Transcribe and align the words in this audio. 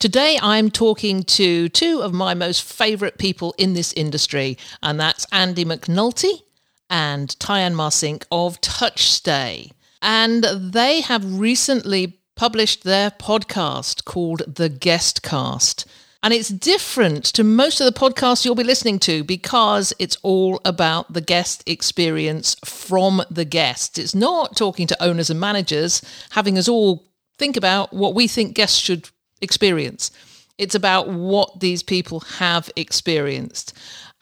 Today, 0.00 0.38
I'm 0.40 0.70
talking 0.70 1.24
to 1.24 1.68
two 1.68 2.00
of 2.00 2.14
my 2.14 2.32
most 2.32 2.62
favourite 2.62 3.18
people 3.18 3.54
in 3.58 3.74
this 3.74 3.92
industry, 3.92 4.56
and 4.82 4.98
that's 4.98 5.26
Andy 5.30 5.62
McNulty 5.62 6.40
and 6.88 7.28
Tyann 7.38 7.74
Marcink 7.74 8.24
of 8.32 8.58
TouchStay. 8.62 9.72
And 10.00 10.44
they 10.44 11.02
have 11.02 11.38
recently 11.38 12.18
published 12.34 12.84
their 12.84 13.10
podcast 13.10 14.06
called 14.06 14.42
The 14.48 14.70
Guestcast. 14.70 15.84
And 16.22 16.32
it's 16.32 16.48
different 16.48 17.26
to 17.34 17.44
most 17.44 17.78
of 17.78 17.84
the 17.84 18.00
podcasts 18.00 18.46
you'll 18.46 18.54
be 18.54 18.64
listening 18.64 19.00
to 19.00 19.22
because 19.22 19.92
it's 19.98 20.16
all 20.22 20.62
about 20.64 21.12
the 21.12 21.20
guest 21.20 21.62
experience 21.68 22.56
from 22.64 23.22
the 23.30 23.44
guests. 23.44 23.98
It's 23.98 24.14
not 24.14 24.56
talking 24.56 24.86
to 24.86 25.02
owners 25.02 25.28
and 25.28 25.38
managers, 25.38 26.00
having 26.30 26.56
us 26.56 26.68
all 26.68 27.06
think 27.36 27.58
about 27.58 27.92
what 27.92 28.14
we 28.14 28.26
think 28.26 28.54
guests 28.54 28.78
should 28.78 29.10
experience. 29.40 30.10
It's 30.58 30.74
about 30.74 31.08
what 31.08 31.60
these 31.60 31.82
people 31.82 32.20
have 32.20 32.70
experienced. 32.76 33.72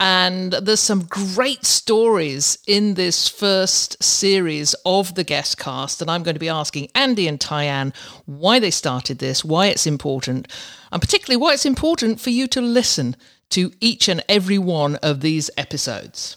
And 0.00 0.52
there's 0.52 0.78
some 0.78 1.06
great 1.06 1.64
stories 1.64 2.58
in 2.68 2.94
this 2.94 3.26
first 3.26 4.00
series 4.02 4.74
of 4.86 5.16
the 5.16 5.24
guest 5.24 5.58
cast. 5.58 6.00
And 6.00 6.08
I'm 6.08 6.22
going 6.22 6.36
to 6.36 6.40
be 6.40 6.48
asking 6.48 6.90
Andy 6.94 7.26
and 7.26 7.40
Tyann 7.40 7.92
why 8.26 8.60
they 8.60 8.70
started 8.70 9.18
this, 9.18 9.44
why 9.44 9.66
it's 9.66 9.86
important, 9.86 10.46
and 10.92 11.02
particularly 11.02 11.36
why 11.36 11.54
it's 11.54 11.66
important 11.66 12.20
for 12.20 12.30
you 12.30 12.46
to 12.48 12.60
listen 12.60 13.16
to 13.50 13.72
each 13.80 14.08
and 14.08 14.22
every 14.28 14.58
one 14.58 14.96
of 14.96 15.20
these 15.20 15.50
episodes. 15.56 16.36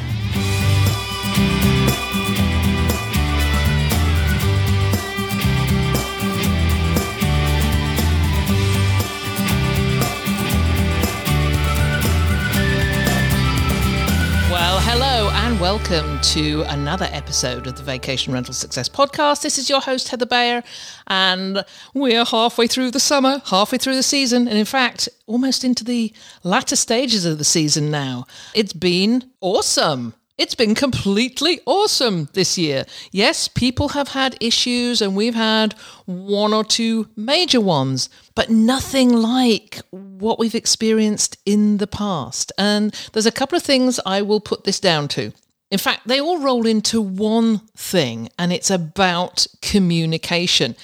Welcome 15.61 16.19
to 16.21 16.63
another 16.69 17.07
episode 17.11 17.67
of 17.67 17.75
the 17.75 17.83
Vacation 17.83 18.33
Rental 18.33 18.51
Success 18.51 18.89
Podcast. 18.89 19.43
This 19.43 19.59
is 19.59 19.69
your 19.69 19.79
host, 19.79 20.07
Heather 20.07 20.25
Bayer, 20.25 20.63
and 21.05 21.63
we're 21.93 22.25
halfway 22.25 22.65
through 22.65 22.89
the 22.89 22.99
summer, 22.99 23.43
halfway 23.45 23.77
through 23.77 23.93
the 23.93 24.01
season, 24.01 24.47
and 24.47 24.57
in 24.57 24.65
fact, 24.65 25.07
almost 25.27 25.63
into 25.63 25.83
the 25.83 26.11
latter 26.43 26.75
stages 26.75 27.25
of 27.25 27.37
the 27.37 27.43
season 27.43 27.91
now. 27.91 28.25
It's 28.55 28.73
been 28.73 29.29
awesome. 29.39 30.15
It's 30.35 30.55
been 30.55 30.73
completely 30.73 31.59
awesome 31.67 32.29
this 32.33 32.57
year. 32.57 32.85
Yes, 33.11 33.47
people 33.47 33.89
have 33.89 34.07
had 34.07 34.35
issues 34.41 34.99
and 34.99 35.15
we've 35.15 35.35
had 35.35 35.73
one 36.05 36.55
or 36.55 36.63
two 36.63 37.07
major 37.15 37.61
ones, 37.61 38.09
but 38.33 38.49
nothing 38.49 39.13
like 39.13 39.79
what 39.91 40.39
we've 40.39 40.55
experienced 40.55 41.37
in 41.45 41.77
the 41.77 41.85
past. 41.85 42.51
And 42.57 42.91
there's 43.13 43.27
a 43.27 43.31
couple 43.31 43.55
of 43.55 43.61
things 43.61 43.99
I 44.07 44.23
will 44.23 44.39
put 44.39 44.63
this 44.63 44.79
down 44.79 45.07
to. 45.09 45.31
In 45.71 45.79
fact, 45.79 46.05
they 46.05 46.19
all 46.19 46.39
roll 46.39 46.67
into 46.67 47.01
one 47.01 47.59
thing, 47.77 48.29
and 48.37 48.51
it's 48.51 48.69
about 48.69 49.47
communication. 49.61 50.75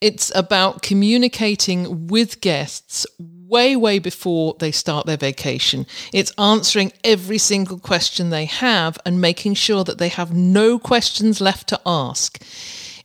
It's 0.00 0.32
about 0.34 0.80
communicating 0.80 2.06
with 2.06 2.40
guests 2.40 3.06
way, 3.18 3.76
way 3.76 3.98
before 3.98 4.56
they 4.58 4.70
start 4.70 5.04
their 5.04 5.18
vacation. 5.18 5.86
It's 6.14 6.32
answering 6.38 6.92
every 7.04 7.36
single 7.36 7.78
question 7.78 8.30
they 8.30 8.46
have 8.46 8.98
and 9.04 9.20
making 9.20 9.54
sure 9.54 9.84
that 9.84 9.98
they 9.98 10.08
have 10.08 10.32
no 10.32 10.78
questions 10.78 11.40
left 11.42 11.68
to 11.68 11.80
ask. 11.84 12.42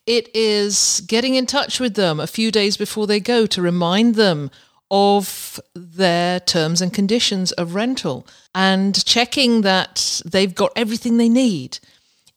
It 0.06 0.34
is 0.34 1.02
getting 1.06 1.36
in 1.36 1.48
touch 1.48 1.80
with 1.80 1.96
them 1.96 2.20
a 2.20 2.28
few 2.28 2.52
days 2.52 2.78
before 2.78 3.08
they 3.08 3.20
go 3.20 3.46
to 3.48 3.62
remind 3.62 4.16
them 4.16 4.52
of 4.98 5.60
their 5.74 6.40
terms 6.40 6.82
and 6.82 6.94
conditions 6.94 7.52
of 7.54 7.76
rental 7.76 8.26
and 8.54 9.04
checking 9.04 9.60
that 9.60 10.22
they've 10.26 10.56
got 10.56 10.72
everything 10.74 11.18
they 11.18 11.28
need. 11.28 11.80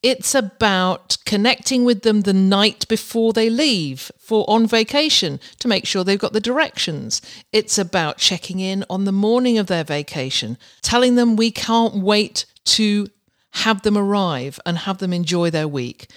It's 0.02 0.34
about 0.34 1.18
connecting 1.24 1.84
with 1.84 2.02
them 2.02 2.22
the 2.22 2.32
night 2.32 2.88
before 2.88 3.32
they 3.32 3.48
leave 3.48 4.10
for 4.18 4.44
on 4.48 4.66
vacation 4.66 5.38
to 5.60 5.68
make 5.68 5.86
sure 5.86 6.02
they've 6.02 6.18
got 6.18 6.32
the 6.32 6.40
directions. 6.40 7.22
It's 7.52 7.78
about 7.78 8.18
checking 8.18 8.58
in 8.58 8.84
on 8.90 9.04
the 9.04 9.12
morning 9.12 9.56
of 9.56 9.68
their 9.68 9.84
vacation, 9.84 10.58
telling 10.82 11.14
them 11.14 11.36
we 11.36 11.52
can't 11.52 11.94
wait 11.94 12.44
to 12.76 13.06
have 13.50 13.82
them 13.82 13.96
arrive 13.96 14.58
and 14.66 14.78
have 14.78 14.98
them 14.98 15.12
enjoy 15.12 15.50
their 15.50 15.68
week. 15.68 16.10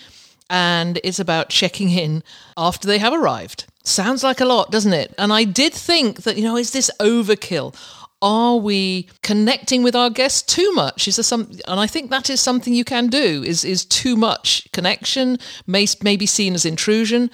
And 0.49 0.99
it's 1.03 1.19
about 1.19 1.49
checking 1.49 1.91
in 1.91 2.23
after 2.57 2.87
they 2.87 2.97
have 2.97 3.13
arrived 3.13 3.67
Sounds 3.83 4.23
like 4.23 4.39
a 4.41 4.45
lot, 4.45 4.71
doesn't 4.71 4.93
it? 4.93 5.13
And 5.17 5.33
I 5.33 5.43
did 5.43 5.73
think 5.73 6.23
that, 6.23 6.37
you 6.37 6.43
know, 6.43 6.57
is 6.57 6.71
this 6.71 6.91
overkill? 6.99 7.75
Are 8.21 8.57
we 8.57 9.09
connecting 9.23 9.81
with 9.81 9.95
our 9.95 10.11
guests 10.11 10.43
too 10.43 10.71
much? 10.73 11.07
Is 11.07 11.15
there 11.15 11.23
some, 11.23 11.51
and 11.67 11.79
I 11.79 11.87
think 11.87 12.11
that 12.11 12.29
is 12.29 12.39
something 12.39 12.73
you 12.73 12.85
can 12.85 13.07
do. 13.07 13.43
Is 13.43 13.65
is 13.65 13.83
too 13.83 14.15
much 14.15 14.71
connection 14.71 15.39
may 15.65 15.87
may 16.03 16.15
be 16.15 16.27
seen 16.27 16.53
as 16.53 16.63
intrusion, 16.63 17.31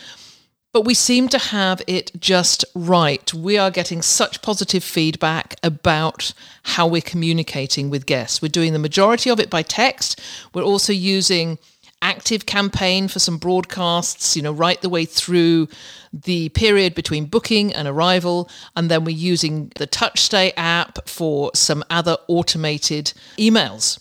but 0.72 0.85
we 0.85 0.94
seem 0.94 1.28
to 1.30 1.40
have 1.40 1.81
it 1.88 2.12
just 2.18 2.64
right. 2.74 3.34
We 3.34 3.58
are 3.58 3.69
getting 3.69 4.02
such 4.02 4.41
positive 4.41 4.84
feedback 4.84 5.56
about 5.62 6.34
how 6.64 6.88
we're 6.88 7.02
communicating 7.02 7.90
with 7.90 8.06
guests. 8.06 8.41
We're 8.41 8.47
doing 8.47 8.72
the 8.72 8.79
majority 8.79 9.29
of 9.29 9.41
it 9.41 9.50
by 9.50 9.64
text. 9.64 10.22
We're 10.53 10.64
also 10.64 10.94
using 10.94 11.58
active 12.02 12.46
campaign 12.46 13.08
for 13.08 13.19
some 13.19 13.38
broadcasts, 13.38 14.35
you 14.35 14.41
know, 14.41 14.52
right 14.52 14.81
the 14.81 14.90
way 14.90 15.06
through 15.06 15.68
the 16.13 16.50
period 16.50 16.96
between 16.96 17.25
booking 17.25 17.74
and 17.74 17.88
arrival. 17.88 18.50
And 18.75 18.90
then 18.90 19.03
we're 19.03 19.16
using 19.16 19.72
the 19.75 19.88
TouchStay 19.88 20.53
app 20.58 21.08
for 21.08 21.52
some 21.53 21.84
other 21.90 22.18
automated 22.28 23.13
emails. 23.38 24.00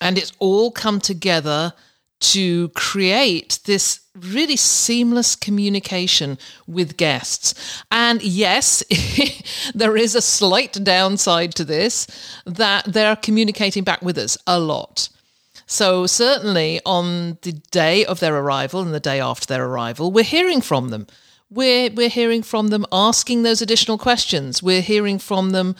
And 0.00 0.18
it's 0.18 0.32
all 0.38 0.70
come 0.70 1.00
together 1.00 1.72
to 2.20 2.68
create 2.70 3.58
this 3.64 4.00
really 4.14 4.56
seamless 4.56 5.34
communication 5.34 6.38
with 6.66 6.96
guests. 6.96 7.82
And 7.90 8.22
yes, 8.22 8.82
there 9.74 9.96
is 9.96 10.14
a 10.14 10.22
slight 10.22 10.72
downside 10.84 11.54
to 11.56 11.64
this 11.64 12.06
that 12.46 12.84
they're 12.86 13.16
communicating 13.16 13.84
back 13.84 14.00
with 14.00 14.16
us 14.16 14.38
a 14.46 14.58
lot. 14.58 15.08
So, 15.66 16.06
certainly 16.06 16.80
on 16.84 17.38
the 17.42 17.52
day 17.70 18.04
of 18.04 18.20
their 18.20 18.36
arrival 18.36 18.82
and 18.82 18.92
the 18.92 19.00
day 19.00 19.20
after 19.20 19.46
their 19.46 19.64
arrival, 19.64 20.12
we're 20.12 20.24
hearing 20.24 20.60
from 20.60 20.90
them. 20.90 21.06
We're, 21.50 21.90
we're 21.90 22.08
hearing 22.08 22.42
from 22.42 22.68
them 22.68 22.84
asking 22.92 23.42
those 23.42 23.62
additional 23.62 23.96
questions. 23.96 24.62
We're 24.62 24.80
hearing 24.80 25.18
from 25.18 25.50
them 25.50 25.76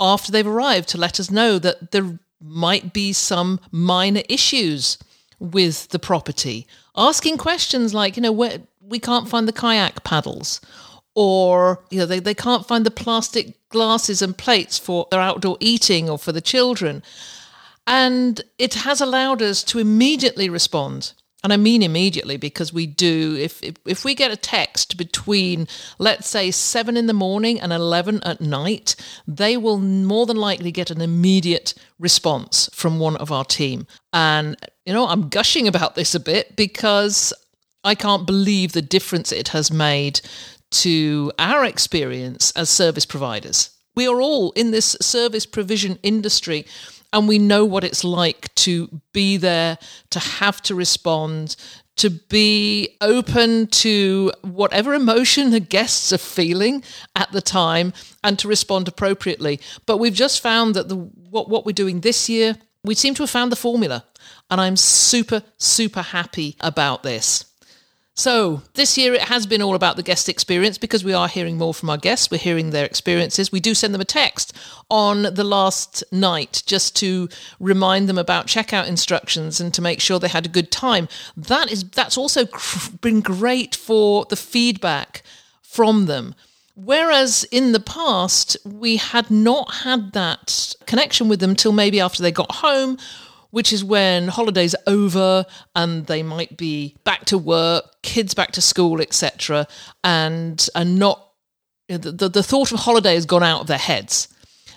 after 0.00 0.32
they've 0.32 0.46
arrived 0.46 0.88
to 0.90 0.98
let 0.98 1.20
us 1.20 1.30
know 1.30 1.58
that 1.58 1.90
there 1.92 2.18
might 2.40 2.92
be 2.92 3.12
some 3.12 3.60
minor 3.70 4.22
issues 4.28 4.98
with 5.38 5.88
the 5.88 5.98
property. 5.98 6.66
Asking 6.96 7.36
questions 7.36 7.94
like, 7.94 8.16
you 8.16 8.22
know, 8.22 8.32
where 8.32 8.60
we 8.80 8.98
can't 8.98 9.28
find 9.28 9.46
the 9.46 9.52
kayak 9.52 10.02
paddles, 10.04 10.60
or 11.14 11.82
you 11.90 11.98
know, 11.98 12.06
they, 12.06 12.18
they 12.18 12.34
can't 12.34 12.66
find 12.66 12.84
the 12.84 12.90
plastic 12.90 13.56
glasses 13.68 14.22
and 14.22 14.36
plates 14.36 14.78
for 14.78 15.06
their 15.10 15.20
outdoor 15.20 15.56
eating 15.60 16.08
or 16.08 16.18
for 16.18 16.32
the 16.32 16.40
children. 16.40 17.02
And 17.90 18.40
it 18.56 18.74
has 18.74 19.00
allowed 19.00 19.42
us 19.42 19.64
to 19.64 19.80
immediately 19.80 20.48
respond. 20.48 21.12
And 21.42 21.52
I 21.52 21.56
mean 21.56 21.82
immediately 21.82 22.36
because 22.36 22.72
we 22.72 22.86
do, 22.86 23.36
if, 23.36 23.60
if, 23.64 23.74
if, 23.84 24.04
we 24.04 24.14
get 24.14 24.30
a 24.30 24.36
text 24.36 24.96
between, 24.96 25.66
let's 25.98 26.28
say, 26.28 26.52
seven 26.52 26.96
in 26.96 27.06
the 27.06 27.12
morning 27.12 27.60
and 27.60 27.72
11 27.72 28.22
at 28.22 28.40
night, 28.40 28.94
they 29.26 29.56
will 29.56 29.78
more 29.78 30.24
than 30.24 30.36
likely 30.36 30.70
get 30.70 30.92
an 30.92 31.00
immediate 31.00 31.74
response 31.98 32.70
from 32.72 33.00
one 33.00 33.16
of 33.16 33.32
our 33.32 33.44
team. 33.44 33.88
And, 34.12 34.56
you 34.86 34.92
know, 34.92 35.08
I'm 35.08 35.28
gushing 35.28 35.66
about 35.66 35.96
this 35.96 36.14
a 36.14 36.20
bit 36.20 36.54
because 36.54 37.32
I 37.82 37.96
can't 37.96 38.26
believe 38.26 38.72
the 38.72 38.82
difference 38.82 39.32
it 39.32 39.48
has 39.48 39.72
made 39.72 40.20
to 40.70 41.32
our 41.40 41.64
experience 41.64 42.52
as 42.52 42.70
service 42.70 43.06
providers. 43.06 43.70
We 43.96 44.06
are 44.06 44.20
all 44.20 44.52
in 44.52 44.70
this 44.70 44.96
service 45.00 45.46
provision 45.46 45.98
industry 46.04 46.64
and 47.12 47.28
we 47.28 47.38
know 47.38 47.64
what 47.64 47.84
it's 47.84 48.04
like 48.04 48.54
to 48.56 49.00
be 49.12 49.36
there, 49.36 49.78
to 50.10 50.18
have 50.18 50.62
to 50.62 50.74
respond, 50.74 51.56
to 51.96 52.10
be 52.10 52.96
open 53.00 53.66
to 53.66 54.32
whatever 54.42 54.94
emotion 54.94 55.50
the 55.50 55.60
guests 55.60 56.12
are 56.12 56.18
feeling 56.18 56.82
at 57.16 57.30
the 57.32 57.42
time 57.42 57.92
and 58.24 58.38
to 58.38 58.48
respond 58.48 58.88
appropriately. 58.88 59.60
But 59.86 59.98
we've 59.98 60.14
just 60.14 60.40
found 60.40 60.74
that 60.76 60.88
the 60.88 60.96
what, 60.96 61.48
what 61.48 61.66
we're 61.66 61.72
doing 61.72 62.00
this 62.00 62.28
year, 62.28 62.56
we 62.84 62.94
seem 62.94 63.14
to 63.14 63.22
have 63.22 63.30
found 63.30 63.52
the 63.52 63.56
formula. 63.56 64.04
And 64.50 64.60
I'm 64.60 64.76
super, 64.76 65.42
super 65.58 66.02
happy 66.02 66.56
about 66.60 67.02
this. 67.02 67.49
So, 68.20 68.60
this 68.74 68.98
year 68.98 69.14
it 69.14 69.22
has 69.22 69.46
been 69.46 69.62
all 69.62 69.74
about 69.74 69.96
the 69.96 70.02
guest 70.02 70.28
experience 70.28 70.76
because 70.76 71.02
we 71.02 71.14
are 71.14 71.26
hearing 71.26 71.56
more 71.56 71.72
from 71.72 71.88
our 71.88 71.96
guests. 71.96 72.30
We're 72.30 72.36
hearing 72.36 72.68
their 72.68 72.84
experiences. 72.84 73.50
We 73.50 73.60
do 73.60 73.74
send 73.74 73.94
them 73.94 74.02
a 74.02 74.04
text 74.04 74.54
on 74.90 75.22
the 75.22 75.42
last 75.42 76.04
night 76.12 76.62
just 76.66 76.94
to 76.96 77.30
remind 77.60 78.10
them 78.10 78.18
about 78.18 78.46
checkout 78.46 78.88
instructions 78.88 79.58
and 79.58 79.72
to 79.72 79.80
make 79.80 80.02
sure 80.02 80.18
they 80.18 80.28
had 80.28 80.44
a 80.44 80.50
good 80.50 80.70
time. 80.70 81.08
That 81.34 81.72
is 81.72 81.82
that's 81.82 82.18
also 82.18 82.46
been 83.00 83.22
great 83.22 83.74
for 83.74 84.26
the 84.26 84.36
feedback 84.36 85.22
from 85.62 86.04
them. 86.04 86.34
Whereas 86.74 87.44
in 87.44 87.72
the 87.72 87.80
past, 87.80 88.54
we 88.66 88.98
had 88.98 89.30
not 89.30 89.76
had 89.76 90.12
that 90.12 90.74
connection 90.84 91.30
with 91.30 91.40
them 91.40 91.56
till 91.56 91.72
maybe 91.72 92.00
after 92.00 92.22
they 92.22 92.32
got 92.32 92.56
home 92.56 92.98
which 93.50 93.72
is 93.72 93.84
when 93.84 94.28
holidays 94.28 94.74
are 94.74 94.92
over 94.92 95.44
and 95.74 96.06
they 96.06 96.22
might 96.22 96.56
be 96.56 96.96
back 97.04 97.24
to 97.26 97.38
work, 97.38 98.02
kids 98.02 98.34
back 98.34 98.52
to 98.52 98.60
school, 98.60 99.00
etc., 99.00 99.66
and 100.04 100.68
are 100.74 100.84
not 100.84 101.26
the, 101.88 102.12
the, 102.12 102.28
the 102.28 102.42
thought 102.42 102.70
of 102.72 102.80
holiday 102.80 103.14
has 103.14 103.26
gone 103.26 103.42
out 103.42 103.62
of 103.62 103.66
their 103.66 103.78
heads. 103.78 104.28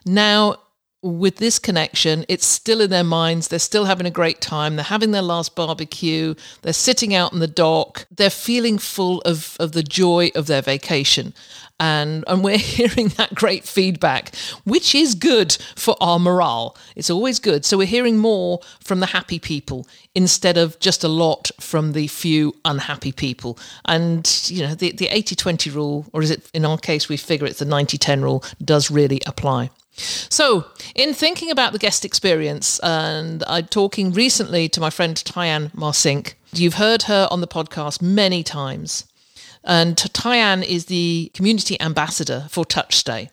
Now, 0.05 0.57
with 1.03 1.35
this 1.35 1.59
connection, 1.59 2.25
it's 2.29 2.45
still 2.45 2.79
in 2.79 2.89
their 2.89 3.03
minds. 3.03 3.49
They're 3.49 3.59
still 3.59 3.85
having 3.85 4.07
a 4.07 4.11
great 4.11 4.39
time. 4.39 4.75
They're 4.77 4.85
having 4.85 5.11
their 5.11 5.21
last 5.21 5.53
barbecue. 5.53 6.33
They're 6.61 6.73
sitting 6.73 7.13
out 7.13 7.33
on 7.33 7.39
the 7.39 7.47
dock. 7.47 8.07
They're 8.09 8.29
feeling 8.29 8.77
full 8.77 9.19
of, 9.21 9.57
of 9.59 9.73
the 9.73 9.83
joy 9.83 10.31
of 10.33 10.47
their 10.47 10.61
vacation 10.61 11.33
and 11.79 12.23
and 12.27 12.43
we're 12.43 12.57
hearing 12.77 13.09
that 13.09 13.33
great 13.35 13.63
feedback 13.65 14.35
which 14.63 14.95
is 14.95 15.15
good 15.15 15.57
for 15.75 15.95
our 15.99 16.19
morale. 16.19 16.75
It's 16.95 17.09
always 17.09 17.39
good. 17.39 17.65
So 17.65 17.77
we're 17.77 17.87
hearing 17.87 18.17
more 18.17 18.59
from 18.81 18.99
the 18.99 19.07
happy 19.07 19.39
people 19.39 19.87
instead 20.15 20.57
of 20.57 20.79
just 20.79 21.03
a 21.03 21.07
lot 21.07 21.51
from 21.59 21.93
the 21.93 22.07
few 22.07 22.55
unhappy 22.65 23.11
people. 23.11 23.57
And 23.85 24.43
you 24.47 24.65
know 24.65 24.75
the 24.75 24.91
the 24.91 25.07
80-20 25.07 25.73
rule 25.73 26.05
or 26.13 26.21
is 26.21 26.31
it 26.31 26.49
in 26.53 26.65
our 26.65 26.77
case 26.77 27.09
we 27.09 27.17
figure 27.17 27.47
it's 27.47 27.59
the 27.59 27.65
90-10 27.65 28.21
rule 28.23 28.43
does 28.63 28.91
really 28.91 29.21
apply. 29.25 29.69
So, 29.95 30.65
in 30.95 31.13
thinking 31.13 31.51
about 31.51 31.71
the 31.71 31.77
guest 31.77 32.03
experience, 32.03 32.79
and 32.79 33.43
I'm 33.45 33.67
talking 33.67 34.11
recently 34.11 34.67
to 34.69 34.81
my 34.81 34.89
friend 34.89 35.15
Tyann 35.15 35.71
Marcink, 35.73 36.33
you've 36.51 36.75
heard 36.75 37.03
her 37.03 37.27
on 37.29 37.41
the 37.41 37.47
podcast 37.47 38.01
many 38.01 38.41
times. 38.41 39.05
And 39.63 39.95
Tyann 39.95 40.63
is 40.63 40.85
the 40.85 41.31
community 41.33 41.79
ambassador 41.79 42.47
for 42.49 42.65
TouchStay. 42.65 43.29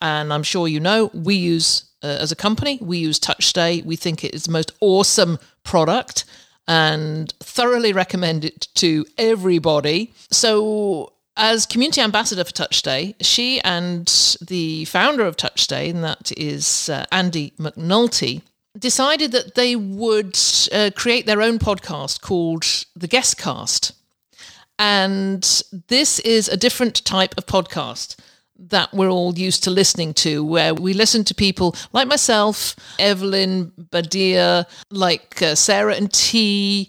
And 0.00 0.32
I'm 0.32 0.42
sure 0.42 0.68
you 0.68 0.80
know, 0.80 1.10
we 1.14 1.34
use, 1.34 1.84
uh, 2.02 2.06
as 2.06 2.32
a 2.32 2.36
company, 2.36 2.78
we 2.80 2.98
use 2.98 3.18
TouchStay. 3.18 3.84
We 3.84 3.96
think 3.96 4.24
it 4.24 4.34
is 4.34 4.44
the 4.44 4.52
most 4.52 4.72
awesome 4.80 5.38
product 5.62 6.24
and 6.66 7.32
thoroughly 7.40 7.92
recommend 7.92 8.44
it 8.44 8.68
to 8.74 9.04
everybody. 9.18 10.12
So, 10.30 11.12
as 11.36 11.66
community 11.66 12.00
ambassador 12.00 12.44
for 12.44 12.52
TouchStay, 12.52 13.16
she 13.20 13.60
and 13.62 14.06
the 14.40 14.84
founder 14.84 15.26
of 15.26 15.36
TouchStay, 15.36 15.90
and 15.90 16.04
that 16.04 16.32
is 16.36 16.88
uh, 16.88 17.06
Andy 17.10 17.52
McNulty, 17.58 18.42
decided 18.78 19.32
that 19.32 19.54
they 19.54 19.74
would 19.74 20.38
uh, 20.72 20.90
create 20.94 21.26
their 21.26 21.42
own 21.42 21.58
podcast 21.58 22.20
called 22.20 22.64
The 22.94 23.08
Guest 23.08 23.36
Cast. 23.36 23.92
And 24.78 25.62
this 25.88 26.18
is 26.20 26.48
a 26.48 26.56
different 26.56 27.04
type 27.04 27.34
of 27.38 27.46
podcast 27.46 28.16
that 28.56 28.92
we're 28.92 29.10
all 29.10 29.36
used 29.38 29.64
to 29.64 29.70
listening 29.70 30.14
to, 30.14 30.44
where 30.44 30.74
we 30.74 30.94
listen 30.94 31.24
to 31.24 31.34
people 31.34 31.74
like 31.92 32.08
myself, 32.08 32.76
Evelyn 32.98 33.72
Badia, 33.76 34.66
like 34.90 35.42
uh, 35.42 35.54
Sarah 35.54 35.94
and 35.94 36.12
T, 36.12 36.88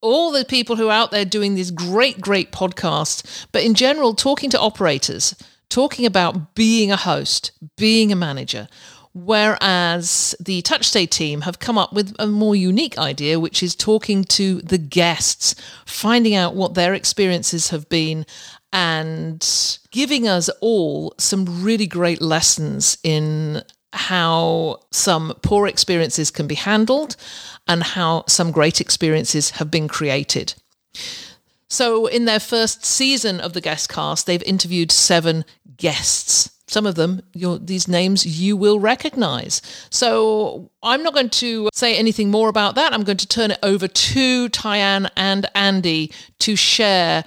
all 0.00 0.32
the 0.32 0.44
people 0.44 0.76
who 0.76 0.88
are 0.88 0.92
out 0.92 1.10
there 1.10 1.24
doing 1.24 1.54
these 1.54 1.70
great, 1.70 2.20
great 2.20 2.52
podcasts, 2.52 3.46
but 3.52 3.62
in 3.62 3.74
general, 3.74 4.14
talking 4.14 4.50
to 4.50 4.60
operators, 4.60 5.34
talking 5.68 6.06
about 6.06 6.54
being 6.54 6.90
a 6.90 6.96
host, 6.96 7.52
being 7.76 8.12
a 8.12 8.16
manager. 8.16 8.68
Whereas 9.14 10.34
the 10.40 10.62
TouchStay 10.62 11.10
team 11.10 11.42
have 11.42 11.58
come 11.58 11.76
up 11.76 11.92
with 11.92 12.16
a 12.18 12.26
more 12.26 12.56
unique 12.56 12.96
idea, 12.96 13.38
which 13.38 13.62
is 13.62 13.74
talking 13.74 14.24
to 14.24 14.62
the 14.62 14.78
guests, 14.78 15.54
finding 15.84 16.34
out 16.34 16.54
what 16.54 16.74
their 16.74 16.94
experiences 16.94 17.68
have 17.68 17.88
been, 17.90 18.24
and 18.72 19.78
giving 19.90 20.26
us 20.26 20.48
all 20.62 21.14
some 21.18 21.62
really 21.62 21.86
great 21.86 22.22
lessons 22.22 22.96
in 23.02 23.62
how 23.92 24.80
some 24.90 25.34
poor 25.42 25.66
experiences 25.66 26.30
can 26.30 26.46
be 26.46 26.54
handled 26.54 27.16
and 27.68 27.82
how 27.82 28.24
some 28.26 28.50
great 28.50 28.80
experiences 28.80 29.50
have 29.50 29.70
been 29.70 29.88
created. 29.88 30.54
So, 31.68 32.06
in 32.06 32.24
their 32.24 32.40
first 32.40 32.84
season 32.84 33.40
of 33.40 33.52
the 33.52 33.60
guest 33.60 33.90
cast, 33.90 34.24
they've 34.24 34.42
interviewed 34.44 34.90
seven 34.90 35.44
guests 35.76 36.50
some 36.72 36.86
of 36.86 36.94
them, 36.94 37.20
these 37.34 37.86
names 37.86 38.24
you 38.24 38.56
will 38.56 38.80
recognize. 38.80 39.60
So 39.90 40.70
I'm 40.82 41.02
not 41.02 41.14
going 41.14 41.30
to 41.30 41.68
say 41.74 41.96
anything 41.96 42.30
more 42.30 42.48
about 42.48 42.74
that. 42.76 42.92
I'm 42.92 43.04
going 43.04 43.18
to 43.18 43.28
turn 43.28 43.50
it 43.50 43.58
over 43.62 43.86
to 43.86 44.48
Tyann 44.48 45.10
and 45.16 45.48
Andy 45.54 46.12
to 46.40 46.56
share 46.56 47.24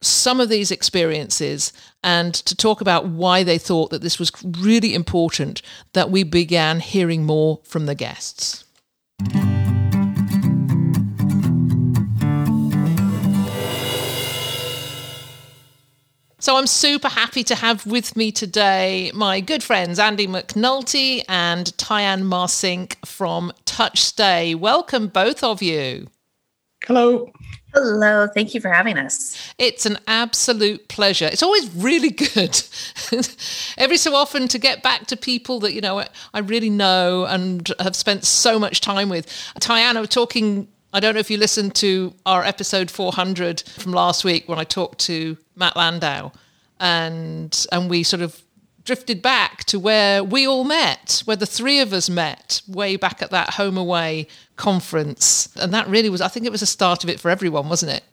some 0.00 0.40
of 0.40 0.48
these 0.48 0.70
experiences 0.70 1.72
and 2.04 2.32
to 2.34 2.54
talk 2.54 2.80
about 2.80 3.06
why 3.08 3.42
they 3.42 3.58
thought 3.58 3.90
that 3.90 4.02
this 4.02 4.18
was 4.18 4.30
really 4.44 4.94
important 4.94 5.62
that 5.94 6.10
we 6.10 6.22
began 6.22 6.80
hearing 6.80 7.24
more 7.24 7.60
from 7.64 7.86
the 7.86 7.94
guests. 7.94 8.64
So 16.46 16.56
I'm 16.56 16.68
super 16.68 17.08
happy 17.08 17.42
to 17.42 17.56
have 17.56 17.84
with 17.86 18.14
me 18.14 18.30
today 18.30 19.10
my 19.12 19.40
good 19.40 19.64
friends 19.64 19.98
Andy 19.98 20.28
McNulty 20.28 21.24
and 21.28 21.66
Tyann 21.76 22.22
Marcink 22.22 23.04
from 23.04 23.52
TouchStay. 23.64 24.54
Welcome, 24.54 25.08
both 25.08 25.42
of 25.42 25.60
you. 25.60 26.06
Hello. 26.84 27.32
Hello, 27.74 28.28
thank 28.32 28.54
you 28.54 28.60
for 28.60 28.68
having 28.72 28.96
us. 28.96 29.52
It's 29.58 29.86
an 29.86 29.98
absolute 30.06 30.86
pleasure. 30.86 31.26
It's 31.26 31.42
always 31.42 31.68
really 31.74 32.10
good. 32.10 32.62
Every 33.76 33.96
so 33.96 34.14
often 34.14 34.46
to 34.46 34.58
get 34.60 34.84
back 34.84 35.08
to 35.08 35.16
people 35.16 35.58
that, 35.58 35.72
you 35.72 35.80
know, 35.80 36.04
I 36.32 36.38
really 36.38 36.70
know 36.70 37.24
and 37.24 37.68
have 37.80 37.96
spent 37.96 38.24
so 38.24 38.56
much 38.56 38.80
time 38.80 39.08
with. 39.08 39.26
Tyann, 39.58 39.96
I 39.96 40.00
was 40.00 40.10
talking 40.10 40.68
I 40.96 41.00
don't 41.00 41.12
know 41.12 41.20
if 41.20 41.30
you 41.30 41.36
listened 41.36 41.74
to 41.74 42.14
our 42.24 42.42
episode 42.42 42.90
400 42.90 43.60
from 43.60 43.92
last 43.92 44.24
week 44.24 44.48
when 44.48 44.58
I 44.58 44.64
talked 44.64 45.00
to 45.00 45.36
Matt 45.54 45.76
Landau, 45.76 46.32
and 46.80 47.66
and 47.72 47.90
we 47.90 48.02
sort 48.02 48.22
of 48.22 48.42
drifted 48.84 49.20
back 49.20 49.64
to 49.64 49.78
where 49.78 50.22
we 50.22 50.46
all 50.46 50.64
met, 50.64 51.22
where 51.24 51.36
the 51.36 51.46
three 51.46 51.80
of 51.80 51.92
us 51.92 52.08
met 52.08 52.62
way 52.68 52.96
back 52.96 53.20
at 53.20 53.30
that 53.30 53.50
HomeAway 53.50 54.28
conference, 54.56 55.54
and 55.56 55.74
that 55.74 55.88
really 55.88 56.08
was 56.08 56.20
I 56.20 56.28
think 56.28 56.46
it 56.46 56.52
was 56.52 56.60
the 56.60 56.66
start 56.66 57.04
of 57.04 57.10
it 57.10 57.20
for 57.20 57.30
everyone, 57.30 57.68
wasn't 57.68 57.92
it? 57.92 58.04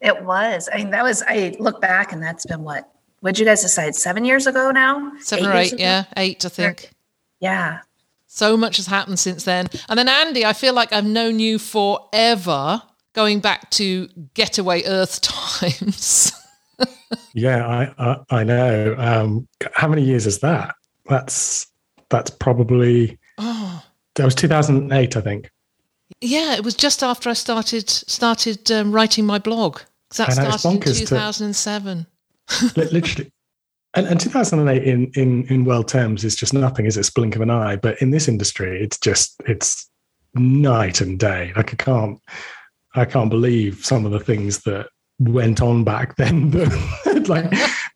It 0.00 0.24
was. 0.24 0.68
I 0.72 0.78
mean, 0.78 0.90
that 0.90 1.04
was. 1.04 1.22
I 1.28 1.54
look 1.60 1.80
back, 1.80 2.12
and 2.12 2.22
that's 2.22 2.44
been 2.44 2.64
what? 2.64 2.90
What 3.20 3.36
did 3.36 3.40
you 3.40 3.46
guys 3.46 3.62
decide? 3.62 3.94
Seven 3.94 4.24
years 4.24 4.48
ago 4.48 4.72
now? 4.72 5.12
Seven 5.20 5.44
eight 5.46 5.48
or 5.48 5.56
eight? 5.56 5.74
Yeah, 5.78 6.04
eight, 6.16 6.44
I 6.44 6.48
think. 6.48 6.90
Yeah. 7.38 7.80
So 8.26 8.56
much 8.56 8.78
has 8.78 8.86
happened 8.86 9.18
since 9.18 9.44
then. 9.44 9.68
And 9.88 9.98
then, 9.98 10.08
Andy, 10.08 10.44
I 10.44 10.54
feel 10.54 10.74
like 10.74 10.92
I've 10.92 11.04
known 11.04 11.38
you 11.38 11.58
forever, 11.58 12.82
going 13.12 13.40
back 13.40 13.70
to 13.72 14.08
getaway 14.34 14.82
Earth 14.84 15.20
times. 15.60 16.32
Yeah, 17.34 17.66
I, 17.66 18.04
I, 18.04 18.16
I 18.30 18.44
know. 18.44 18.94
Um, 18.98 19.48
how 19.74 19.88
many 19.88 20.02
years 20.02 20.26
is 20.26 20.40
that? 20.40 20.74
That's 21.06 21.66
that's 22.10 22.30
probably 22.30 23.18
oh. 23.38 23.82
that 24.14 24.24
was 24.24 24.34
2008, 24.34 25.16
I 25.16 25.20
think. 25.20 25.50
Yeah, 26.20 26.54
it 26.54 26.64
was 26.64 26.74
just 26.74 27.02
after 27.02 27.30
I 27.30 27.32
started 27.34 27.88
started 27.88 28.70
um, 28.70 28.92
writing 28.92 29.26
my 29.26 29.38
blog. 29.38 29.80
That 30.16 30.32
started 30.32 30.88
in 30.88 30.94
2007. 30.94 32.06
To, 32.48 32.84
literally, 32.92 33.32
and, 33.94 34.06
and 34.06 34.18
2008 34.18 34.82
in, 34.82 35.10
in, 35.14 35.46
in 35.48 35.64
world 35.64 35.88
terms 35.88 36.24
is 36.24 36.34
just 36.34 36.54
nothing, 36.54 36.86
is 36.86 36.96
it? 36.96 37.08
a 37.08 37.12
blink 37.12 37.36
of 37.36 37.42
an 37.42 37.50
eye. 37.50 37.76
But 37.76 38.00
in 38.00 38.10
this 38.10 38.26
industry, 38.26 38.82
it's 38.82 38.98
just, 38.98 39.40
it's 39.46 39.88
night 40.34 41.00
and 41.00 41.18
day. 41.18 41.52
Like 41.56 41.74
I 41.74 41.76
can't, 41.76 42.18
I 42.94 43.04
can't 43.04 43.30
believe 43.30 43.84
some 43.84 44.06
of 44.06 44.12
the 44.12 44.20
things 44.20 44.60
that 44.62 44.88
went 45.28 45.60
on 45.60 45.84
back 45.84 46.16
then. 46.16 46.50
like 47.28 47.50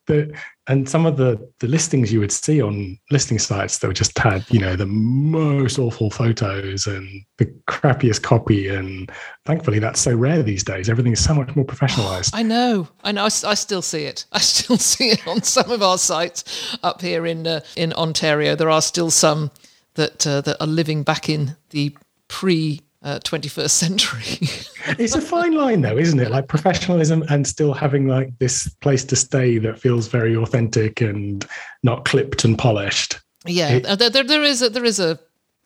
the 0.07 0.33
and 0.67 0.89
some 0.89 1.05
of 1.05 1.17
the 1.17 1.37
the 1.59 1.67
listings 1.67 2.11
you 2.11 2.19
would 2.19 2.31
see 2.31 2.61
on 2.61 2.97
listing 3.11 3.39
sites 3.39 3.79
that 3.79 3.93
just 3.93 4.17
had 4.17 4.45
you 4.49 4.59
know 4.59 4.75
the 4.75 4.85
most 4.85 5.79
awful 5.79 6.09
photos 6.09 6.87
and 6.87 7.23
the 7.37 7.45
crappiest 7.67 8.23
copy. 8.23 8.67
And 8.67 9.11
thankfully 9.45 9.79
that's 9.79 9.99
so 9.99 10.15
rare 10.15 10.43
these 10.43 10.63
days. 10.63 10.89
Everything 10.89 11.13
is 11.13 11.23
so 11.23 11.33
much 11.33 11.55
more 11.55 11.65
professionalized. 11.65 12.31
I 12.33 12.43
know. 12.43 12.87
I 13.03 13.11
know. 13.11 13.23
I, 13.23 13.25
I 13.25 13.53
still 13.53 13.81
see 13.81 14.03
it. 14.03 14.25
I 14.31 14.39
still 14.39 14.77
see 14.77 15.09
it 15.09 15.27
on 15.27 15.43
some 15.43 15.71
of 15.71 15.81
our 15.81 15.97
sites 15.97 16.77
up 16.83 17.01
here 17.01 17.25
in 17.25 17.47
uh, 17.47 17.61
in 17.75 17.93
ontario. 17.93 18.55
There 18.55 18.69
are 18.69 18.81
still 18.81 19.11
some 19.11 19.51
that 19.95 20.25
uh, 20.25 20.41
that 20.41 20.61
are 20.61 20.67
living 20.67 21.03
back 21.03 21.29
in 21.29 21.55
the 21.69 21.95
pre 22.27 22.81
uh, 23.07 23.19
21st 23.19 23.69
century. 23.69 24.47
it's 24.99 25.15
a 25.15 25.21
fine 25.21 25.53
line, 25.53 25.79
though, 25.79 25.97
isn't 25.97 26.19
it? 26.19 26.29
Like 26.29 26.49
professionalism 26.49 27.23
and 27.29 27.47
still 27.47 27.73
having 27.73 28.07
like 28.07 28.37
this 28.39 28.67
place 28.81 29.05
to 29.05 29.15
stay 29.15 29.57
that 29.59 29.79
feels 29.79 30.07
very 30.07 30.35
authentic 30.35 30.99
and 30.99 31.45
not 31.83 32.03
clipped 32.03 32.43
and 32.43 32.57
polished. 32.57 33.21
Yeah, 33.45 33.69
it, 33.69 33.99
there, 33.99 34.09
there, 34.09 34.23
there 34.25 34.43
is 34.43 34.61
a, 34.61 34.69
there 34.69 34.83
is 34.83 34.99
a 34.99 35.17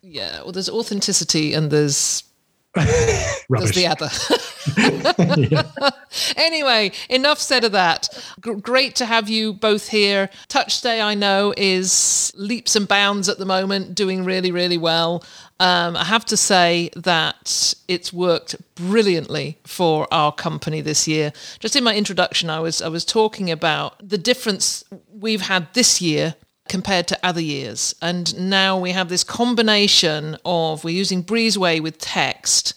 yeah. 0.03 0.43
Well, 0.43 0.51
there's 0.51 0.69
authenticity 0.69 1.55
and 1.55 1.71
there's 1.71 2.23
there's 2.75 3.71
the 3.71 3.87
other. 3.87 4.09
Anyway, 6.35 6.91
enough 7.09 7.39
said 7.39 7.63
of 7.63 7.71
that. 7.71 8.09
G- 8.43 8.55
great 8.55 8.95
to 8.95 9.05
have 9.05 9.29
you 9.29 9.53
both 9.53 9.89
here. 9.89 10.29
TouchStay, 10.49 11.01
I 11.03 11.13
know, 11.13 11.53
is 11.57 12.33
leaps 12.35 12.75
and 12.75 12.87
bounds 12.87 13.29
at 13.29 13.37
the 13.37 13.45
moment, 13.45 13.95
doing 13.95 14.25
really, 14.25 14.51
really 14.51 14.77
well. 14.77 15.23
Um, 15.59 15.95
I 15.95 16.03
have 16.05 16.25
to 16.25 16.37
say 16.37 16.89
that 16.95 17.73
it's 17.87 18.11
worked 18.11 18.55
brilliantly 18.75 19.59
for 19.63 20.07
our 20.11 20.31
company 20.31 20.81
this 20.81 21.07
year. 21.07 21.31
Just 21.59 21.75
in 21.75 21.83
my 21.83 21.95
introduction, 21.95 22.49
I 22.49 22.59
was 22.59 22.81
I 22.81 22.87
was 22.87 23.05
talking 23.05 23.51
about 23.51 23.95
the 24.07 24.17
difference 24.17 24.83
we've 25.13 25.41
had 25.41 25.73
this 25.73 26.01
year 26.01 26.35
compared 26.67 27.07
to 27.09 27.19
other 27.23 27.41
years, 27.41 27.93
and 28.01 28.49
now 28.49 28.77
we 28.79 28.91
have 28.91 29.09
this 29.09 29.23
combination 29.23 30.35
of 30.45 30.83
we're 30.83 30.95
using 30.95 31.23
Breezeway 31.23 31.79
with 31.79 31.99
text 31.99 32.73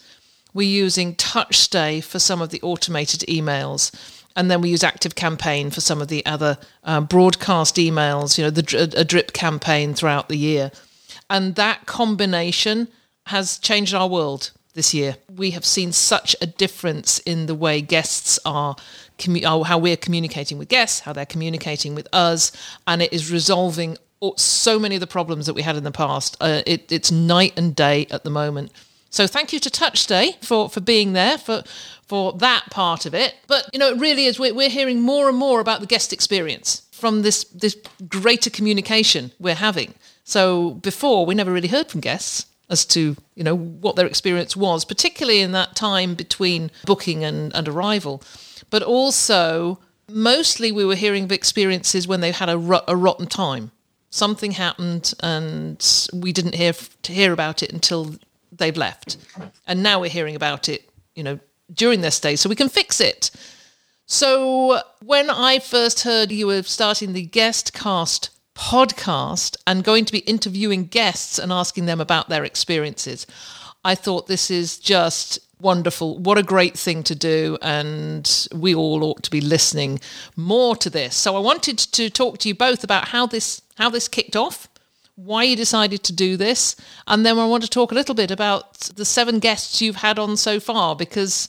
we're 0.54 0.68
using 0.68 1.16
TouchStay 1.16 2.02
for 2.02 2.18
some 2.18 2.40
of 2.40 2.50
the 2.50 2.62
automated 2.62 3.20
emails. 3.28 3.92
And 4.36 4.50
then 4.50 4.60
we 4.60 4.70
use 4.70 4.82
Active 4.82 5.14
Campaign 5.14 5.70
for 5.70 5.80
some 5.80 6.00
of 6.00 6.08
the 6.08 6.24
other 6.24 6.58
uh, 6.82 7.00
broadcast 7.00 7.76
emails, 7.76 8.38
you 8.38 8.44
know, 8.44 8.50
the 8.50 8.92
a 8.96 9.04
drip 9.04 9.32
campaign 9.32 9.94
throughout 9.94 10.28
the 10.28 10.38
year. 10.38 10.72
And 11.28 11.54
that 11.56 11.86
combination 11.86 12.88
has 13.26 13.58
changed 13.58 13.94
our 13.94 14.08
world 14.08 14.50
this 14.74 14.92
year. 14.92 15.16
We 15.34 15.52
have 15.52 15.64
seen 15.64 15.92
such 15.92 16.34
a 16.40 16.46
difference 16.46 17.18
in 17.20 17.46
the 17.46 17.54
way 17.54 17.80
guests 17.80 18.38
are, 18.44 18.76
how 19.20 19.78
we're 19.78 19.96
communicating 19.96 20.58
with 20.58 20.68
guests, 20.68 21.00
how 21.00 21.12
they're 21.12 21.24
communicating 21.24 21.94
with 21.94 22.08
us, 22.12 22.52
and 22.86 23.02
it 23.02 23.12
is 23.12 23.30
resolving 23.30 23.96
so 24.36 24.78
many 24.78 24.96
of 24.96 25.00
the 25.00 25.06
problems 25.06 25.46
that 25.46 25.54
we 25.54 25.62
had 25.62 25.76
in 25.76 25.84
the 25.84 25.92
past. 25.92 26.36
Uh, 26.40 26.62
it, 26.66 26.90
it's 26.90 27.10
night 27.10 27.52
and 27.56 27.76
day 27.76 28.06
at 28.10 28.24
the 28.24 28.30
moment. 28.30 28.72
So 29.14 29.28
thank 29.28 29.52
you 29.52 29.60
to 29.60 29.70
TouchStay 29.70 30.44
for, 30.44 30.68
for 30.68 30.80
being 30.80 31.12
there 31.12 31.38
for 31.38 31.62
for 32.02 32.32
that 32.34 32.64
part 32.70 33.06
of 33.06 33.14
it. 33.14 33.36
But 33.46 33.70
you 33.72 33.78
know, 33.78 33.90
it 33.90 33.98
really 33.98 34.26
is. 34.26 34.40
We're, 34.40 34.52
we're 34.52 34.68
hearing 34.68 35.00
more 35.00 35.28
and 35.28 35.38
more 35.38 35.60
about 35.60 35.80
the 35.80 35.86
guest 35.86 36.12
experience 36.12 36.82
from 36.90 37.22
this 37.22 37.44
this 37.44 37.76
greater 38.08 38.50
communication 38.50 39.30
we're 39.38 39.54
having. 39.54 39.94
So 40.24 40.72
before, 40.82 41.26
we 41.26 41.36
never 41.36 41.52
really 41.52 41.68
heard 41.68 41.88
from 41.88 42.00
guests 42.00 42.46
as 42.68 42.84
to 42.86 43.16
you 43.36 43.44
know 43.44 43.56
what 43.56 43.94
their 43.94 44.06
experience 44.06 44.56
was, 44.56 44.84
particularly 44.84 45.40
in 45.40 45.52
that 45.52 45.76
time 45.76 46.16
between 46.16 46.72
booking 46.84 47.22
and, 47.22 47.54
and 47.54 47.68
arrival. 47.68 48.20
But 48.68 48.82
also, 48.82 49.78
mostly 50.08 50.72
we 50.72 50.84
were 50.84 50.96
hearing 50.96 51.22
of 51.22 51.30
experiences 51.30 52.08
when 52.08 52.20
they 52.20 52.32
had 52.32 52.48
a, 52.48 52.58
a 52.88 52.96
rotten 52.96 53.28
time. 53.28 53.70
Something 54.10 54.52
happened, 54.52 55.14
and 55.20 56.08
we 56.12 56.32
didn't 56.32 56.56
hear 56.56 56.72
to 57.02 57.12
hear 57.12 57.32
about 57.32 57.62
it 57.62 57.72
until 57.72 58.16
they've 58.56 58.76
left. 58.76 59.16
And 59.66 59.82
now 59.82 60.00
we're 60.00 60.10
hearing 60.10 60.36
about 60.36 60.68
it, 60.68 60.88
you 61.14 61.22
know, 61.22 61.38
during 61.72 62.00
their 62.00 62.10
stay, 62.10 62.36
so 62.36 62.48
we 62.48 62.56
can 62.56 62.68
fix 62.68 63.00
it. 63.00 63.30
So 64.06 64.80
when 65.02 65.30
I 65.30 65.58
first 65.58 66.02
heard 66.02 66.30
you 66.30 66.46
were 66.46 66.62
starting 66.62 67.12
the 67.12 67.22
guest 67.22 67.72
cast 67.72 68.30
podcast 68.54 69.56
and 69.66 69.82
going 69.82 70.04
to 70.04 70.12
be 70.12 70.18
interviewing 70.20 70.84
guests 70.84 71.38
and 71.38 71.50
asking 71.50 71.86
them 71.86 72.00
about 72.00 72.28
their 72.28 72.44
experiences, 72.44 73.26
I 73.84 73.94
thought 73.94 74.26
this 74.26 74.50
is 74.50 74.78
just 74.78 75.38
wonderful. 75.60 76.18
What 76.18 76.38
a 76.38 76.42
great 76.42 76.76
thing 76.78 77.02
to 77.04 77.14
do. 77.14 77.56
And 77.62 78.48
we 78.54 78.74
all 78.74 79.02
ought 79.04 79.22
to 79.22 79.30
be 79.30 79.40
listening 79.40 80.00
more 80.36 80.76
to 80.76 80.90
this. 80.90 81.16
So 81.16 81.34
I 81.34 81.40
wanted 81.40 81.78
to 81.78 82.10
talk 82.10 82.38
to 82.38 82.48
you 82.48 82.54
both 82.54 82.84
about 82.84 83.08
how 83.08 83.26
this 83.26 83.62
how 83.76 83.90
this 83.90 84.06
kicked 84.06 84.36
off 84.36 84.68
why 85.16 85.44
you 85.44 85.56
decided 85.56 86.02
to 86.04 86.12
do 86.12 86.36
this, 86.36 86.76
and 87.06 87.24
then 87.24 87.38
I 87.38 87.46
want 87.46 87.62
to 87.62 87.70
talk 87.70 87.92
a 87.92 87.94
little 87.94 88.14
bit 88.14 88.30
about 88.30 88.74
the 88.96 89.04
seven 89.04 89.38
guests 89.38 89.80
you've 89.80 89.96
had 89.96 90.18
on 90.18 90.36
so 90.36 90.58
far 90.58 90.96
because 90.96 91.48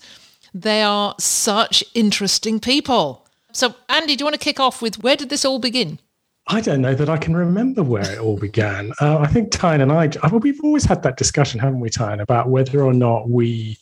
they 0.53 0.83
are 0.83 1.15
such 1.19 1.83
interesting 1.93 2.59
people. 2.59 3.27
So, 3.51 3.75
Andy, 3.89 4.15
do 4.15 4.21
you 4.21 4.25
want 4.25 4.35
to 4.35 4.43
kick 4.43 4.59
off 4.59 4.81
with 4.81 5.01
where 5.01 5.15
did 5.15 5.29
this 5.29 5.45
all 5.45 5.59
begin? 5.59 5.99
I 6.47 6.61
don't 6.61 6.81
know 6.81 6.93
that 6.93 7.09
I 7.09 7.17
can 7.17 7.35
remember 7.35 7.81
where 7.81 8.09
it 8.09 8.19
all 8.19 8.37
began. 8.37 8.93
Uh, 9.01 9.17
I 9.17 9.27
think 9.27 9.49
Tyne 9.49 9.81
and 9.81 9.91
I, 9.91 10.11
well, 10.23 10.39
we've 10.39 10.63
always 10.63 10.85
had 10.85 11.01
that 11.03 11.17
discussion, 11.17 11.59
haven't 11.59 11.79
we, 11.79 11.89
Tyne, 11.89 12.19
about 12.19 12.49
whether 12.49 12.83
or 12.83 12.93
not 12.93 13.29
we 13.29 13.79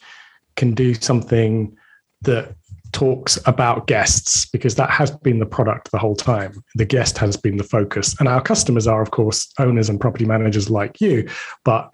can 0.56 0.74
do 0.74 0.94
something 0.94 1.76
that 2.22 2.56
talks 2.94 3.38
about 3.46 3.88
guests 3.88 4.46
because 4.46 4.76
that 4.76 4.90
has 4.90 5.12
been 5.12 5.40
the 5.40 5.46
product 5.46 5.92
the 5.92 6.00
whole 6.00 6.16
time. 6.16 6.64
The 6.76 6.86
guest 6.86 7.18
has 7.18 7.36
been 7.36 7.58
the 7.58 7.64
focus. 7.64 8.16
And 8.20 8.28
our 8.28 8.42
customers 8.42 8.88
are, 8.88 9.02
of 9.02 9.12
course, 9.12 9.52
owners 9.60 9.90
and 9.90 10.00
property 10.00 10.26
managers 10.26 10.70
like 10.70 11.02
you, 11.02 11.28
but 11.66 11.94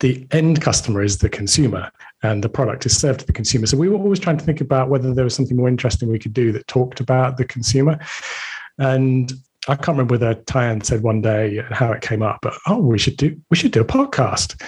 the 0.00 0.26
end 0.32 0.60
customer 0.60 1.02
is 1.02 1.18
the 1.18 1.28
consumer 1.28 1.90
and 2.22 2.42
the 2.42 2.48
product 2.48 2.86
is 2.86 2.96
served 2.96 3.20
to 3.20 3.26
the 3.26 3.32
consumer. 3.32 3.66
So 3.66 3.76
we 3.76 3.88
were 3.88 3.98
always 3.98 4.18
trying 4.18 4.36
to 4.38 4.44
think 4.44 4.60
about 4.60 4.88
whether 4.88 5.14
there 5.14 5.24
was 5.24 5.34
something 5.34 5.56
more 5.56 5.68
interesting 5.68 6.10
we 6.10 6.18
could 6.18 6.32
do 6.32 6.50
that 6.52 6.66
talked 6.66 7.00
about 7.00 7.36
the 7.36 7.44
consumer. 7.44 7.98
And 8.78 9.32
I 9.68 9.76
can't 9.76 9.96
remember 9.96 10.14
whether 10.14 10.34
Tyne 10.34 10.80
said 10.80 11.02
one 11.02 11.22
day 11.22 11.62
how 11.70 11.92
it 11.92 12.02
came 12.02 12.22
up, 12.22 12.40
but 12.42 12.54
oh, 12.66 12.78
we 12.78 12.98
should 12.98 13.16
do 13.16 13.40
we 13.50 13.56
should 13.56 13.70
do 13.70 13.80
a 13.80 13.84
podcast. 13.84 14.60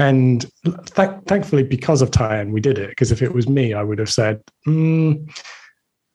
And 0.00 0.50
th- 0.64 1.10
thankfully, 1.26 1.62
because 1.62 2.00
of 2.00 2.10
Tyne, 2.10 2.52
we 2.52 2.60
did 2.60 2.78
it. 2.78 2.88
Because 2.88 3.12
if 3.12 3.20
it 3.20 3.34
was 3.34 3.48
me, 3.48 3.74
I 3.74 3.82
would 3.82 3.98
have 3.98 4.10
said, 4.10 4.42
mm, 4.66 5.30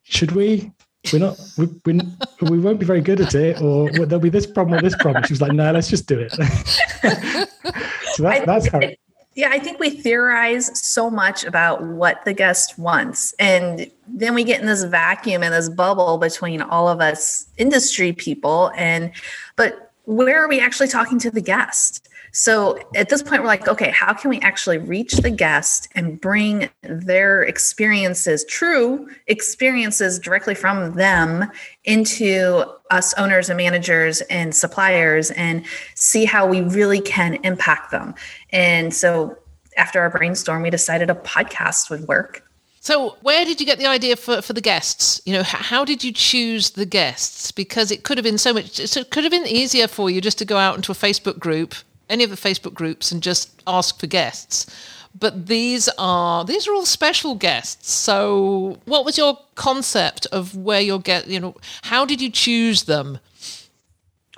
"Should 0.04 0.32
we? 0.32 0.72
We're 1.14 1.20
not. 1.20 1.40
We, 1.58 1.68
we, 1.86 2.02
we 2.42 2.60
won't 2.60 2.80
be 2.80 2.86
very 2.86 3.02
good 3.02 3.22
at 3.22 3.36
it, 3.36 3.62
or 3.62 3.92
there'll 3.92 4.20
be 4.20 4.30
this 4.30 4.48
problem 4.48 4.80
or 4.80 4.82
this 4.82 4.96
problem." 4.98 5.24
She 5.26 5.34
was 5.34 5.42
like, 5.42 5.52
"No, 5.52 5.72
let's 5.72 5.88
just 5.88 6.08
do 6.08 6.20
it." 6.20 6.32
so 8.14 8.24
that, 8.24 8.46
that's 8.48 8.68
how. 8.70 8.80
It, 8.80 9.00
yeah, 9.36 9.50
I 9.52 9.60
think 9.60 9.80
we 9.80 9.90
theorize 9.90 10.80
so 10.82 11.12
much 11.12 11.44
about 11.44 11.84
what 11.84 12.24
the 12.24 12.34
guest 12.34 12.80
wants. 12.80 13.34
And 13.38 13.92
then 14.08 14.34
we 14.34 14.46
get 14.46 14.62
in 14.62 14.66
this 14.66 14.86
vacuum 14.86 15.44
and 15.44 15.54
this 15.54 15.68
bubble 15.68 16.18
between 16.18 16.62
all 16.62 16.88
of 16.88 17.02
us 17.02 17.46
industry 17.58 18.14
people. 18.14 18.72
And, 18.78 19.12
but 19.58 19.92
where 20.06 20.42
are 20.42 20.48
we 20.48 20.62
actually 20.62 20.88
talking 20.88 21.20
to 21.20 21.30
the 21.30 21.42
guest? 21.42 22.08
So 22.38 22.78
at 22.96 23.08
this 23.08 23.24
point, 23.24 23.42
we're 23.42 23.48
like, 23.48 23.66
okay, 23.70 23.92
how 23.92 24.14
can 24.14 24.30
we 24.30 24.42
actually 24.42 24.78
reach 24.78 25.14
the 25.14 25.30
guest 25.30 25.88
and 25.96 26.20
bring 26.20 26.70
their 26.82 27.44
experiences, 27.44 28.44
true 28.44 29.08
experiences 29.28 30.20
directly 30.20 30.54
from 30.54 30.96
them 30.96 31.50
into 31.86 32.66
us 32.92 33.14
owners 33.14 33.48
and 33.50 33.56
managers 33.56 34.20
and 34.24 34.54
suppliers 34.54 35.32
and 35.32 35.66
see 35.94 36.26
how 36.26 36.46
we 36.46 36.60
really 36.60 37.00
can 37.00 37.36
impact 37.46 37.92
them? 37.92 38.14
And 38.50 38.94
so 38.94 39.38
after 39.78 40.02
our 40.02 40.10
brainstorm, 40.10 40.62
we 40.62 40.70
decided 40.70 41.10
a 41.10 41.16
podcast 41.16 41.90
would 41.90 42.06
work. 42.06 42.44
So, 42.82 43.16
where 43.22 43.46
did 43.46 43.62
you 43.62 43.66
get 43.66 43.80
the 43.80 43.88
idea 43.88 44.18
for, 44.18 44.42
for 44.42 44.52
the 44.52 44.62
guests? 44.62 45.22
You 45.26 45.34
know, 45.36 45.44
how 45.44 45.86
did 45.86 46.04
you 46.04 46.12
choose 46.12 46.72
the 46.72 46.86
guests? 46.86 47.54
Because 47.54 47.92
it 47.92 48.04
could 48.04 48.18
have 48.18 48.26
been 48.26 48.38
so 48.38 48.54
much, 48.54 48.76
so 48.88 49.00
it 49.00 49.10
could 49.10 49.24
have 49.24 49.32
been 49.32 49.48
easier 49.48 49.88
for 49.88 50.10
you 50.10 50.20
just 50.20 50.38
to 50.40 50.46
go 50.46 50.58
out 50.58 50.76
into 50.76 50.92
a 50.92 50.96
Facebook 50.96 51.40
group 51.40 51.76
any 52.10 52.24
of 52.24 52.30
the 52.30 52.36
Facebook 52.36 52.74
groups 52.74 53.12
and 53.12 53.22
just 53.22 53.62
ask 53.68 54.00
for 54.00 54.08
guests. 54.08 54.66
But 55.18 55.48
these 55.48 55.88
are 55.98 56.44
these 56.44 56.68
are 56.68 56.74
all 56.74 56.86
special 56.86 57.36
guests. 57.36 57.92
So, 57.92 58.78
what 58.86 59.06
was 59.06 59.18
your 59.18 59.40
concept 59.56 60.26
of 60.28 60.56
where 60.58 60.82
you're 60.82 61.00
get? 61.00 61.28
You 61.28 61.40
know, 61.40 61.56
how 61.84 62.04
did 62.06 62.20
you 62.20 62.30
choose 62.30 62.84
them? 62.84 63.20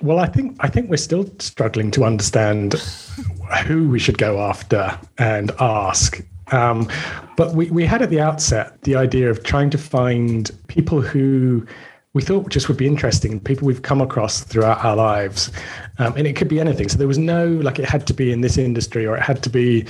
Well, 0.00 0.20
I 0.20 0.26
think 0.26 0.56
I 0.60 0.68
think 0.68 0.88
we're 0.88 0.96
still 0.96 1.28
struggling 1.40 1.90
to 1.92 2.04
understand 2.04 2.74
who 3.66 3.88
we 3.88 3.98
should 3.98 4.18
go 4.18 4.40
after 4.40 4.96
and 5.18 5.50
ask. 5.58 6.22
Um, 6.52 6.88
but 7.36 7.54
we, 7.54 7.70
we 7.70 7.84
had 7.84 8.00
at 8.00 8.10
the 8.10 8.20
outset 8.20 8.80
the 8.82 8.96
idea 8.96 9.30
of 9.30 9.42
trying 9.42 9.70
to 9.70 9.78
find 9.78 10.50
people 10.68 11.00
who 11.00 11.66
we 12.14 12.22
thought 12.22 12.48
just 12.48 12.68
would 12.68 12.76
be 12.76 12.86
interesting 12.86 13.38
people 13.38 13.66
we've 13.66 13.82
come 13.82 14.00
across 14.00 14.40
throughout 14.40 14.82
our 14.84 14.96
lives 14.96 15.52
um, 15.98 16.14
and 16.16 16.26
it 16.26 16.36
could 16.36 16.48
be 16.48 16.58
anything. 16.58 16.88
So 16.88 16.96
there 16.96 17.08
was 17.08 17.18
no 17.18 17.46
like 17.46 17.78
it 17.78 17.84
had 17.84 18.06
to 18.06 18.14
be 18.14 18.32
in 18.32 18.40
this 18.40 18.56
industry 18.56 19.06
or 19.06 19.16
it 19.16 19.22
had 19.22 19.42
to 19.42 19.50
be 19.50 19.86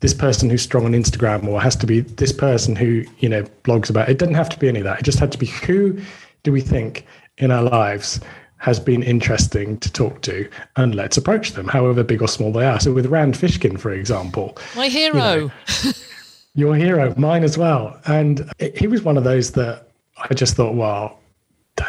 this 0.00 0.12
person 0.12 0.50
who's 0.50 0.62
strong 0.62 0.84
on 0.84 0.92
instagram 0.92 1.46
or 1.46 1.58
it 1.58 1.62
has 1.62 1.76
to 1.76 1.86
be 1.86 2.00
this 2.00 2.32
person 2.32 2.74
who 2.74 3.04
you 3.18 3.28
know 3.28 3.44
blogs 3.64 3.88
about 3.88 4.08
it. 4.08 4.18
Doesn't 4.18 4.34
have 4.34 4.48
to 4.50 4.58
be 4.58 4.68
any 4.68 4.80
of 4.80 4.84
that. 4.84 5.00
It 5.00 5.04
just 5.04 5.18
had 5.18 5.30
to 5.32 5.38
be 5.38 5.46
who 5.46 6.00
do 6.42 6.52
we 6.52 6.60
think 6.60 7.06
in 7.38 7.50
our 7.50 7.62
lives 7.62 8.20
has 8.56 8.80
been 8.80 9.02
interesting 9.02 9.78
to 9.78 9.90
talk 9.92 10.20
to 10.22 10.48
and 10.76 10.94
let's 10.94 11.16
approach 11.16 11.52
them 11.52 11.66
however 11.66 12.02
big 12.02 12.20
or 12.20 12.28
small 12.28 12.52
they 12.52 12.66
are. 12.66 12.80
So 12.80 12.92
with 12.92 13.06
rand 13.06 13.34
fishkin 13.34 13.78
for 13.78 13.92
example 13.92 14.58
my 14.74 14.88
hero. 14.88 15.14
you 15.14 15.20
know, 15.20 15.92
your 16.54 16.74
hero 16.74 17.14
mine 17.16 17.44
as 17.44 17.56
well. 17.56 17.98
And 18.06 18.50
he 18.74 18.88
was 18.88 19.02
one 19.02 19.16
of 19.16 19.24
those 19.24 19.52
that 19.52 19.86
i 20.28 20.34
just 20.34 20.54
thought 20.54 20.74
well 20.74 21.19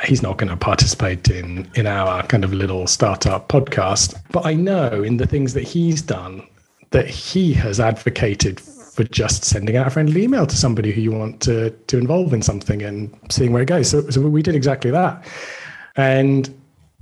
he's 0.04 0.22
not 0.22 0.38
going 0.38 0.50
to 0.50 0.58
participate 0.58 1.30
in 1.30 1.70
in 1.76 1.88
our 1.88 2.24
kind 2.28 2.44
of 2.44 2.54
little 2.54 2.88
startup 2.88 3.48
podcast 3.48 4.20
but 4.32 4.46
i 4.46 4.54
know 4.54 5.04
in 5.04 5.18
the 5.18 5.28
things 5.28 5.54
that 5.54 5.64
he's 5.64 6.02
done 6.02 6.46
that 6.92 7.08
he 7.08 7.54
has 7.54 7.80
advocated 7.80 8.60
for 8.60 9.06
just 9.06 9.46
sending 9.46 9.78
out 9.78 9.88
a 9.88 9.90
friendly 9.90 10.24
email 10.24 10.46
to 10.46 10.56
somebody 10.56 10.92
who 10.92 11.02
you 11.02 11.12
want 11.12 11.42
to 11.42 11.70
to 11.88 11.98
involve 11.98 12.34
in 12.34 12.42
something 12.42 12.82
and 12.82 13.14
seeing 13.30 13.54
where 13.54 13.64
it 13.64 13.68
goes. 13.68 13.90
So, 13.90 14.10
so 14.10 14.22
we 14.22 14.42
did 14.42 14.54
exactly 14.54 14.92
that, 14.92 15.26
and 15.96 16.54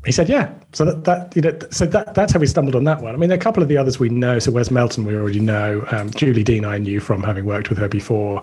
he 0.05 0.11
said, 0.11 0.29
"Yeah." 0.29 0.53
So 0.71 0.85
that, 0.85 1.03
that 1.05 1.35
you 1.35 1.41
know, 1.41 1.57
so 1.71 1.87
that 1.87 2.13
that's 2.13 2.31
how 2.31 2.39
we 2.39 2.45
stumbled 2.45 2.75
on 2.75 2.83
that 2.83 3.01
one. 3.01 3.15
I 3.15 3.17
mean, 3.17 3.31
a 3.31 3.37
couple 3.37 3.63
of 3.63 3.69
the 3.69 3.77
others 3.77 3.99
we 3.99 4.09
know. 4.09 4.37
So 4.37 4.51
Wes 4.51 4.69
Melton, 4.69 5.03
we 5.03 5.15
already 5.15 5.39
know. 5.39 5.83
Um, 5.91 6.11
Julie 6.11 6.43
Dean, 6.43 6.63
I 6.63 6.77
knew 6.77 6.99
from 6.99 7.23
having 7.23 7.45
worked 7.45 7.69
with 7.69 7.79
her 7.79 7.89
before. 7.89 8.41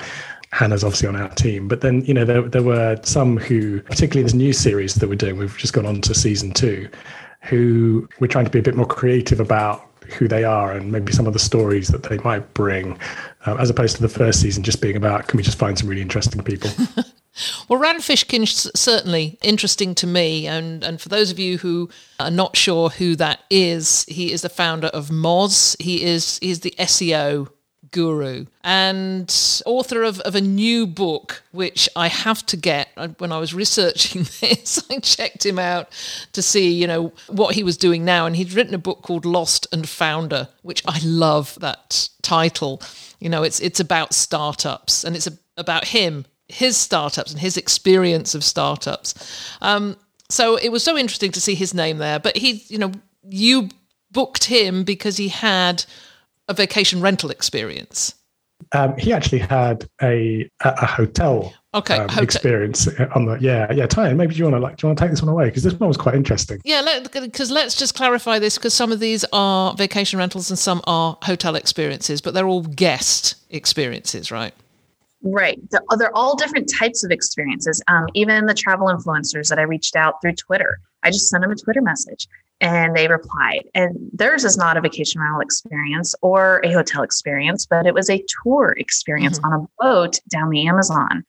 Hannah's 0.52 0.84
obviously 0.84 1.08
on 1.08 1.16
our 1.16 1.28
team, 1.30 1.68
but 1.68 1.80
then 1.80 2.04
you 2.04 2.14
know 2.14 2.24
there 2.24 2.42
there 2.42 2.62
were 2.62 2.98
some 3.02 3.36
who, 3.36 3.80
particularly 3.82 4.22
this 4.22 4.34
new 4.34 4.52
series 4.52 4.94
that 4.94 5.08
we're 5.08 5.16
doing, 5.16 5.36
we've 5.36 5.56
just 5.56 5.72
gone 5.72 5.86
on 5.86 6.00
to 6.02 6.14
season 6.14 6.52
two, 6.52 6.88
who 7.42 8.08
we're 8.20 8.26
trying 8.26 8.44
to 8.44 8.50
be 8.50 8.58
a 8.58 8.62
bit 8.62 8.76
more 8.76 8.86
creative 8.86 9.40
about 9.40 9.86
who 10.08 10.28
they 10.28 10.44
are 10.44 10.72
and 10.72 10.92
maybe 10.92 11.12
some 11.12 11.26
of 11.26 11.32
the 11.32 11.38
stories 11.38 11.88
that 11.88 12.04
they 12.04 12.18
might 12.18 12.54
bring, 12.54 12.98
uh, 13.44 13.56
as 13.58 13.70
opposed 13.70 13.96
to 13.96 14.02
the 14.02 14.08
first 14.08 14.40
season 14.40 14.62
just 14.62 14.80
being 14.80 14.96
about 14.96 15.26
can 15.26 15.36
we 15.36 15.42
just 15.42 15.58
find 15.58 15.78
some 15.78 15.88
really 15.88 16.02
interesting 16.02 16.42
people. 16.42 16.70
well, 17.68 17.78
Rand 17.78 18.00
Fishkin's 18.00 18.70
certainly 18.78 19.38
interesting 19.42 19.94
to 19.96 20.06
me, 20.06 20.46
and 20.46 20.84
and 20.84 21.00
for 21.00 21.08
those 21.08 21.30
of 21.30 21.38
you 21.38 21.58
who 21.58 21.90
are 22.20 22.30
not 22.30 22.56
sure 22.56 22.88
who 22.88 23.16
that 23.16 23.40
is, 23.50 24.04
he 24.08 24.32
is 24.32 24.42
the 24.42 24.48
founder 24.48 24.88
of 24.88 25.08
Moz. 25.08 25.80
He 25.80 26.04
is 26.04 26.38
he 26.38 26.50
is 26.50 26.60
the 26.60 26.74
SEO 26.78 27.48
guru 27.96 28.44
and 28.62 29.62
author 29.64 30.02
of, 30.02 30.20
of 30.20 30.34
a 30.34 30.40
new 30.40 30.86
book, 30.86 31.42
which 31.50 31.88
I 31.96 32.08
have 32.08 32.44
to 32.46 32.56
get. 32.56 32.88
When 33.16 33.32
I 33.32 33.38
was 33.38 33.54
researching 33.54 34.22
this, 34.40 34.84
I 34.90 34.98
checked 34.98 35.46
him 35.46 35.58
out 35.58 35.88
to 36.32 36.42
see, 36.42 36.70
you 36.70 36.86
know, 36.86 37.12
what 37.28 37.54
he 37.54 37.64
was 37.64 37.78
doing 37.78 38.04
now. 38.04 38.26
And 38.26 38.36
he'd 38.36 38.52
written 38.52 38.74
a 38.74 38.78
book 38.78 39.00
called 39.00 39.24
Lost 39.24 39.66
and 39.72 39.88
Founder, 39.88 40.48
which 40.60 40.82
I 40.86 41.00
love 41.02 41.56
that 41.60 42.10
title. 42.20 42.82
You 43.18 43.30
know, 43.30 43.42
it's 43.42 43.60
it's 43.60 43.80
about 43.80 44.12
startups 44.12 45.02
and 45.02 45.16
it's 45.16 45.26
a, 45.26 45.32
about 45.56 45.86
him, 45.86 46.26
his 46.48 46.76
startups 46.76 47.32
and 47.32 47.40
his 47.40 47.56
experience 47.56 48.34
of 48.34 48.44
startups. 48.44 49.14
Um, 49.62 49.96
so 50.28 50.56
it 50.56 50.68
was 50.70 50.84
so 50.84 50.98
interesting 50.98 51.32
to 51.32 51.40
see 51.40 51.54
his 51.54 51.72
name 51.72 51.96
there. 51.96 52.18
But 52.18 52.36
he, 52.36 52.64
you 52.68 52.76
know, 52.76 52.92
you 53.26 53.70
booked 54.12 54.44
him 54.44 54.84
because 54.84 55.16
he 55.16 55.28
had 55.28 55.84
a 56.48 56.54
vacation 56.54 57.00
rental 57.00 57.30
experience? 57.30 58.14
Um, 58.72 58.96
he 58.96 59.12
actually 59.12 59.38
had 59.38 59.88
a 60.02 60.48
a, 60.64 60.70
a 60.82 60.86
hotel 60.86 61.52
okay 61.74 61.98
um, 61.98 62.08
hotel. 62.08 62.24
experience 62.24 62.88
on 63.14 63.26
the 63.26 63.36
yeah 63.38 63.70
yeah 63.70 63.86
Ty, 63.86 64.14
maybe 64.14 64.34
you 64.34 64.44
want 64.44 64.56
to 64.56 64.60
like 64.60 64.76
do 64.76 64.86
you 64.86 64.88
want 64.88 64.98
to 64.98 65.04
take 65.04 65.10
this 65.10 65.20
one 65.20 65.28
away 65.28 65.44
because 65.44 65.62
this 65.62 65.74
one 65.74 65.88
was 65.88 65.98
quite 65.98 66.14
interesting 66.14 66.60
yeah 66.64 67.00
because 67.12 67.50
let, 67.50 67.66
us 67.66 67.74
just 67.74 67.94
clarify 67.94 68.38
this 68.38 68.56
because 68.56 68.72
some 68.72 68.92
of 68.92 68.98
these 68.98 69.26
are 69.32 69.74
vacation 69.74 70.18
rentals 70.18 70.50
and 70.50 70.58
some 70.58 70.80
are 70.86 71.18
hotel 71.22 71.54
experiences 71.54 72.22
but 72.22 72.32
they're 72.32 72.46
all 72.46 72.62
guest 72.62 73.36
experiences 73.50 74.30
right 74.30 74.54
Right. 75.22 75.58
They're 75.70 76.16
all 76.16 76.36
different 76.36 76.70
types 76.78 77.02
of 77.02 77.10
experiences. 77.10 77.82
Um, 77.88 78.06
even 78.14 78.46
the 78.46 78.54
travel 78.54 78.88
influencers 78.88 79.48
that 79.48 79.58
I 79.58 79.62
reached 79.62 79.96
out 79.96 80.20
through 80.20 80.34
Twitter, 80.34 80.78
I 81.02 81.10
just 81.10 81.28
sent 81.28 81.42
them 81.42 81.50
a 81.50 81.56
Twitter 81.56 81.82
message 81.82 82.28
and 82.60 82.96
they 82.96 83.08
replied. 83.08 83.64
And 83.74 83.96
theirs 84.12 84.44
is 84.44 84.56
not 84.56 84.76
a 84.76 84.80
vacation 84.80 85.20
rental 85.20 85.40
experience 85.40 86.14
or 86.22 86.60
a 86.64 86.72
hotel 86.72 87.02
experience, 87.02 87.66
but 87.66 87.86
it 87.86 87.94
was 87.94 88.08
a 88.08 88.24
tour 88.42 88.74
experience 88.78 89.38
mm-hmm. 89.38 89.52
on 89.52 89.60
a 89.60 89.84
boat 89.84 90.20
down 90.28 90.50
the 90.50 90.66
Amazon. 90.66 91.24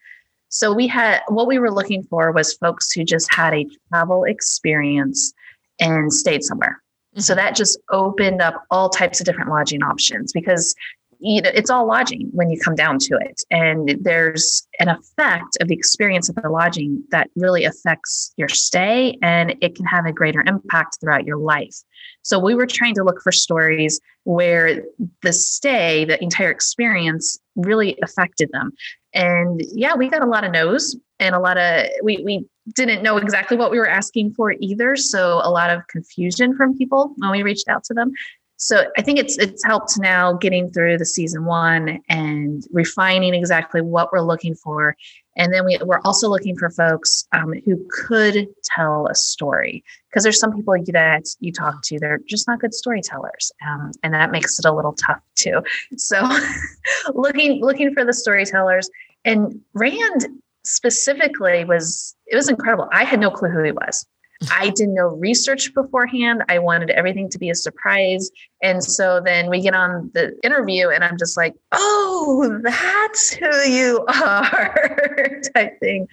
So 0.50 0.74
we 0.74 0.88
had 0.88 1.22
what 1.28 1.48
we 1.48 1.60
were 1.60 1.72
looking 1.72 2.04
for 2.04 2.32
was 2.32 2.54
folks 2.54 2.92
who 2.92 3.04
just 3.04 3.34
had 3.34 3.54
a 3.54 3.68
travel 3.90 4.24
experience 4.24 5.34
and 5.80 6.12
stayed 6.12 6.44
somewhere. 6.44 6.82
Mm-hmm. 7.14 7.22
So 7.22 7.36
that 7.36 7.56
just 7.56 7.78
opened 7.92 8.42
up 8.42 8.64
all 8.72 8.90
types 8.90 9.20
of 9.20 9.26
different 9.26 9.50
lodging 9.50 9.84
options 9.84 10.32
because 10.32 10.74
you 11.20 11.42
know 11.42 11.50
it's 11.54 11.70
all 11.70 11.88
lodging 11.88 12.30
when 12.32 12.50
you 12.50 12.60
come 12.60 12.76
down 12.76 12.98
to 13.00 13.18
it. 13.22 13.42
And 13.52 13.98
there's 14.02 14.68
an 14.80 14.90
effect 14.90 15.58
of 15.62 15.68
the 15.68 15.76
experience 15.76 16.30
of 16.30 16.36
the 16.36 16.50
lodging 16.50 17.04
that 17.12 17.30
really 17.36 17.66
affects 17.66 18.34
your 18.38 18.50
stay 18.50 19.18
and 19.22 19.56
it 19.62 19.76
can 19.76 19.86
have 19.86 20.06
a 20.06 20.12
greater 20.12 20.44
impact 20.46 20.98
throughout 21.00 21.26
your 21.26 21.38
life. 21.38 21.76
So 22.22 22.40
we 22.40 22.56
were 22.56 22.68
trying 22.68 22.96
to 22.96 23.04
look 23.04 23.22
for 23.22 23.32
stories 23.32 24.00
where 24.24 24.84
the 25.22 25.34
stay 25.34 26.06
the 26.06 26.22
entire 26.22 26.52
experience 26.52 27.38
really 27.56 27.98
affected 28.04 28.50
them. 28.52 28.72
And 29.14 29.62
yeah 29.74 29.96
we 29.96 30.10
got 30.10 30.22
a 30.22 30.28
lot 30.28 30.44
of 30.44 30.52
no's 30.52 30.96
and 31.20 31.34
a 31.34 31.40
lot 31.40 31.58
of 31.58 31.88
we 32.04 32.22
we 32.24 32.46
didn't 32.76 33.02
know 33.02 33.18
exactly 33.18 33.56
what 33.56 33.72
we 33.72 33.80
were 33.80 33.88
asking 33.88 34.34
for 34.34 34.54
either. 34.60 34.96
So 34.96 35.40
a 35.44 35.50
lot 35.50 35.70
of 35.70 35.88
confusion 35.88 36.56
from 36.56 36.78
people 36.78 37.14
when 37.18 37.32
we 37.32 37.44
reached 37.44 37.68
out 37.70 37.84
to 37.86 37.94
them 37.94 38.12
so 38.58 38.86
I 38.98 39.02
think 39.02 39.20
it's 39.20 39.38
it's 39.38 39.64
helped 39.64 40.00
now 40.00 40.34
getting 40.34 40.72
through 40.72 40.98
the 40.98 41.06
season 41.06 41.46
one 41.46 42.00
and 42.10 42.64
refining 42.72 43.34
exactly 43.34 43.82
what 43.82 44.12
we're 44.12 44.22
looking 44.22 44.56
for, 44.56 44.96
and 45.38 45.54
then 45.54 45.64
we, 45.66 45.78
we're 45.84 46.02
also 46.04 46.28
looking 46.28 46.58
for 46.58 46.70
folks 46.72 47.28
um, 47.34 47.54
who 47.66 47.86
could 47.92 48.48
tell 48.64 49.08
a 49.08 49.16
story 49.16 49.84
because 50.10 50.24
there's 50.24 50.40
some 50.40 50.56
people 50.56 50.74
that 50.74 51.24
you 51.40 51.52
talk 51.52 51.82
to 51.84 52.00
they're 52.00 52.20
just 52.28 52.48
not 52.48 52.60
good 52.60 52.74
storytellers, 52.74 53.52
um, 53.68 53.92
and 54.04 54.14
that 54.14 54.32
makes 54.32 54.58
it 54.58 54.66
a 54.66 54.74
little 54.74 54.94
tough 54.94 55.22
too. 55.36 55.62
So 55.96 56.28
looking 57.14 57.62
looking 57.62 57.94
for 57.94 58.04
the 58.04 58.14
storytellers 58.14 58.90
and 59.24 59.60
Rand 59.74 60.28
specifically 60.64 61.64
was 61.64 62.16
it 62.26 62.36
was 62.36 62.50
incredible. 62.50 62.90
I 62.92 63.04
had 63.04 63.20
no 63.20 63.30
clue 63.30 63.50
who 63.50 63.64
he 63.64 63.72
was. 63.72 64.06
I 64.52 64.70
did 64.70 64.90
no 64.90 65.08
research 65.08 65.74
beforehand. 65.74 66.44
I 66.50 66.60
wanted 66.60 66.90
everything 66.92 67.30
to 67.30 67.40
be 67.40 67.50
a 67.50 67.56
surprise. 67.56 68.30
And 68.62 68.84
so 68.84 69.22
then 69.24 69.50
we 69.50 69.62
get 69.62 69.74
on 69.74 70.12
the 70.14 70.38
interview, 70.44 70.90
and 70.90 71.04
I'm 71.04 71.18
just 71.18 71.38
like, 71.38 71.54
oh, 71.72 72.60
that's 72.64 73.32
who 73.32 73.56
you 73.70 74.06
are, 74.24 75.42
type 75.56 75.80
thing. 75.80 76.08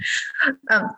Um, 0.71 0.89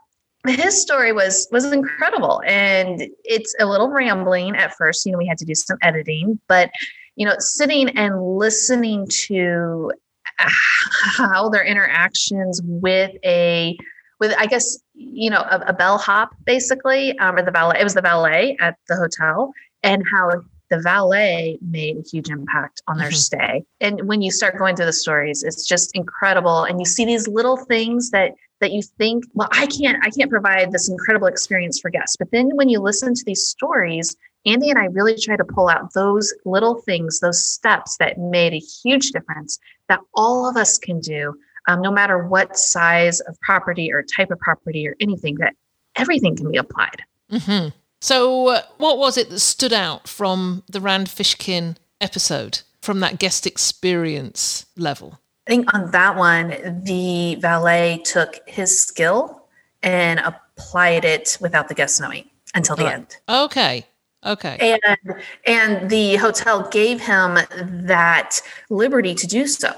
his 0.46 0.80
story 0.80 1.12
was 1.12 1.48
was 1.50 1.64
incredible 1.72 2.40
and 2.46 3.02
it's 3.24 3.52
a 3.58 3.66
little 3.66 3.88
rambling 3.88 4.54
at 4.54 4.72
first 4.76 5.04
you 5.04 5.10
know 5.10 5.18
we 5.18 5.26
had 5.26 5.36
to 5.38 5.44
do 5.44 5.56
some 5.56 5.76
editing 5.82 6.38
but 6.46 6.70
you 7.16 7.26
know 7.26 7.34
sitting 7.40 7.88
and 7.98 8.22
listening 8.22 9.08
to 9.08 9.90
how 10.38 11.48
their 11.48 11.64
interactions 11.64 12.60
with 12.64 13.10
a 13.24 13.76
with 14.20 14.34
I 14.38 14.46
guess 14.46 14.78
you 14.96 15.30
know 15.30 15.40
a, 15.40 15.64
a 15.68 15.72
bellhop 15.72 16.34
basically, 16.44 17.18
um, 17.18 17.36
or 17.36 17.42
the 17.42 17.50
valet. 17.50 17.78
It 17.80 17.84
was 17.84 17.94
the 17.94 18.02
valet 18.02 18.56
at 18.60 18.76
the 18.88 18.96
hotel, 18.96 19.52
and 19.82 20.02
how 20.10 20.30
the 20.70 20.80
valet 20.80 21.58
made 21.62 21.96
a 21.96 22.02
huge 22.02 22.28
impact 22.28 22.82
on 22.88 22.98
their 22.98 23.08
mm-hmm. 23.08 23.14
stay. 23.14 23.64
And 23.80 24.08
when 24.08 24.20
you 24.20 24.32
start 24.32 24.58
going 24.58 24.74
through 24.74 24.86
the 24.86 24.92
stories, 24.92 25.44
it's 25.44 25.66
just 25.66 25.90
incredible, 25.94 26.64
and 26.64 26.80
you 26.80 26.86
see 26.86 27.04
these 27.04 27.28
little 27.28 27.56
things 27.56 28.10
that 28.10 28.32
that 28.60 28.72
you 28.72 28.82
think, 28.82 29.24
well, 29.34 29.48
I 29.52 29.66
can't 29.66 29.98
I 30.04 30.10
can't 30.10 30.30
provide 30.30 30.72
this 30.72 30.88
incredible 30.88 31.28
experience 31.28 31.78
for 31.78 31.90
guests. 31.90 32.16
But 32.16 32.30
then 32.32 32.50
when 32.54 32.68
you 32.68 32.80
listen 32.80 33.14
to 33.14 33.24
these 33.24 33.46
stories. 33.46 34.16
Andy 34.44 34.70
and 34.70 34.78
I 34.78 34.84
really 34.84 35.18
try 35.18 35.36
to 35.36 35.44
pull 35.44 35.68
out 35.68 35.92
those 35.92 36.32
little 36.44 36.76
things, 36.82 37.18
those 37.18 37.44
steps 37.44 37.96
that 37.96 38.16
made 38.16 38.52
a 38.52 38.60
huge 38.60 39.10
difference 39.10 39.58
that 39.88 39.98
all 40.14 40.48
of 40.48 40.56
us 40.56 40.78
can 40.78 41.00
do 41.00 41.34
um, 41.66 41.80
no 41.80 41.90
matter 41.90 42.26
what 42.26 42.56
size 42.56 43.20
of 43.20 43.38
property 43.40 43.92
or 43.92 44.02
type 44.02 44.30
of 44.30 44.38
property 44.38 44.86
or 44.86 44.94
anything, 45.00 45.36
that 45.36 45.54
everything 45.96 46.36
can 46.36 46.50
be 46.50 46.58
applied. 46.58 47.02
Mm-hmm. 47.30 47.68
So, 48.00 48.48
uh, 48.48 48.62
what 48.78 48.98
was 48.98 49.16
it 49.16 49.30
that 49.30 49.40
stood 49.40 49.72
out 49.72 50.06
from 50.06 50.62
the 50.68 50.80
Rand 50.80 51.08
Fishkin 51.08 51.76
episode, 52.00 52.60
from 52.80 53.00
that 53.00 53.18
guest 53.18 53.46
experience 53.46 54.66
level? 54.76 55.18
I 55.46 55.50
think 55.50 55.74
on 55.74 55.90
that 55.92 56.16
one, 56.16 56.82
the 56.84 57.36
valet 57.36 58.02
took 58.04 58.40
his 58.46 58.78
skill 58.78 59.44
and 59.82 60.20
applied 60.20 61.04
it 61.04 61.38
without 61.40 61.68
the 61.68 61.74
guests 61.74 62.00
knowing 62.00 62.28
until 62.54 62.76
the 62.76 62.84
right. 62.84 62.94
end. 62.94 63.16
Okay. 63.28 63.86
Okay. 64.24 64.78
And 64.88 65.22
and 65.46 65.90
the 65.90 66.16
hotel 66.16 66.68
gave 66.68 67.00
him 67.00 67.38
that 67.86 68.40
liberty 68.68 69.14
to 69.14 69.26
do 69.26 69.46
so 69.46 69.72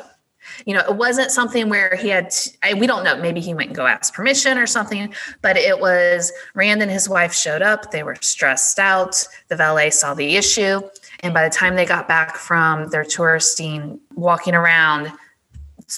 you 0.67 0.75
know, 0.75 0.81
it 0.81 0.97
wasn't 0.97 1.31
something 1.31 1.69
where 1.69 1.95
he 1.97 2.09
had, 2.09 2.35
I, 2.63 2.75
we 2.75 2.87
don't 2.87 3.05
know, 3.05 3.17
maybe 3.17 3.41
he 3.41 3.55
went 3.55 3.69
and 3.69 3.77
go 3.77 3.87
ask 3.87 4.15
permission 4.15 4.59
or 4.59 4.67
something, 4.67 5.15
but 5.43 5.57
it 5.57 5.81
was 5.81 6.33
Rand 6.55 6.83
and 6.83 6.91
his 6.91 7.09
wife 7.09 7.33
showed 7.33 7.63
up. 7.63 7.91
They 7.91 8.03
were 8.03 8.17
stressed 8.21 8.79
out. 8.79 9.27
The 9.49 9.57
valet 9.57 9.91
saw 9.91 10.15
the 10.15 10.37
issue. 10.37 10.81
And 11.21 11.35
by 11.35 11.47
the 11.47 11.55
time 11.55 11.77
they 11.77 11.85
got 11.85 12.09
back 12.09 12.37
from 12.37 12.89
their 12.91 13.05
touristing, 13.05 14.01
walking 14.15 14.55
around, 14.55 15.13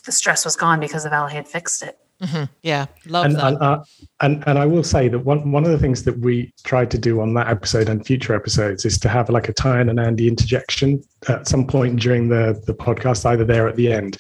the 0.04 0.12
stress 0.12 0.44
was 0.44 0.56
gone 0.56 0.80
because 0.80 1.04
the 1.04 1.10
valet 1.10 1.34
had 1.34 1.48
fixed 1.48 1.82
it. 1.82 1.99
Mm-hmm. 2.20 2.44
Yeah, 2.62 2.86
love 3.06 3.24
and, 3.24 3.36
that. 3.36 3.46
And, 3.46 3.56
uh, 3.62 3.84
and 4.20 4.44
and 4.46 4.58
I 4.58 4.66
will 4.66 4.84
say 4.84 5.08
that 5.08 5.20
one 5.20 5.52
one 5.52 5.64
of 5.64 5.70
the 5.70 5.78
things 5.78 6.02
that 6.04 6.18
we 6.18 6.52
tried 6.64 6.90
to 6.90 6.98
do 6.98 7.20
on 7.20 7.32
that 7.34 7.48
episode 7.48 7.88
and 7.88 8.04
future 8.04 8.34
episodes 8.34 8.84
is 8.84 8.98
to 8.98 9.08
have 9.08 9.30
like 9.30 9.48
a 9.48 9.54
Tyann 9.54 9.88
and 9.88 9.98
Andy 9.98 10.28
interjection 10.28 11.02
at 11.28 11.48
some 11.48 11.66
point 11.66 11.98
during 11.98 12.28
the 12.28 12.62
the 12.66 12.74
podcast, 12.74 13.24
either 13.24 13.44
there 13.44 13.68
at 13.68 13.76
the 13.76 13.90
end. 13.90 14.18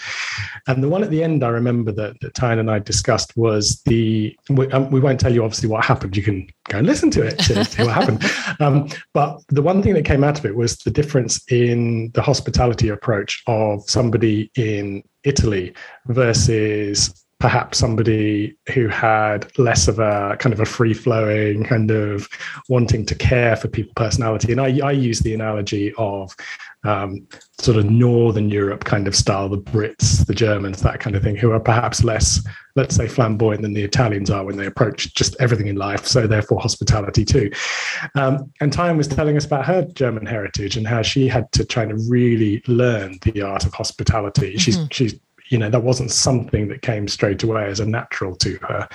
And 0.66 0.82
the 0.82 0.88
one 0.88 1.02
at 1.02 1.10
the 1.10 1.22
end, 1.22 1.44
I 1.44 1.48
remember 1.48 1.92
that 1.92 2.18
that 2.20 2.32
Tyann 2.32 2.58
and 2.58 2.70
I 2.70 2.78
discussed 2.78 3.36
was 3.36 3.82
the 3.84 4.34
we, 4.48 4.70
um, 4.72 4.90
we 4.90 5.00
won't 5.00 5.20
tell 5.20 5.34
you 5.34 5.44
obviously 5.44 5.68
what 5.68 5.84
happened. 5.84 6.16
You 6.16 6.22
can 6.22 6.48
go 6.68 6.78
and 6.78 6.86
listen 6.86 7.10
to 7.10 7.22
it 7.22 7.38
to 7.40 7.64
see 7.66 7.82
what 7.82 7.94
happened. 7.94 8.24
Um, 8.60 8.88
but 9.14 9.40
the 9.48 9.62
one 9.62 9.82
thing 9.82 9.94
that 9.94 10.04
came 10.04 10.22
out 10.22 10.38
of 10.38 10.44
it 10.44 10.54
was 10.54 10.76
the 10.78 10.90
difference 10.90 11.40
in 11.50 12.10
the 12.12 12.20
hospitality 12.20 12.88
approach 12.88 13.42
of 13.46 13.88
somebody 13.88 14.50
in 14.54 15.02
Italy 15.24 15.72
versus 16.06 17.24
perhaps 17.40 17.78
somebody 17.78 18.54
who 18.74 18.86
had 18.86 19.50
less 19.58 19.88
of 19.88 19.98
a 19.98 20.36
kind 20.38 20.52
of 20.52 20.60
a 20.60 20.66
free 20.66 20.92
flowing 20.92 21.64
kind 21.64 21.90
of 21.90 22.28
wanting 22.68 23.04
to 23.06 23.14
care 23.14 23.56
for 23.56 23.66
people 23.66 23.92
personality. 23.96 24.52
And 24.52 24.60
I, 24.60 24.78
I 24.86 24.92
use 24.92 25.20
the 25.20 25.32
analogy 25.32 25.92
of 25.96 26.36
um, 26.84 27.26
sort 27.58 27.78
of 27.78 27.90
Northern 27.90 28.50
Europe 28.50 28.84
kind 28.84 29.06
of 29.06 29.14
style, 29.14 29.48
the 29.48 29.58
Brits, 29.58 30.24
the 30.26 30.34
Germans, 30.34 30.82
that 30.82 31.00
kind 31.00 31.16
of 31.16 31.22
thing, 31.22 31.36
who 31.36 31.50
are 31.52 31.60
perhaps 31.60 32.04
less, 32.04 32.46
let's 32.76 32.94
say, 32.94 33.08
flamboyant 33.08 33.62
than 33.62 33.74
the 33.74 33.84
Italians 33.84 34.30
are 34.30 34.44
when 34.44 34.56
they 34.56 34.66
approach 34.66 35.14
just 35.14 35.34
everything 35.40 35.66
in 35.66 35.76
life. 35.76 36.06
So 36.06 36.26
therefore, 36.26 36.60
hospitality 36.60 37.24
too. 37.24 37.50
Um, 38.14 38.50
and 38.60 38.72
Tyann 38.72 38.96
was 38.96 39.08
telling 39.08 39.36
us 39.36 39.44
about 39.46 39.66
her 39.66 39.82
German 39.94 40.26
heritage 40.26 40.76
and 40.76 40.86
how 40.86 41.02
she 41.02 41.26
had 41.28 41.50
to 41.52 41.64
try 41.64 41.86
to 41.86 41.96
really 42.08 42.62
learn 42.66 43.18
the 43.22 43.42
art 43.42 43.64
of 43.64 43.72
hospitality. 43.72 44.54
Mm-hmm. 44.54 44.58
She's 44.58 44.78
she's 44.90 45.20
you 45.50 45.58
know 45.58 45.68
that 45.68 45.82
wasn't 45.82 46.10
something 46.10 46.68
that 46.68 46.82
came 46.82 47.06
straight 47.08 47.42
away 47.42 47.66
as 47.66 47.80
a 47.80 47.86
natural 47.86 48.34
to 48.36 48.56
her. 48.62 48.88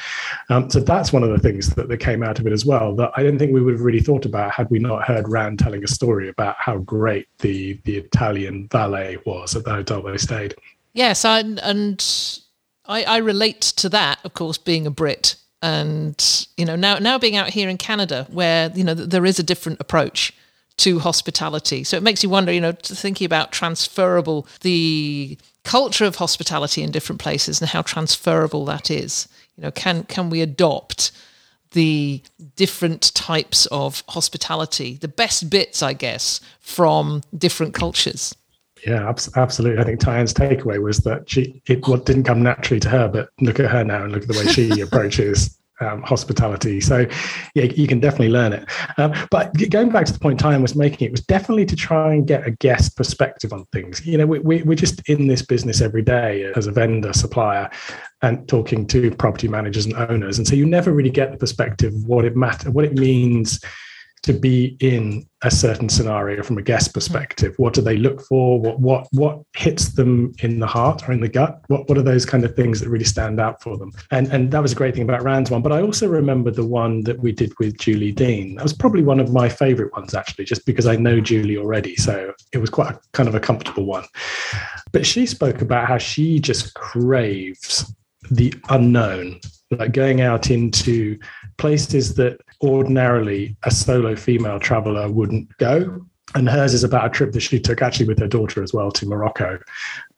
Um, 0.49 0.69
so 0.69 0.79
that's 0.79 1.13
one 1.13 1.23
of 1.23 1.29
the 1.29 1.39
things 1.39 1.75
that, 1.75 1.89
that 1.89 1.97
came 1.97 2.23
out 2.23 2.39
of 2.39 2.47
it 2.47 2.53
as 2.53 2.65
well 2.65 2.95
that 2.95 3.11
i 3.15 3.23
don't 3.23 3.37
think 3.37 3.53
we 3.53 3.61
would 3.61 3.73
have 3.73 3.81
really 3.81 3.99
thought 3.99 4.25
about 4.25 4.51
had 4.51 4.69
we 4.69 4.79
not 4.79 5.03
heard 5.03 5.27
rand 5.27 5.59
telling 5.59 5.83
a 5.83 5.87
story 5.87 6.29
about 6.29 6.55
how 6.57 6.77
great 6.79 7.27
the 7.39 7.79
the 7.83 7.97
italian 7.97 8.67
valet 8.71 9.17
was 9.25 9.55
at 9.55 9.63
the 9.63 9.71
hotel 9.71 10.01
they 10.01 10.17
stayed. 10.17 10.55
Yes 10.93 11.25
I, 11.25 11.39
and 11.39 12.39
I, 12.85 13.03
I 13.03 13.17
relate 13.17 13.61
to 13.61 13.89
that 13.89 14.19
of 14.23 14.33
course 14.33 14.57
being 14.57 14.87
a 14.87 14.91
brit 14.91 15.35
and 15.61 16.47
you 16.57 16.65
know 16.65 16.75
now 16.75 16.97
now 16.99 17.17
being 17.17 17.35
out 17.35 17.49
here 17.49 17.69
in 17.69 17.77
canada 17.77 18.27
where 18.29 18.71
you 18.75 18.83
know 18.83 18.93
there 18.93 19.25
is 19.25 19.39
a 19.39 19.43
different 19.43 19.79
approach 19.81 20.33
to 20.77 20.99
hospitality. 20.99 21.83
So 21.83 21.97
it 21.97 22.03
makes 22.03 22.23
you 22.23 22.29
wonder, 22.29 22.51
you 22.51 22.61
know, 22.61 22.73
thinking 22.73 23.25
about 23.25 23.51
transferable 23.51 24.47
the 24.61 25.37
culture 25.63 26.05
of 26.05 26.15
hospitality 26.15 26.83
in 26.83 26.91
different 26.91 27.21
places 27.21 27.61
and 27.61 27.69
how 27.69 27.81
transferable 27.81 28.65
that 28.65 28.91
is. 28.91 29.27
You 29.57 29.63
know, 29.63 29.71
can 29.71 30.03
can 30.03 30.29
we 30.29 30.41
adopt 30.41 31.11
the 31.71 32.21
different 32.55 33.13
types 33.15 33.65
of 33.67 34.03
hospitality, 34.09 34.95
the 34.95 35.07
best 35.07 35.49
bits, 35.49 35.81
I 35.81 35.93
guess, 35.93 36.39
from 36.59 37.21
different 37.37 37.73
cultures? 37.73 38.35
Yeah, 38.85 39.11
absolutely. 39.35 39.81
I 39.81 39.85
think 39.85 39.99
Tyann's 39.99 40.33
takeaway 40.33 40.81
was 40.81 40.99
that 40.99 41.29
she 41.29 41.61
it 41.67 41.87
what 41.87 42.05
didn't 42.05 42.23
come 42.23 42.43
naturally 42.43 42.79
to 42.81 42.89
her, 42.89 43.07
but 43.07 43.29
look 43.41 43.59
at 43.59 43.71
her 43.71 43.83
now 43.83 44.03
and 44.03 44.11
look 44.11 44.23
at 44.23 44.27
the 44.27 44.37
way 44.37 44.51
she 44.51 44.81
approaches 44.81 45.57
um, 45.79 46.01
hospitality. 46.03 46.81
So, 46.81 47.05
yeah, 47.53 47.63
you 47.63 47.87
can 47.87 47.99
definitely 47.99 48.29
learn 48.29 48.53
it. 48.53 48.69
Um, 48.97 49.13
but 49.31 49.51
going 49.69 49.89
back 49.89 50.05
to 50.05 50.13
the 50.13 50.19
point 50.19 50.39
Tyann 50.39 50.61
was 50.61 50.75
making, 50.75 51.07
it 51.07 51.11
was 51.11 51.21
definitely 51.21 51.65
to 51.65 51.75
try 51.75 52.13
and 52.13 52.27
get 52.27 52.47
a 52.47 52.51
guest 52.51 52.95
perspective 52.95 53.53
on 53.53 53.65
things. 53.71 54.05
You 54.05 54.17
know, 54.17 54.25
we, 54.25 54.39
we, 54.39 54.63
we're 54.63 54.75
just 54.75 55.07
in 55.09 55.27
this 55.27 55.41
business 55.41 55.81
every 55.81 56.01
day 56.01 56.51
as 56.55 56.67
a 56.67 56.71
vendor, 56.71 57.13
supplier, 57.13 57.69
and 58.21 58.47
talking 58.47 58.87
to 58.87 59.11
property 59.11 59.47
managers 59.47 59.85
and 59.85 59.95
owners. 59.95 60.37
And 60.37 60.47
so 60.47 60.55
you 60.55 60.65
never 60.65 60.91
really 60.91 61.09
get 61.09 61.31
the 61.31 61.37
perspective 61.37 61.93
of 61.93 62.05
what 62.05 62.25
it 62.25 62.35
matters, 62.35 62.69
what 62.69 62.85
it 62.85 62.93
means 62.93 63.59
to 64.25 64.33
be 64.33 64.75
in 64.79 65.23
a 65.43 65.51
certain 65.51 65.87
scenario 65.87 66.41
from 66.41 66.57
a 66.57 66.61
guest 66.63 66.95
perspective? 66.95 67.53
What 67.57 67.75
do 67.75 67.81
they 67.81 67.95
look 67.95 68.21
for? 68.21 68.59
What 68.59 68.79
what 68.79 69.07
what 69.11 69.41
hits 69.55 69.93
them 69.93 70.33
in 70.39 70.59
the 70.59 70.65
heart 70.67 71.07
or 71.07 71.11
in 71.11 71.21
the 71.21 71.29
gut? 71.29 71.61
What 71.67 71.87
what 71.87 71.97
are 71.97 72.03
those 72.03 72.25
kind 72.25 72.43
of 72.43 72.55
things 72.55 72.79
that 72.79 72.89
really 72.89 73.05
stand 73.05 73.39
out 73.39 73.61
for 73.61 73.77
them? 73.77 73.91
And 74.09 74.27
and 74.31 74.51
that 74.51 74.63
was 74.63 74.71
a 74.71 74.75
great 74.75 74.95
thing 74.95 75.03
about 75.03 75.23
rand's 75.23 75.51
one 75.51 75.61
but 75.61 75.71
i 75.71 75.81
also 75.81 76.07
remember 76.07 76.51
the 76.51 76.65
one 76.65 77.03
that 77.03 77.19
we 77.19 77.31
did 77.31 77.53
with 77.59 77.77
julie 77.77 78.11
dean. 78.11 78.55
That 78.55 78.63
was 78.63 78.73
probably 78.73 79.03
one 79.03 79.19
of 79.19 79.31
my 79.31 79.47
favorite 79.47 79.93
ones 79.93 80.13
actually 80.13 80.45
just 80.45 80.65
because 80.65 80.87
i 80.87 80.95
know 80.95 81.19
julie 81.19 81.57
already 81.57 81.95
so 81.95 82.33
it 82.51 82.57
was 82.57 82.69
quite 82.69 82.93
a, 82.95 82.99
kind 83.13 83.29
of 83.29 83.35
a 83.35 83.39
comfortable 83.39 83.85
one. 83.85 84.05
But 84.91 85.05
she 85.05 85.25
spoke 85.25 85.61
about 85.61 85.87
how 85.87 85.97
she 85.97 86.39
just 86.39 86.73
craves 86.73 87.93
the 88.31 88.53
unknown 88.69 89.39
like 89.71 89.91
going 89.91 90.21
out 90.21 90.51
into 90.51 91.17
places 91.57 92.15
that 92.15 92.41
ordinarily 92.61 93.55
a 93.63 93.71
solo 93.71 94.15
female 94.15 94.59
traveler 94.59 95.09
wouldn't 95.09 95.55
go. 95.57 96.05
And 96.33 96.49
hers 96.49 96.73
is 96.73 96.83
about 96.83 97.05
a 97.05 97.09
trip 97.09 97.31
that 97.31 97.41
she 97.41 97.59
took 97.59 97.81
actually 97.81 98.07
with 98.07 98.19
her 98.19 98.27
daughter 98.27 98.61
as 98.61 98.73
well 98.73 98.91
to 98.91 99.05
Morocco. 99.05 99.59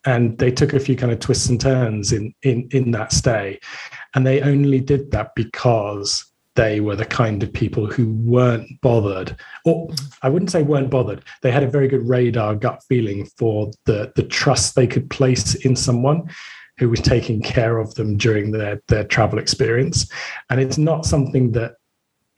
And 0.05 0.37
they 0.37 0.51
took 0.51 0.73
a 0.73 0.79
few 0.79 0.95
kind 0.95 1.11
of 1.11 1.19
twists 1.19 1.49
and 1.49 1.59
turns 1.59 2.11
in 2.11 2.33
in 2.43 2.67
in 2.71 2.91
that 2.91 3.11
stay. 3.11 3.59
And 4.15 4.25
they 4.25 4.41
only 4.41 4.79
did 4.79 5.11
that 5.11 5.35
because 5.35 6.25
they 6.55 6.79
were 6.79 6.95
the 6.95 7.05
kind 7.05 7.43
of 7.43 7.53
people 7.53 7.85
who 7.85 8.13
weren't 8.13 8.81
bothered, 8.81 9.35
or 9.63 9.89
I 10.23 10.29
wouldn't 10.29 10.49
say 10.49 10.63
weren't 10.63 10.89
bothered. 10.89 11.23
They 11.43 11.51
had 11.51 11.63
a 11.63 11.69
very 11.69 11.87
good 11.87 12.09
radar 12.09 12.55
gut 12.55 12.81
feeling 12.89 13.25
for 13.37 13.71
the 13.85 14.11
the 14.15 14.23
trust 14.23 14.75
they 14.75 14.87
could 14.87 15.09
place 15.09 15.53
in 15.55 15.75
someone 15.75 16.29
who 16.77 16.89
was 16.89 17.01
taking 17.01 17.41
care 17.41 17.77
of 17.77 17.93
them 17.95 18.17
during 18.17 18.51
their 18.51 18.81
their 18.87 19.03
travel 19.03 19.39
experience. 19.39 20.09
And 20.49 20.59
it's 20.59 20.77
not 20.77 21.05
something 21.05 21.51
that 21.53 21.75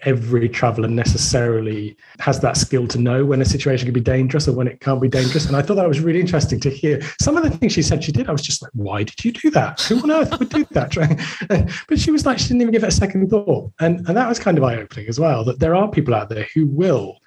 every 0.05 0.47
traveler 0.47 0.87
necessarily 0.87 1.97
has 2.19 2.39
that 2.39 2.55
skill 2.55 2.87
to 2.87 2.97
know 2.97 3.25
when 3.25 3.41
a 3.41 3.45
situation 3.45 3.85
can 3.85 3.93
be 3.93 3.99
dangerous 3.99 4.47
or 4.47 4.53
when 4.53 4.67
it 4.67 4.79
can't 4.79 5.01
be 5.01 5.09
dangerous. 5.09 5.45
And 5.45 5.55
I 5.55 5.61
thought 5.61 5.75
that 5.75 5.87
was 5.87 5.99
really 5.99 6.21
interesting 6.21 6.59
to 6.61 6.69
hear. 6.69 7.01
Some 7.19 7.35
of 7.35 7.43
the 7.43 7.49
things 7.49 7.73
she 7.73 7.81
said 7.81 8.03
she 8.03 8.13
did, 8.13 8.29
I 8.29 8.31
was 8.31 8.41
just 8.41 8.61
like, 8.61 8.71
why 8.73 9.03
did 9.03 9.23
you 9.25 9.33
do 9.33 9.49
that? 9.51 9.81
Who 9.81 10.01
on 10.01 10.11
earth 10.11 10.39
would 10.39 10.49
do 10.49 10.65
that? 10.71 11.73
but 11.89 11.99
she 11.99 12.11
was 12.11 12.25
like, 12.25 12.39
she 12.39 12.47
didn't 12.47 12.61
even 12.61 12.71
give 12.71 12.83
it 12.83 12.87
a 12.87 12.91
second 12.91 13.29
thought. 13.29 13.71
And, 13.79 14.07
and 14.07 14.15
that 14.15 14.29
was 14.29 14.39
kind 14.39 14.57
of 14.57 14.63
eye 14.63 14.77
opening 14.77 15.09
as 15.09 15.19
well, 15.19 15.43
that 15.43 15.59
there 15.59 15.75
are 15.75 15.89
people 15.89 16.15
out 16.15 16.29
there 16.29 16.47
who 16.53 16.65
will 16.65 17.17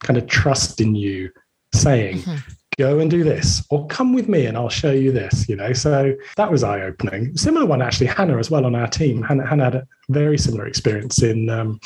kind 0.00 0.16
of 0.16 0.28
trust 0.28 0.80
in 0.80 0.94
you 0.94 1.30
saying, 1.74 2.18
mm-hmm 2.18 2.52
go 2.78 2.98
and 2.98 3.10
do 3.10 3.22
this 3.22 3.64
or 3.70 3.86
come 3.88 4.12
with 4.12 4.28
me 4.28 4.46
and 4.46 4.56
i'll 4.56 4.68
show 4.68 4.90
you 4.90 5.12
this 5.12 5.48
you 5.48 5.56
know? 5.56 5.72
So 5.72 6.14
that 6.36 6.50
was 6.50 6.64
eye-opening. 6.64 7.36
Similar 7.36 7.66
one 7.66 7.82
actually 7.82 8.06
hannah 8.06 8.38
as 8.38 8.50
well 8.50 8.64
on 8.64 8.74
our 8.74 8.86
team. 8.86 9.22
Hannah, 9.22 9.46
hannah 9.46 9.64
had 9.64 9.74
a 9.74 9.86
very 10.08 10.38
similar 10.38 10.66
experience 10.66 11.22
in 11.22 11.50
um, 11.50 11.80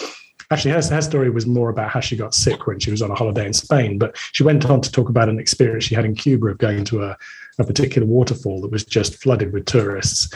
actually 0.51 0.73
her, 0.73 0.83
her 0.83 1.03
story 1.03 1.31
was 1.31 1.47
more 1.47 1.71
about 1.71 1.91
how 1.91 2.01
she 2.01 2.17
got 2.17 2.35
sick 2.35 2.67
when 2.67 2.79
she 2.79 2.91
was 2.91 3.03
on 3.03 3.11
a 3.11 3.15
holiday 3.15 3.47
in 3.47 3.53
Spain, 3.53 3.99
but 3.99 4.17
she 4.33 4.45
went 4.45 4.65
on 4.67 4.81
to 4.81 4.91
talk 4.91 5.09
about 5.09 5.29
an 5.29 5.39
experience 5.39 5.85
she 5.85 5.95
had 5.95 6.05
in 6.05 6.15
Cuba 6.15 6.49
of 6.49 6.59
going 6.59 6.85
to 6.85 7.03
a, 7.03 7.17
a 7.59 7.65
particular 7.65 8.07
waterfall 8.07 8.61
that 8.61 8.71
was 8.71 8.85
just 8.85 9.17
flooded 9.17 9.53
with 9.53 9.67
tourists 9.67 10.33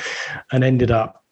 and 0.52 0.64
ended 0.64 0.90
up 0.90 1.24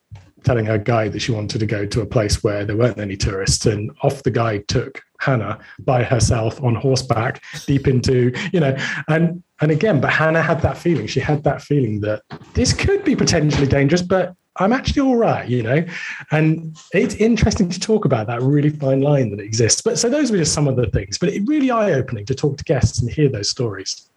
telling 0.45 0.65
her 0.65 0.79
guide 0.79 1.13
that 1.13 1.21
she 1.21 1.33
wanted 1.33 1.59
to 1.59 1.67
go 1.67 1.85
to 1.85 2.01
a 2.01 2.07
place 2.07 2.45
where 2.45 2.65
there 2.65 2.77
weren't 2.77 3.01
any 3.01 3.17
tourists 3.17 3.67
and 3.67 3.91
off 4.03 4.23
the 4.23 4.31
guide 4.31 4.67
took 4.69 5.03
hannah 5.19 5.59
by 5.81 6.03
herself 6.03 6.63
on 6.63 6.75
horseback 6.75 7.43
deep 7.67 7.87
into 7.87 8.33
you 8.53 8.61
know 8.61 8.77
and 9.09 9.43
and 9.61 9.71
again 9.71 10.01
but 10.01 10.11
hannah 10.11 10.43
had 10.43 10.61
that 10.63 10.77
feeling 10.77 11.07
she 11.07 11.21
had 11.21 11.43
that 11.45 11.61
feeling 11.61 12.01
that 12.01 12.23
this 12.55 12.73
could 12.73 13.05
be 13.05 13.15
potentially 13.15 13.67
dangerous 13.67 14.03
but 14.03 14.35
I'm 14.61 14.73
actually 14.73 15.03
all 15.03 15.17
right, 15.17 15.49
you 15.49 15.63
know? 15.63 15.85
And 16.31 16.77
it's 16.93 17.15
interesting 17.15 17.69
to 17.71 17.81
talk 17.81 18.05
about 18.05 18.27
that 18.27 18.43
really 18.43 18.71
fine 18.71 19.01
line 19.01 19.31
that 19.31 19.41
exists. 19.41 19.81
But 19.81 19.99
so 19.99 20.09
those 20.09 20.31
were 20.31 20.37
just 20.37 20.53
some 20.53 20.67
of 20.67 20.77
the 20.77 20.87
things, 20.87 21.17
but 21.17 21.29
it 21.29 21.43
really 21.47 21.71
eye 21.71 21.93
opening 21.93 22.27
to 22.27 22.35
talk 22.35 22.59
to 22.59 22.65
guests 22.65 23.01
and 23.01 23.11
hear 23.11 23.29
those 23.29 23.49
stories. 23.49 24.09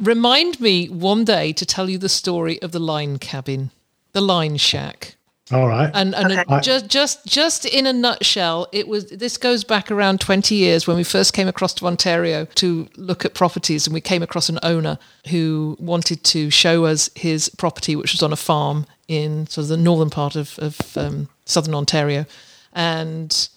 Remind 0.00 0.60
me 0.60 0.88
one 0.88 1.24
day 1.24 1.52
to 1.52 1.66
tell 1.66 1.90
you 1.90 1.98
the 1.98 2.08
story 2.08 2.62
of 2.62 2.70
the 2.70 2.78
line 2.78 3.18
cabin, 3.18 3.70
the 4.12 4.20
line 4.20 4.56
shack. 4.56 5.16
All 5.50 5.66
right. 5.66 5.90
And 5.94 6.14
and 6.14 6.32
okay. 6.32 6.60
just 6.60 6.88
just 6.88 7.26
just 7.26 7.64
in 7.64 7.86
a 7.86 7.92
nutshell, 7.92 8.66
it 8.72 8.86
was 8.86 9.06
this 9.06 9.36
goes 9.36 9.64
back 9.64 9.90
around 9.90 10.20
20 10.20 10.54
years 10.54 10.86
when 10.86 10.96
we 10.96 11.04
first 11.04 11.32
came 11.32 11.48
across 11.48 11.72
to 11.74 11.86
Ontario 11.86 12.44
to 12.56 12.88
look 12.96 13.24
at 13.24 13.34
properties 13.34 13.86
and 13.86 13.94
we 13.94 14.00
came 14.00 14.22
across 14.22 14.48
an 14.48 14.58
owner 14.62 14.98
who 15.30 15.76
wanted 15.80 16.22
to 16.24 16.50
show 16.50 16.84
us 16.84 17.08
his 17.14 17.48
property 17.48 17.96
which 17.96 18.12
was 18.12 18.22
on 18.22 18.32
a 18.32 18.36
farm 18.36 18.86
in 19.08 19.46
sort 19.46 19.64
of 19.64 19.68
the 19.68 19.76
northern 19.76 20.10
part 20.10 20.36
of, 20.36 20.58
of 20.58 20.96
um, 20.96 21.28
southern 21.46 21.74
Ontario. 21.74 22.26
And 22.74 23.48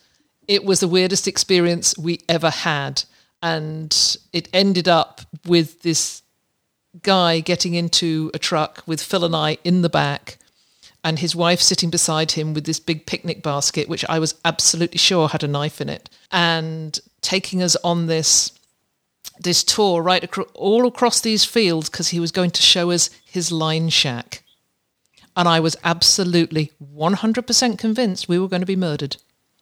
it 0.48 0.64
was 0.64 0.80
the 0.80 0.88
weirdest 0.88 1.28
experience 1.28 1.98
we 1.98 2.22
ever 2.30 2.50
had. 2.50 3.04
And 3.44 4.18
it 4.32 4.48
ended 4.54 4.88
up 4.88 5.22
with 5.46 5.82
this 5.82 6.22
guy 7.04 7.42
getting 7.42 7.74
into 7.74 8.32
a 8.34 8.40
truck 8.40 8.84
with 8.86 9.02
Phil 9.02 9.26
and 9.26 9.36
I 9.36 9.58
in 9.64 9.82
the 9.82 9.90
back 9.90 10.38
and 11.04 11.20
his 11.20 11.36
wife 11.36 11.62
sitting 11.62 11.90
beside 11.90 12.32
him 12.32 12.54
with 12.54 12.66
this 12.66 12.80
big 12.80 13.06
picnic 13.06 13.42
basket, 13.42 13.90
which 13.90 14.06
I 14.08 14.20
was 14.20 14.36
absolutely 14.46 15.00
sure 15.00 15.30
had 15.30 15.44
a 15.44 15.48
knife 15.48 15.82
in 15.82 15.90
it, 15.90 16.10
and 16.32 17.00
taking 17.22 17.62
us 17.62 17.76
on 17.84 18.08
this 18.08 18.52
this 19.40 19.64
tour 19.64 20.02
right 20.02 20.30
all 20.54 20.86
across 20.86 21.20
these 21.22 21.44
fields 21.44 21.90
because 21.90 22.10
he 22.10 22.20
was 22.20 22.32
going 22.32 22.52
to 22.52 22.62
show 22.62 22.92
us 22.92 23.10
his 23.26 23.52
line 23.52 23.90
shack. 23.90 24.44
and 25.36 25.48
I 25.48 25.60
was 25.60 25.78
absolutely 25.84 26.72
100% 26.94 27.78
convinced 27.78 28.28
we 28.28 28.38
were 28.38 28.50
going 28.50 28.62
to 28.62 28.66
be 28.66 28.76
murdered. 28.76 29.18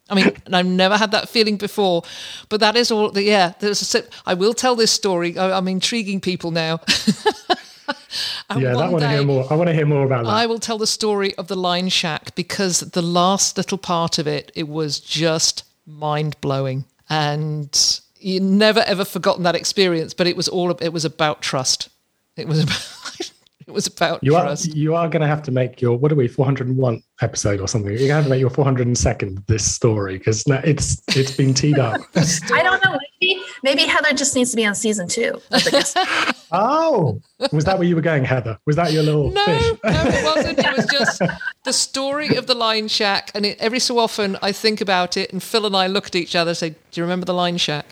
I 0.10 0.16
mean, 0.16 0.32
and 0.46 0.56
I've 0.56 0.66
never 0.66 0.98
had 0.98 1.12
that 1.12 1.30
feeling 1.30 1.58
before, 1.58 2.04
but 2.50 2.60
that 2.62 2.76
is 2.76 2.92
all. 2.92 3.12
The, 3.12 3.24
Yeah, 3.24 3.54
there's 3.60 3.96
a, 3.96 4.04
I 4.26 4.34
will 4.34 4.54
tell 4.54 4.76
this 4.76 4.92
story. 4.92 5.38
I, 5.38 5.56
I'm 5.56 5.68
intriguing 5.68 6.20
people 6.20 6.52
now. 6.52 6.80
yeah, 8.58 8.74
that 8.74 8.92
want 8.92 9.02
to 9.02 9.10
hear 9.10 9.24
more. 9.24 9.46
I 9.52 9.56
want 9.56 9.68
to 9.68 9.74
hear 9.74 9.86
more 9.86 10.06
about 10.06 10.26
that. 10.26 10.30
I 10.30 10.46
will 10.46 10.60
tell 10.60 10.78
the 10.78 10.88
story 10.88 11.36
of 11.36 11.48
the 11.48 11.56
Line 11.56 11.90
Shack 11.90 12.36
because 12.36 12.80
the 12.80 13.02
last 13.02 13.58
little 13.58 13.78
part 13.78 14.18
of 14.18 14.28
it, 14.28 14.52
it 14.56 14.68
was 14.68 15.00
just 15.00 15.64
mind 15.86 16.40
blowing, 16.42 16.86
and 17.10 18.02
you 18.20 18.40
never 18.40 18.82
ever 18.82 19.06
forgotten 19.06 19.44
that 19.44 19.56
experience. 19.56 20.14
But 20.14 20.28
it 20.28 20.36
was 20.36 20.48
all. 20.48 20.72
It 20.72 20.94
was 20.94 21.06
about 21.06 21.42
trust. 21.42 21.90
It 22.36 22.48
was 22.48 22.64
about. 22.64 23.32
It 23.68 23.74
was 23.74 23.86
about 23.86 24.24
you 24.24 24.32
trust. 24.32 24.70
Are, 24.70 24.72
you 24.72 24.96
are 24.96 25.08
going 25.08 25.22
to 25.22 25.28
have 25.28 25.44
to 25.44 25.52
make 25.52 25.80
your 25.80 25.96
what 25.96 26.12
are 26.12 26.16
we 26.16 26.28
401 26.28 27.04
episode 27.22 27.60
or 27.60 27.68
something? 27.68 27.92
You're 27.92 28.00
going 28.00 28.10
to 28.10 28.16
have 28.16 28.24
to 28.24 28.30
make 28.32 28.40
your 28.40 28.50
402nd 28.50 29.46
this 29.46 29.64
story 29.64 30.18
because 30.18 30.44
it's 30.48 31.04
it's 31.16 31.38
been 31.38 31.54
teed 31.54 31.78
up. 31.78 32.02
I 32.16 32.64
don't 32.64 32.84
know. 32.84 32.98
Maybe 33.64 33.80
maybe 33.80 33.92
Heather 33.92 34.14
just 34.16 34.36
needs 34.36 34.52
to 34.52 34.56
be 34.56 34.66
on 34.66 34.76
season 34.76 35.08
two. 35.08 35.42
oh, 36.52 37.22
was 37.52 37.66
that 37.66 37.78
where 37.78 37.88
you 37.88 37.96
were 37.96 38.02
going, 38.02 38.24
Heather? 38.24 38.58
Was 38.66 38.76
that 38.76 38.92
your 38.92 39.04
little 39.04 39.32
no, 39.32 39.46
fish? 39.46 39.64
no, 39.64 39.78
it 39.84 40.24
wasn't. 40.24 40.60
It 40.60 40.78
was 40.78 40.86
just 40.92 41.22
the 41.64 41.74
story 41.74 42.36
of 42.36 42.48
the 42.48 42.56
Line 42.56 42.88
Shack, 42.88 43.32
and 43.34 43.46
it, 43.46 43.60
every 43.60 43.80
so 43.80 44.00
often 44.00 44.38
I 44.42 44.52
think 44.52 44.82
about 44.82 45.18
it, 45.18 45.32
and 45.32 45.42
Phil 45.42 45.66
and 45.66 45.76
I 45.76 45.88
look 45.88 46.08
at 46.08 46.16
each 46.16 46.36
other 46.36 46.50
and 46.50 46.58
say, 46.58 46.70
"Do 46.70 46.76
you 46.94 47.04
remember 47.04 47.26
the 47.26 47.34
Line 47.34 47.58
Shack?" 47.58 47.86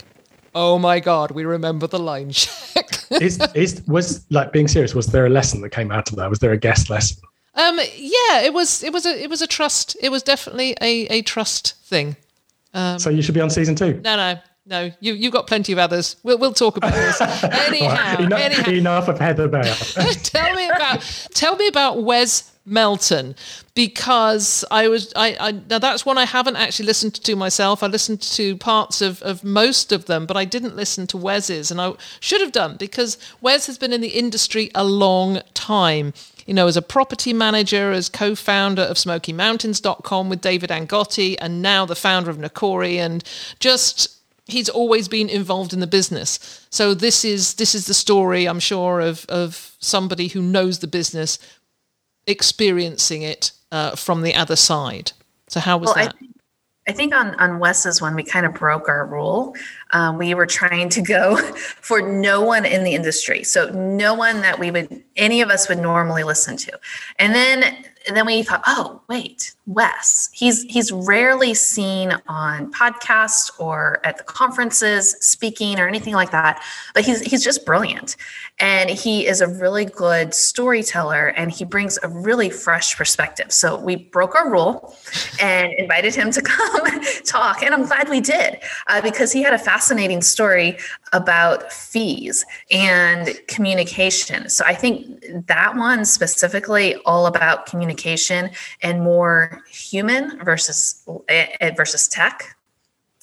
Oh 0.56 0.80
my 0.80 0.99
God, 0.99 1.32
we 1.32 1.45
remember 1.45 1.88
the 1.88 1.99
Line 1.99 2.32
Shack 2.32 3.06
is 3.21 3.39
is 3.53 3.84
was 3.88 4.25
like 4.30 4.51
being 4.51 4.67
serious? 4.67 4.95
Was 4.95 5.08
there 5.08 5.25
a 5.25 5.30
lesson 5.30 5.62
that 5.62 5.69
came 5.69 5.91
out 5.91 6.10
of 6.10 6.17
that? 6.17 6.30
Was 6.30 6.39
there 6.39 6.51
a 6.51 6.58
guest 6.58 6.89
lesson? 6.89 7.17
Um, 7.56 7.80
yeah, 7.95 8.41
it 8.41 8.53
was. 8.53 8.84
It 8.84 8.93
was 8.93 9.06
a. 9.06 9.21
It 9.21 9.30
was 9.30 9.41
a 9.41 9.47
trust. 9.47 9.97
It 10.01 10.10
was 10.10 10.23
definitely 10.23 10.75
a 10.82 11.08
a 11.08 11.21
trust 11.23 11.75
thing. 11.86 12.15
Um, 12.73 12.99
so 12.99 13.10
you 13.10 13.21
should 13.21 13.34
be 13.34 13.41
on 13.41 13.49
season 13.49 13.75
two. 13.75 13.99
No, 14.03 14.15
no, 14.15 14.39
no. 14.67 14.91
You 14.99 15.13
you 15.13 15.32
got 15.32 15.47
plenty 15.47 15.71
of 15.71 15.80
others. 15.80 16.17
We'll 16.23 16.38
we'll 16.38 16.53
talk 16.53 16.77
about 16.77 16.93
this. 16.93 17.21
Anyhow, 17.43 18.21
enough, 18.21 18.39
anyhow. 18.39 18.71
enough 18.71 19.08
of 19.08 19.19
Heather 19.19 19.47
Bayer. 19.47 19.63
tell 20.23 20.53
me 20.53 20.67
about 20.67 21.27
tell 21.34 21.56
me 21.56 21.67
about 21.67 22.03
Wes 22.03 22.51
Melton 22.65 23.34
because 23.73 24.65
I 24.69 24.89
was 24.89 25.13
I, 25.15 25.38
I 25.39 25.51
now 25.51 25.80
that's 25.80 26.06
one 26.06 26.17
I 26.17 26.25
haven't 26.25 26.58
actually 26.58 26.86
listened 26.86 27.15
to 27.15 27.36
myself. 27.36 27.82
I 27.82 27.88
listened 27.88 28.21
to 28.21 28.58
parts 28.58 29.01
of, 29.01 29.21
of 29.21 29.43
most 29.43 29.93
of 29.93 30.06
them, 30.06 30.25
but 30.25 30.36
I 30.36 30.43
didn't 30.43 30.75
listen 30.75 31.08
to 31.08 31.17
Wes's, 31.17 31.71
and 31.71 31.80
I 31.80 31.93
should 32.19 32.41
have 32.41 32.51
done 32.51 32.75
because 32.75 33.17
Wes 33.39 33.67
has 33.67 33.77
been 33.77 33.93
in 33.93 34.01
the 34.01 34.10
industry 34.10 34.69
a 34.75 34.84
long 34.84 35.41
time. 35.53 36.13
You 36.45 36.53
know, 36.53 36.67
as 36.67 36.77
a 36.77 36.82
property 36.82 37.34
manager, 37.34 37.91
as 37.91 38.08
co-founder 38.08 38.82
of 38.82 38.95
SmokyMountains.com 38.95 40.30
with 40.30 40.39
David 40.39 40.69
Angotti, 40.69 41.36
and 41.39 41.62
now 41.62 41.86
the 41.86 41.95
founder 41.95 42.30
of 42.30 42.38
Nakori, 42.38 42.95
and 42.95 43.21
just 43.60 44.16
he's 44.47 44.69
always 44.69 45.07
been 45.07 45.29
involved 45.29 45.73
in 45.73 45.79
the 45.79 45.88
business. 45.88 46.65
So 46.69 46.93
this 46.93 47.23
is 47.23 47.55
this 47.55 47.75
is 47.75 47.88
the 47.88 47.93
story, 47.93 48.47
I'm 48.47 48.60
sure, 48.60 48.99
of 48.99 49.25
of 49.29 49.75
somebody 49.79 50.29
who 50.29 50.41
knows 50.41 50.79
the 50.79 50.88
business 50.88 51.38
experiencing 52.25 53.21
it 53.21 53.51
uh, 53.71 53.95
from 53.95 54.21
the 54.21 54.36
other 54.36 54.55
side. 54.55 55.12
So 55.47 55.60
how 55.60 55.77
was 55.77 55.88
well, 55.88 56.05
that? 56.05 56.15
I, 56.21 56.91
I, 56.91 56.93
think 56.93 57.13
on 57.13 57.36
on 57.36 57.60
Wes's 57.60 58.01
one, 58.01 58.15
we 58.15 58.23
kind 58.23 58.45
of 58.45 58.53
broke 58.53 58.89
our 58.89 59.05
rule. 59.05 59.55
Um, 59.91 60.17
we 60.17 60.33
were 60.33 60.45
trying 60.45 60.89
to 60.89 61.01
go 61.01 61.38
for 61.81 62.01
no 62.01 62.41
one 62.41 62.65
in 62.65 62.83
the 62.83 62.95
industry, 62.95 63.43
so 63.43 63.69
no 63.69 64.13
one 64.13 64.41
that 64.41 64.60
we 64.60 64.71
would 64.71 65.03
any 65.15 65.41
of 65.41 65.49
us 65.49 65.69
would 65.69 65.79
normally 65.79 66.23
listen 66.23 66.57
to, 66.57 66.79
and 67.19 67.36
then 67.36 67.63
and 68.07 68.15
then 68.15 68.25
we 68.25 68.43
thought, 68.43 68.63
oh 68.67 69.01
wait, 69.07 69.53
Wes. 69.67 70.30
He's 70.32 70.63
he's 70.63 70.93
rarely 70.93 71.53
seen 71.53 72.13
on 72.27 72.71
podcasts 72.71 73.51
or 73.60 73.99
at 74.06 74.17
the 74.17 74.23
conferences 74.23 75.12
speaking 75.19 75.77
or 75.77 75.89
anything 75.89 76.13
like 76.13 76.32
that, 76.32 76.63
but 76.93 77.03
he's 77.03 77.21
he's 77.21 77.43
just 77.43 77.65
brilliant. 77.65 78.15
And 78.60 78.89
he 78.89 79.27
is 79.27 79.41
a 79.41 79.47
really 79.47 79.86
good 79.86 80.34
storyteller 80.34 81.27
and 81.27 81.51
he 81.51 81.65
brings 81.65 81.99
a 82.01 82.08
really 82.08 82.49
fresh 82.49 82.95
perspective. 82.95 83.51
So 83.51 83.77
we 83.77 83.97
broke 83.97 84.36
our 84.36 84.49
rule 84.49 84.95
and 85.39 85.71
invited 85.73 86.15
him 86.15 86.32
to 86.32 86.41
come 86.43 87.01
talk. 87.25 87.62
And 87.62 87.73
I'm 87.73 87.86
glad 87.86 88.10
we 88.10 88.21
did 88.21 88.60
uh, 88.88 89.01
because 89.01 89.32
he 89.32 89.43
had 89.43 89.53
a 89.53 89.60
fascinating 89.60 90.21
story 90.21 90.77
about 91.13 91.71
fees 91.71 92.45
and 92.71 93.39
communication. 93.47 94.49
So 94.49 94.63
I 94.65 94.73
think 94.73 95.45
that 95.47 95.75
one 95.75 96.06
specifically 96.06 96.95
all 97.06 97.27
about 97.27 97.65
communication 97.65 98.49
and 98.82 99.01
more 99.01 99.57
human 99.70 100.43
versus 100.43 101.04
eh, 101.30 101.72
versus 101.76 102.08
tech 102.08 102.56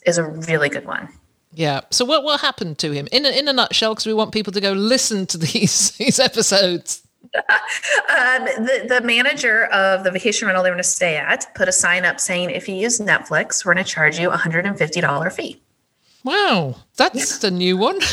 is 0.07 0.19
a 0.19 0.25
really 0.25 0.69
good 0.69 0.87
one. 0.87 1.09
Yeah. 1.53 1.83
So 1.91 2.05
what 2.05 2.25
what 2.25 2.41
happened 2.41 2.79
to 2.79 2.93
him 2.93 3.09
in 3.13 3.25
a, 3.27 3.31
in 3.31 3.49
a 3.49 3.53
nutshell? 3.53 3.93
Because 3.93 4.07
we 4.07 4.15
want 4.15 4.33
people 4.33 4.53
to 4.53 4.61
go 4.61 4.73
listen 4.73 5.27
to 5.27 5.39
these 5.47 5.93
these 5.93 6.19
episodes. 6.19 7.03
um, 7.35 8.45
the, 8.45 8.85
the 8.89 9.01
manager 9.03 9.65
of 9.67 10.05
the 10.05 10.11
vacation 10.11 10.47
rental 10.47 10.63
they 10.63 10.71
were 10.71 10.75
going 10.75 10.83
to 10.83 10.89
stay 10.89 11.17
at 11.17 11.53
put 11.55 11.69
a 11.69 11.73
sign 11.73 12.05
up 12.05 12.21
saying 12.21 12.51
if 12.51 12.69
you 12.69 12.77
use 12.77 13.01
Netflix, 13.01 13.65
we're 13.65 13.75
going 13.75 13.85
to 13.85 13.91
charge 13.91 14.21
you 14.21 14.31
a 14.31 14.37
$150 14.37 15.33
fee. 15.33 15.61
Wow, 16.23 16.77
that's 16.97 17.43
yeah. 17.43 17.49
a 17.49 17.51
new 17.51 17.77
one. 17.77 17.99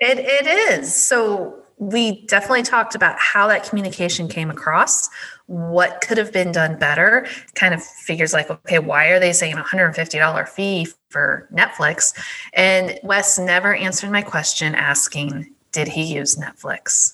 It 0.00 0.18
it 0.18 0.46
is. 0.46 0.92
So 0.92 1.64
we 1.78 2.26
definitely 2.26 2.62
talked 2.62 2.94
about 2.94 3.16
how 3.18 3.46
that 3.48 3.64
communication 3.64 4.28
came 4.28 4.50
across, 4.50 5.08
what 5.46 6.00
could 6.00 6.18
have 6.18 6.32
been 6.32 6.52
done 6.52 6.78
better. 6.78 7.26
Kind 7.54 7.74
of 7.74 7.82
figures 7.82 8.32
like, 8.32 8.50
okay, 8.50 8.78
why 8.78 9.08
are 9.08 9.20
they 9.20 9.32
saying 9.32 9.56
$150 9.56 10.48
fee 10.48 10.88
for 11.10 11.48
Netflix? 11.52 12.14
And 12.54 12.98
Wes 13.02 13.38
never 13.38 13.74
answered 13.74 14.10
my 14.10 14.22
question 14.22 14.74
asking, 14.74 15.52
did 15.72 15.88
he 15.88 16.02
use 16.02 16.36
Netflix? 16.36 17.12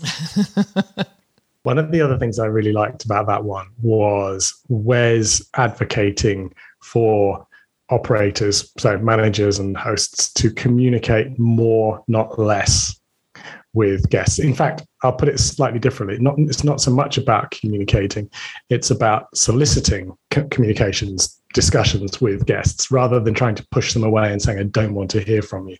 one 1.62 1.78
of 1.78 1.90
the 1.90 2.00
other 2.00 2.18
things 2.18 2.38
I 2.38 2.46
really 2.46 2.72
liked 2.72 3.04
about 3.04 3.26
that 3.26 3.44
one 3.44 3.66
was 3.82 4.54
Wes 4.68 5.42
advocating 5.54 6.52
for 6.82 7.46
operators, 7.90 8.72
so 8.78 8.96
managers 8.98 9.58
and 9.58 9.76
hosts, 9.76 10.32
to 10.34 10.50
communicate 10.50 11.38
more, 11.38 12.04
not 12.06 12.38
less 12.38 12.99
with 13.72 14.08
guests. 14.10 14.38
In 14.38 14.54
fact, 14.54 14.84
I'll 15.02 15.12
put 15.12 15.28
it 15.28 15.38
slightly 15.38 15.78
differently. 15.78 16.18
Not 16.18 16.34
it's 16.38 16.64
not 16.64 16.80
so 16.80 16.90
much 16.90 17.18
about 17.18 17.50
communicating; 17.50 18.30
it's 18.68 18.90
about 18.90 19.26
soliciting 19.34 20.16
communications, 20.50 21.40
discussions 21.54 22.20
with 22.20 22.46
guests, 22.46 22.90
rather 22.90 23.20
than 23.20 23.34
trying 23.34 23.54
to 23.54 23.66
push 23.70 23.94
them 23.94 24.04
away 24.04 24.32
and 24.32 24.42
saying, 24.42 24.58
"I 24.58 24.64
don't 24.64 24.94
want 24.94 25.10
to 25.12 25.20
hear 25.20 25.42
from 25.42 25.68
you." 25.68 25.76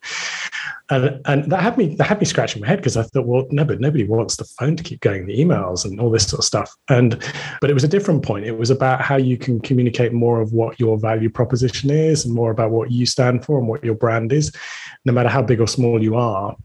And 0.90 1.20
and 1.26 1.50
that 1.50 1.60
had 1.62 1.78
me 1.78 1.94
that 1.96 2.04
had 2.04 2.20
me 2.20 2.26
scratching 2.26 2.62
my 2.62 2.68
head 2.68 2.78
because 2.78 2.96
I 2.96 3.02
thought, 3.02 3.26
well, 3.26 3.46
no, 3.50 3.64
but 3.64 3.80
nobody 3.80 4.04
wants 4.04 4.36
the 4.36 4.44
phone 4.44 4.76
to 4.76 4.82
keep 4.82 5.00
going, 5.00 5.26
the 5.26 5.38
emails 5.38 5.84
and 5.84 6.00
all 6.00 6.10
this 6.10 6.26
sort 6.26 6.40
of 6.40 6.44
stuff. 6.44 6.74
And 6.88 7.18
but 7.60 7.70
it 7.70 7.74
was 7.74 7.84
a 7.84 7.88
different 7.88 8.24
point. 8.24 8.46
It 8.46 8.58
was 8.58 8.70
about 8.70 9.00
how 9.00 9.16
you 9.16 9.36
can 9.36 9.60
communicate 9.60 10.12
more 10.12 10.40
of 10.40 10.52
what 10.52 10.80
your 10.80 10.98
value 10.98 11.30
proposition 11.30 11.90
is, 11.90 12.24
and 12.24 12.34
more 12.34 12.50
about 12.50 12.70
what 12.70 12.90
you 12.90 13.06
stand 13.06 13.44
for 13.44 13.58
and 13.58 13.68
what 13.68 13.84
your 13.84 13.94
brand 13.94 14.32
is, 14.32 14.52
no 15.04 15.12
matter 15.12 15.28
how 15.28 15.42
big 15.42 15.60
or 15.60 15.66
small 15.66 16.02
you 16.02 16.16
are 16.16 16.56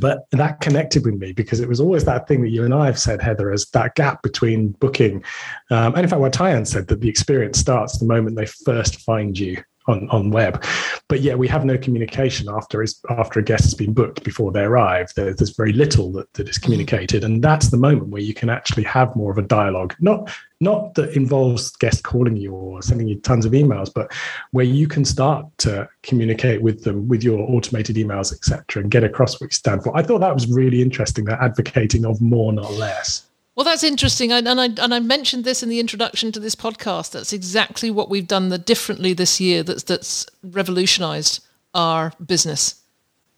but 0.00 0.26
that 0.32 0.60
connected 0.60 1.04
with 1.04 1.14
me 1.14 1.32
because 1.32 1.60
it 1.60 1.68
was 1.68 1.80
always 1.80 2.04
that 2.04 2.28
thing 2.28 2.42
that 2.42 2.50
you 2.50 2.64
and 2.64 2.74
I 2.74 2.86
have 2.86 2.98
said, 2.98 3.20
Heather, 3.20 3.52
as 3.52 3.66
that 3.70 3.94
gap 3.94 4.22
between 4.22 4.68
booking. 4.72 5.24
Um, 5.70 5.94
and 5.94 6.04
in 6.04 6.08
fact, 6.08 6.20
what 6.20 6.32
Tyann 6.32 6.66
said 6.66 6.88
that 6.88 7.00
the 7.00 7.08
experience 7.08 7.58
starts 7.58 7.98
the 7.98 8.06
moment 8.06 8.36
they 8.36 8.46
first 8.46 9.00
find 9.00 9.38
you 9.38 9.62
on, 9.88 10.08
on 10.10 10.30
web. 10.30 10.64
But 11.08 11.20
yeah, 11.20 11.34
we 11.34 11.48
have 11.48 11.64
no 11.64 11.78
communication 11.78 12.48
after 12.48 12.82
is 12.82 13.00
after 13.10 13.40
a 13.40 13.42
guest 13.42 13.64
has 13.64 13.74
been 13.74 13.94
booked 13.94 14.24
before 14.24 14.52
they 14.52 14.62
arrive. 14.62 15.12
There, 15.14 15.32
there's 15.32 15.56
very 15.56 15.72
little 15.72 16.12
that, 16.12 16.32
that 16.34 16.48
is 16.48 16.58
communicated. 16.58 17.24
And 17.24 17.42
that's 17.42 17.70
the 17.70 17.76
moment 17.76 18.08
where 18.08 18.22
you 18.22 18.34
can 18.34 18.50
actually 18.50 18.84
have 18.84 19.14
more 19.14 19.30
of 19.30 19.38
a 19.38 19.42
dialogue. 19.42 19.94
Not 20.00 20.30
not 20.60 20.94
that 20.94 21.14
involves 21.14 21.76
guests 21.76 22.00
calling 22.00 22.36
you 22.36 22.52
or 22.52 22.80
sending 22.82 23.08
you 23.08 23.16
tons 23.20 23.44
of 23.44 23.52
emails, 23.52 23.92
but 23.92 24.12
where 24.52 24.64
you 24.64 24.88
can 24.88 25.04
start 25.04 25.46
to 25.58 25.88
communicate 26.02 26.62
with 26.62 26.84
them 26.84 27.08
with 27.08 27.22
your 27.22 27.40
automated 27.50 27.96
emails, 27.96 28.32
etc., 28.32 28.82
and 28.82 28.90
get 28.90 29.04
across 29.04 29.40
what 29.40 29.50
you 29.50 29.54
stand 29.54 29.82
for. 29.82 29.96
I 29.96 30.02
thought 30.02 30.20
that 30.20 30.32
was 30.34 30.46
really 30.46 30.80
interesting, 30.80 31.24
that 31.26 31.40
advocating 31.40 32.06
of 32.06 32.20
more, 32.20 32.52
not 32.52 32.72
less. 32.72 33.26
Well, 33.54 33.64
that's 33.64 33.84
interesting, 33.84 34.32
and 34.32 34.48
I 34.48 34.66
and 34.66 34.94
I 34.94 35.00
mentioned 35.00 35.44
this 35.44 35.62
in 35.62 35.70
the 35.70 35.80
introduction 35.80 36.30
to 36.32 36.40
this 36.40 36.54
podcast. 36.54 37.12
That's 37.12 37.32
exactly 37.32 37.90
what 37.90 38.10
we've 38.10 38.28
done 38.28 38.50
the 38.50 38.58
differently 38.58 39.14
this 39.14 39.40
year. 39.40 39.62
That's 39.62 39.82
that's 39.82 40.26
revolutionised 40.42 41.40
our 41.74 42.12
business 42.24 42.82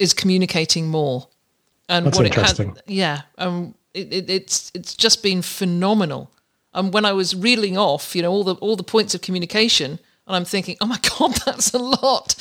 is 0.00 0.12
communicating 0.14 0.88
more, 0.88 1.28
and 1.88 2.06
that's 2.06 2.18
what 2.18 2.26
it 2.26 2.34
has. 2.34 2.60
Yeah, 2.86 3.22
um, 3.38 3.76
it, 3.94 4.12
it, 4.12 4.30
it's 4.30 4.72
it's 4.74 4.94
just 4.94 5.22
been 5.22 5.40
phenomenal. 5.40 6.32
And 6.74 6.92
when 6.92 7.04
I 7.04 7.12
was 7.12 7.34
reeling 7.34 7.76
off, 7.78 8.14
you 8.14 8.22
know, 8.22 8.30
all 8.30 8.44
the 8.44 8.54
all 8.56 8.76
the 8.76 8.82
points 8.82 9.14
of 9.14 9.20
communication, 9.22 9.98
And 10.28 10.36
I'm 10.36 10.44
thinking, 10.44 10.76
oh 10.82 10.86
my 10.86 11.00
God, 11.18 11.34
that's 11.46 11.72
a 11.72 11.78
lot. 11.78 12.36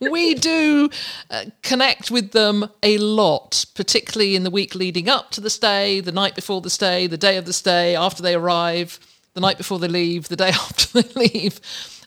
we, 0.00 0.08
we 0.10 0.34
do 0.34 0.90
uh, 1.30 1.44
connect 1.62 2.10
with 2.10 2.32
them 2.32 2.68
a 2.82 2.98
lot, 2.98 3.64
particularly 3.76 4.34
in 4.34 4.42
the 4.42 4.50
week 4.50 4.74
leading 4.74 5.08
up 5.08 5.30
to 5.30 5.40
the 5.40 5.48
stay, 5.48 6.00
the 6.00 6.10
night 6.12 6.34
before 6.34 6.60
the 6.60 6.70
stay, 6.70 7.06
the 7.06 7.16
day 7.16 7.36
of 7.36 7.46
the 7.46 7.52
stay, 7.52 7.94
after 7.94 8.20
they 8.20 8.34
arrive, 8.34 8.98
the 9.34 9.40
night 9.40 9.58
before 9.58 9.78
they 9.78 9.86
leave, 9.86 10.26
the 10.26 10.36
day 10.36 10.48
after 10.66 11.00
they 11.00 11.28
leave. 11.28 11.60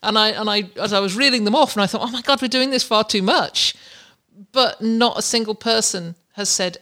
And 0.03 0.17
I, 0.17 0.29
and 0.31 0.49
I, 0.49 0.69
as 0.75 0.91
I 0.91 0.99
was 0.99 1.15
reeling 1.15 1.45
them 1.45 1.55
off, 1.55 1.75
and 1.75 1.83
I 1.83 1.87
thought, 1.87 2.01
oh 2.03 2.11
my 2.11 2.21
God, 2.21 2.41
we're 2.41 2.49
doing 2.49 2.71
this 2.71 2.83
far 2.83 3.05
too 3.05 3.21
much. 3.21 3.73
But 4.51 4.81
not 4.81 5.17
a 5.17 5.21
single 5.21 5.55
person 5.55 6.15
has 6.33 6.49
said 6.49 6.79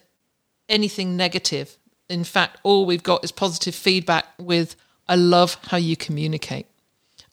anything 0.67 1.15
negative. 1.15 1.77
In 2.09 2.23
fact, 2.23 2.57
all 2.63 2.85
we've 2.85 3.03
got 3.03 3.23
is 3.23 3.31
positive 3.31 3.75
feedback 3.75 4.25
with, 4.37 4.75
I 5.07 5.15
love 5.15 5.57
how 5.67 5.77
you 5.77 5.95
communicate 5.95 6.65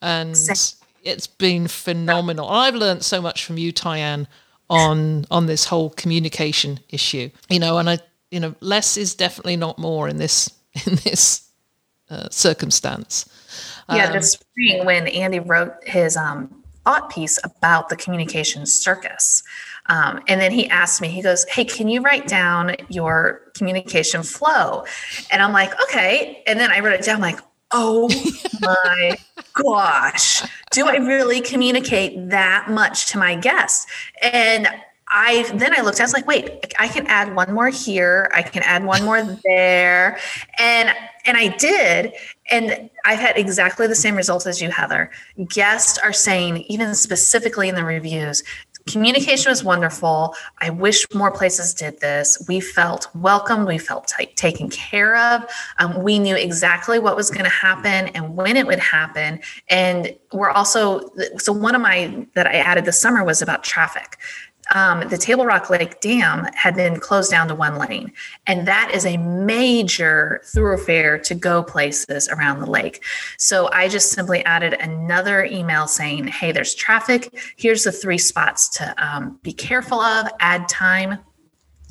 and 0.01 0.35
it's 1.03 1.27
been 1.27 1.67
phenomenal. 1.67 2.49
I've 2.49 2.75
learned 2.75 3.03
so 3.03 3.21
much 3.21 3.45
from 3.45 3.57
you, 3.57 3.71
Tyann, 3.73 4.27
on 4.69 5.25
on 5.31 5.45
this 5.45 5.65
whole 5.65 5.89
communication 5.91 6.79
issue. 6.89 7.29
You 7.49 7.59
know, 7.59 7.77
and 7.77 7.89
I, 7.89 7.99
you 8.31 8.39
know, 8.39 8.55
less 8.59 8.97
is 8.97 9.15
definitely 9.15 9.57
not 9.57 9.79
more 9.79 10.07
in 10.07 10.17
this 10.17 10.53
in 10.85 10.95
this 11.03 11.49
uh, 12.09 12.27
circumstance. 12.29 13.29
Yeah, 13.89 14.07
um, 14.07 14.13
this 14.13 14.33
spring 14.33 14.85
when 14.85 15.07
Andy 15.07 15.39
wrote 15.39 15.73
his 15.85 16.17
um, 16.17 16.63
thought 16.83 17.09
piece 17.09 17.39
about 17.43 17.89
the 17.89 17.95
communication 17.95 18.65
circus. 18.65 19.43
Um, 19.89 20.21
and 20.27 20.39
then 20.41 20.51
he 20.51 20.69
asked 20.69 21.01
me, 21.01 21.07
he 21.07 21.21
goes, 21.21 21.45
Hey, 21.45 21.65
can 21.65 21.87
you 21.87 22.01
write 22.01 22.27
down 22.27 22.75
your 22.89 23.51
communication 23.55 24.23
flow? 24.23 24.85
And 25.31 25.41
I'm 25.41 25.53
like, 25.53 25.73
Okay. 25.83 26.43
And 26.47 26.59
then 26.59 26.71
I 26.71 26.79
wrote 26.79 26.93
it 26.93 27.05
down, 27.05 27.21
like, 27.21 27.39
oh 27.71 28.09
my 28.61 29.17
gosh, 29.53 30.43
do 30.71 30.87
I 30.87 30.97
really 30.97 31.41
communicate 31.41 32.29
that 32.29 32.69
much 32.69 33.07
to 33.11 33.17
my 33.17 33.35
guests? 33.35 33.85
And 34.21 34.67
I 35.09 35.49
then 35.53 35.73
I 35.77 35.81
looked, 35.83 36.01
I 36.01 36.03
was 36.03 36.13
like, 36.13 36.27
wait, 36.27 36.73
I 36.79 36.89
can 36.89 37.07
add 37.07 37.33
one 37.33 37.53
more 37.53 37.69
here, 37.69 38.29
I 38.33 38.41
can 38.41 38.61
add 38.63 38.83
one 38.83 39.05
more 39.05 39.23
there. 39.45 40.19
And 40.59 40.93
and 41.25 41.37
I 41.37 41.49
did. 41.57 42.13
And 42.49 42.89
I've 43.03 43.19
had 43.19 43.37
exactly 43.37 43.85
the 43.87 43.95
same 43.95 44.15
results 44.15 44.47
as 44.47 44.61
you, 44.61 44.69
Heather. 44.69 45.11
Guests 45.49 45.97
are 45.97 46.13
saying, 46.13 46.59
even 46.69 46.95
specifically 46.95 47.67
in 47.67 47.75
the 47.75 47.83
reviews, 47.83 48.43
communication 48.87 49.49
was 49.49 49.63
wonderful. 49.63 50.33
I 50.59 50.69
wish 50.69 51.05
more 51.13 51.31
places 51.31 51.73
did 51.73 51.99
this. 51.99 52.43
We 52.47 52.59
felt 52.59 53.07
welcomed. 53.15 53.67
We 53.67 53.77
felt 53.77 54.07
t- 54.07 54.27
taken 54.35 54.69
care 54.69 55.15
of. 55.15 55.45
Um, 55.79 56.01
we 56.01 56.19
knew 56.19 56.35
exactly 56.35 56.99
what 56.99 57.15
was 57.15 57.29
going 57.29 57.45
to 57.45 57.49
happen 57.49 58.07
and 58.09 58.35
when 58.35 58.57
it 58.57 58.65
would 58.65 58.79
happen. 58.79 59.39
And 59.69 60.15
we're 60.31 60.49
also, 60.49 61.09
so 61.37 61.53
one 61.53 61.75
of 61.75 61.81
my 61.81 62.25
that 62.35 62.47
I 62.47 62.53
added 62.53 62.85
this 62.85 62.99
summer 62.99 63.23
was 63.23 63.41
about 63.41 63.63
traffic 63.63 64.17
um, 64.73 65.07
the 65.09 65.17
Table 65.17 65.45
Rock 65.45 65.69
Lake 65.69 65.99
Dam 66.01 66.47
had 66.53 66.75
been 66.75 66.99
closed 66.99 67.31
down 67.31 67.47
to 67.47 67.55
one 67.55 67.77
lane. 67.77 68.11
And 68.45 68.67
that 68.67 68.91
is 68.93 69.05
a 69.05 69.17
major 69.17 70.41
thoroughfare 70.45 71.17
to 71.19 71.35
go 71.35 71.63
places 71.63 72.27
around 72.29 72.59
the 72.59 72.69
lake. 72.69 73.03
So 73.37 73.69
I 73.71 73.87
just 73.87 74.11
simply 74.11 74.43
added 74.45 74.73
another 74.73 75.45
email 75.45 75.87
saying, 75.87 76.27
hey, 76.27 76.51
there's 76.51 76.75
traffic. 76.75 77.33
Here's 77.55 77.83
the 77.83 77.91
three 77.91 78.17
spots 78.17 78.69
to 78.77 78.93
um, 78.97 79.39
be 79.43 79.53
careful 79.53 79.99
of, 79.99 80.27
add 80.39 80.67
time 80.67 81.19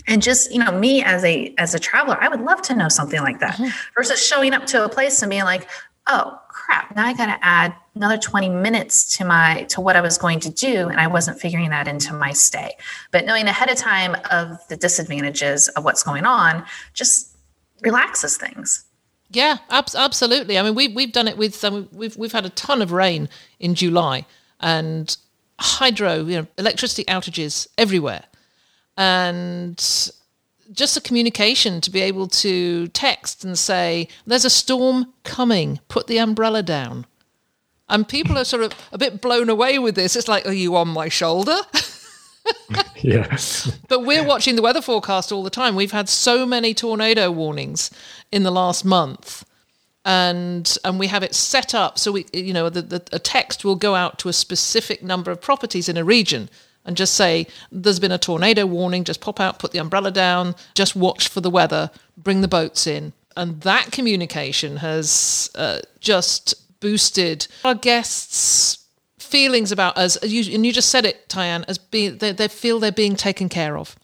and 0.07 0.23
just 0.23 0.53
you 0.53 0.59
know 0.59 0.73
me 0.73 1.03
as 1.03 1.25
a 1.25 1.55
as 1.59 1.75
a 1.75 1.79
traveler 1.79 2.17
i 2.21 2.29
would 2.29 2.41
love 2.41 2.63
to 2.63 2.75
know 2.75 2.89
something 2.89 3.21
like 3.21 3.41
that 3.41 3.55
mm-hmm. 3.55 3.71
versus 3.97 4.25
showing 4.25 4.55
up 4.55 4.67
to 4.67 4.85
a 4.85 4.89
place 4.89 5.21
and 5.23 5.31
being 5.31 5.45
like 5.45 5.69
oh 6.07 6.39
crap. 6.67 6.95
Now 6.97 7.07
i 7.07 7.15
got 7.15 7.27
to 7.27 7.39
add 7.43 7.75
another 7.95 8.19
20 8.19 8.49
minutes 8.49 9.17
to 9.17 9.25
my 9.25 9.63
to 9.69 9.81
what 9.81 9.95
i 9.95 10.01
was 10.01 10.19
going 10.19 10.41
to 10.41 10.51
do 10.51 10.89
and 10.89 10.99
i 11.01 11.07
wasn't 11.07 11.41
figuring 11.41 11.71
that 11.71 11.87
into 11.87 12.13
my 12.13 12.33
stay. 12.33 12.77
But 13.13 13.25
knowing 13.25 13.47
ahead 13.47 13.71
of 13.71 13.77
time 13.77 14.17
of 14.31 14.59
the 14.69 14.77
disadvantages 14.77 15.69
of 15.69 15.85
what's 15.85 16.03
going 16.03 16.25
on 16.25 16.65
just 16.93 17.37
relaxes 17.83 18.37
things. 18.37 18.85
Yeah 19.31 19.59
ab- 19.71 19.95
absolutely. 19.95 20.59
I 20.59 20.63
mean 20.63 20.75
we, 20.75 20.89
we've 20.89 21.13
done 21.13 21.29
it 21.29 21.39
with 21.39 21.65
um, 21.65 21.89
we've, 21.93 22.17
we've 22.17 22.33
had 22.33 22.45
a 22.45 22.51
ton 22.51 22.83
of 22.83 22.91
rain 22.91 23.29
in 23.61 23.75
july 23.77 24.27
and 24.59 25.17
hydro 25.61 26.25
you 26.25 26.41
know 26.41 26.47
electricity 26.59 27.05
outages 27.05 27.69
everywhere. 27.79 28.25
And 28.99 29.79
just 30.73 30.97
a 30.97 31.01
communication 31.01 31.81
to 31.81 31.91
be 31.91 32.01
able 32.01 32.29
to 32.29 32.89
text 32.89 33.45
and 33.45 33.59
say, 33.59 34.09
there's 34.27 34.45
a 34.45 34.51
storm 34.51 35.13
coming, 35.25 35.81
put 35.89 36.07
the 36.07 36.19
umbrella 36.19 36.63
down. 36.63 37.07
And 37.89 38.09
people 38.09 38.37
are 38.37 38.45
sort 38.45 38.65
of 38.65 38.73
a 38.93 38.99
bit 38.99 39.21
blown 39.21 39.49
away 39.49 39.79
with 39.79 39.95
this. 39.95 40.17
It's 40.17 40.29
like, 40.29 40.47
are 40.47 40.53
you 40.53 40.77
on 40.77 40.89
my 40.89 41.09
shoulder? 41.09 41.57
yes. 42.97 43.79
but 43.89 44.01
we're 44.01 44.25
watching 44.25 44.57
the 44.57 44.63
weather 44.63 44.83
forecast 44.83 45.31
all 45.33 45.43
the 45.43 45.51
time. 45.51 45.77
We've 45.77 45.93
had 45.93 46.09
so 46.09 46.47
many 46.47 46.75
tornado 46.75 47.31
warnings 47.31 47.91
in 48.33 48.43
the 48.43 48.51
last 48.51 48.85
month. 48.85 49.45
And 50.05 50.77
and 50.85 51.01
we 51.01 51.09
have 51.09 51.25
it 51.25 51.35
set 51.35 51.75
up 51.75 51.99
so 51.99 52.13
we 52.13 52.27
you 52.33 52.53
know 52.53 52.71
the, 52.71 52.81
the 52.83 53.03
a 53.11 53.19
text 53.19 53.65
will 53.65 53.75
go 53.75 53.97
out 53.97 54.21
to 54.21 54.29
a 54.29 54.33
specific 54.33 55.03
number 55.03 55.33
of 55.33 55.41
properties 55.41 55.89
in 55.89 55.97
a 55.97 56.05
region 56.05 56.49
and 56.87 56.97
just 56.97 57.15
say, 57.15 57.47
there's 57.71 58.01
been 58.01 58.13
a 58.13 58.19
tornado 58.19 58.65
warning, 58.65 59.05
just 59.05 59.21
pop 59.21 59.41
out, 59.41 59.59
put 59.59 59.73
the 59.73 59.79
umbrella 59.79 60.11
down, 60.11 60.55
just 60.75 60.97
watch 60.97 61.29
for 61.29 61.41
the 61.41 61.51
weather, 61.51 61.91
bring 62.17 62.41
the 62.41 62.49
boats 62.49 62.87
in. 62.87 63.13
And 63.37 63.61
that 63.63 63.93
communication 63.93 64.79
has 64.79 65.51
uh, 65.57 65.81
just 66.01 66.81
boosted 66.81 67.47
our 67.65 67.75
guests' 67.75 68.79
feelings 69.19 69.73
about 69.73 69.99
us. 69.99 70.17
And 70.17 70.33
you 70.33 70.73
just 70.73 70.89
said 70.89 71.05
it, 71.05 71.29
Tyann, 71.29 71.65
as 71.69 71.77
being, 71.77 72.19
they, 72.19 72.33
they 72.33 72.49
feel 72.49 72.79
they're 72.79 72.93
being 72.93 73.17
taken 73.17 73.49
care 73.49 73.77
of. 73.77 73.97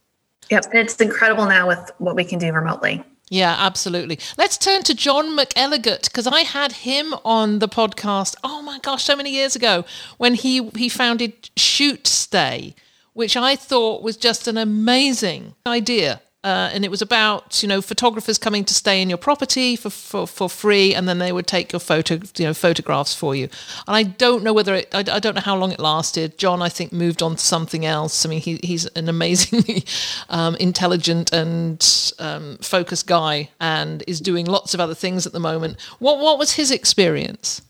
Yep. 0.51 0.65
And 0.67 0.79
it's 0.81 0.97
incredible 0.97 1.47
now 1.47 1.69
with 1.69 1.91
what 1.99 2.15
we 2.15 2.25
can 2.25 2.39
do 2.39 2.53
remotely. 2.53 3.03
Yeah, 3.33 3.57
absolutely. 3.59 4.19
Let's 4.37 4.59
turn 4.59 4.83
to 4.83 4.95
John 4.95 5.35
McElligott 5.35 6.05
because 6.05 6.27
I 6.27 6.41
had 6.41 6.73
him 6.73 7.15
on 7.25 7.61
the 7.61 7.67
podcast. 7.67 8.35
Oh 8.45 8.61
my 8.61 8.79
gosh, 8.79 9.05
so 9.05 9.17
many 9.17 9.31
years 9.31 9.57
ago 9.57 9.87
when 10.19 10.35
he 10.35 10.69
he 10.77 10.91
founded 10.91 11.49
Shoot 11.57 12.07
Stay, 12.07 12.75
which 13.15 13.35
I 13.35 13.57
thought 13.57 14.03
was 14.03 14.19
just 14.19 14.49
an 14.49 14.59
amazing 14.59 15.55
idea. 15.67 16.21
Uh, 16.45 16.71
and 16.73 16.85
it 16.85 16.91
was 16.91 17.01
about 17.01 17.63
you 17.63 17.69
know 17.69 17.81
photographers 17.81 18.37
coming 18.37 18.65
to 18.65 18.75
stay 18.75 19.01
in 19.01 19.09
your 19.09 19.19
property 19.19 19.77
for, 19.77 19.91
for, 19.91 20.27
for 20.27 20.49
free, 20.49 20.93
and 20.93 21.09
then 21.09 21.19
they 21.19 21.31
would 21.31 21.47
take 21.47 21.73
your 21.73 21.79
photo 21.79 22.15
you 22.37 22.45
know 22.45 22.53
photographs 22.53 23.15
for 23.15 23.35
you. 23.37 23.45
And 23.87 23.95
I 23.97 24.03
don't 24.03 24.43
know 24.43 24.53
whether 24.53 24.75
it, 24.75 24.93
I, 24.93 25.01
I 25.01 25.21
don't 25.21 25.37
know 25.37 25.41
how 25.41 25.57
long 25.57 25.71
it 25.71 25.79
lasted. 25.79 26.39
John, 26.39 26.61
I 26.61 26.69
think, 26.69 26.93
moved 26.93 27.23
on 27.23 27.37
to 27.37 27.43
something 27.43 27.87
else. 27.87 28.27
I 28.27 28.29
mean, 28.29 28.41
he, 28.41 28.59
he's 28.65 28.87
an 28.87 29.09
amazingly 29.09 29.85
um, 30.31 30.57
intelligent 30.57 31.33
and 31.33 32.13
um, 32.19 32.59
focused 32.59 33.07
guy, 33.07 33.51
and 33.61 34.03
is 34.09 34.21
doing 34.21 34.47
lots 34.47 34.75
of 34.75 34.81
other 34.81 34.95
things 34.95 35.27
at 35.27 35.33
the 35.33 35.41
moment. 35.41 35.81
What 36.01 36.19
what 36.19 36.39
was 36.39 36.53
his 36.53 36.73
experience? 36.73 37.63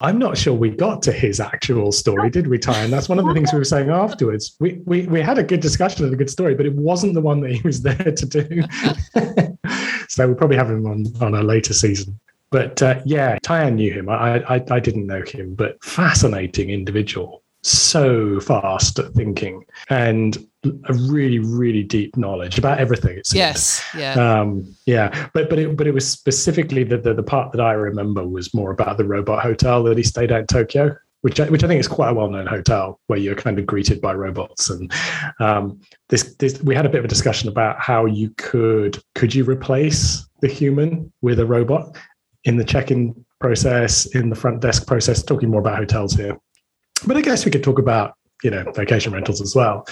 I'm 0.00 0.18
not 0.18 0.38
sure 0.38 0.54
we 0.54 0.70
got 0.70 1.02
to 1.02 1.12
his 1.12 1.40
actual 1.40 1.90
story, 1.90 2.30
did 2.30 2.46
we, 2.46 2.58
Ty? 2.58 2.84
And 2.84 2.92
that's 2.92 3.08
one 3.08 3.18
of 3.18 3.26
the 3.26 3.34
things 3.34 3.52
we 3.52 3.58
were 3.58 3.64
saying 3.64 3.90
afterwards. 3.90 4.56
We, 4.60 4.80
we, 4.84 5.06
we 5.06 5.20
had 5.20 5.38
a 5.38 5.42
good 5.42 5.60
discussion 5.60 6.04
and 6.04 6.14
a 6.14 6.16
good 6.16 6.30
story, 6.30 6.54
but 6.54 6.66
it 6.66 6.74
wasn't 6.74 7.14
the 7.14 7.20
one 7.20 7.40
that 7.40 7.50
he 7.50 7.60
was 7.62 7.82
there 7.82 7.96
to 7.96 8.26
do. 8.26 8.62
so 10.08 10.28
we'll 10.28 10.36
probably 10.36 10.56
have 10.56 10.70
him 10.70 10.86
on, 10.86 11.06
on 11.20 11.34
a 11.34 11.42
later 11.42 11.72
season. 11.72 12.18
But 12.50 12.80
uh, 12.80 13.00
yeah, 13.04 13.38
Tyann 13.40 13.74
knew 13.74 13.92
him. 13.92 14.08
I, 14.08 14.40
I, 14.44 14.64
I 14.70 14.80
didn't 14.80 15.06
know 15.06 15.22
him, 15.22 15.54
but 15.54 15.82
fascinating 15.82 16.70
individual 16.70 17.42
so 17.62 18.38
fast 18.40 18.98
at 18.98 19.12
thinking 19.14 19.64
and 19.90 20.46
a 20.64 20.92
really 20.92 21.38
really 21.38 21.84
deep 21.84 22.16
knowledge 22.16 22.58
about 22.58 22.78
everything 22.78 23.20
yes 23.32 23.84
yeah 23.96 24.14
um 24.14 24.74
yeah 24.86 25.28
but 25.32 25.48
but 25.48 25.58
it 25.58 25.76
but 25.76 25.86
it 25.86 25.94
was 25.94 26.08
specifically 26.08 26.82
the, 26.82 26.98
the, 26.98 27.14
the 27.14 27.22
part 27.22 27.52
that 27.52 27.60
i 27.60 27.72
remember 27.72 28.26
was 28.26 28.52
more 28.52 28.72
about 28.72 28.96
the 28.96 29.04
robot 29.04 29.40
hotel 29.40 29.84
that 29.84 29.96
he 29.96 30.02
stayed 30.02 30.32
at 30.32 30.40
in 30.40 30.46
tokyo 30.48 30.96
which 31.22 31.40
I, 31.40 31.48
which 31.48 31.64
I 31.64 31.66
think 31.66 31.80
is 31.80 31.88
quite 31.88 32.10
a 32.10 32.14
well-known 32.14 32.46
hotel 32.46 33.00
where 33.08 33.18
you're 33.18 33.34
kind 33.34 33.58
of 33.58 33.66
greeted 33.66 34.00
by 34.00 34.14
robots. 34.14 34.70
And 34.70 34.92
um, 35.40 35.80
this, 36.08 36.34
this, 36.36 36.62
we 36.62 36.74
had 36.74 36.86
a 36.86 36.88
bit 36.88 37.00
of 37.00 37.04
a 37.04 37.08
discussion 37.08 37.48
about 37.48 37.80
how 37.80 38.06
you 38.06 38.30
could 38.36 39.02
could 39.14 39.34
you 39.34 39.44
replace 39.44 40.28
the 40.40 40.48
human 40.48 41.12
with 41.20 41.40
a 41.40 41.46
robot 41.46 41.96
in 42.44 42.56
the 42.56 42.64
check-in 42.64 43.24
process, 43.40 44.06
in 44.14 44.30
the 44.30 44.36
front 44.36 44.60
desk 44.60 44.86
process. 44.86 45.22
Talking 45.22 45.50
more 45.50 45.60
about 45.60 45.78
hotels 45.78 46.14
here, 46.14 46.38
but 47.06 47.16
I 47.16 47.20
guess 47.20 47.44
we 47.44 47.50
could 47.50 47.64
talk 47.64 47.78
about, 47.78 48.14
you 48.44 48.50
know, 48.50 48.70
vacation 48.72 49.12
rentals 49.12 49.40
as 49.40 49.54
well. 49.56 49.86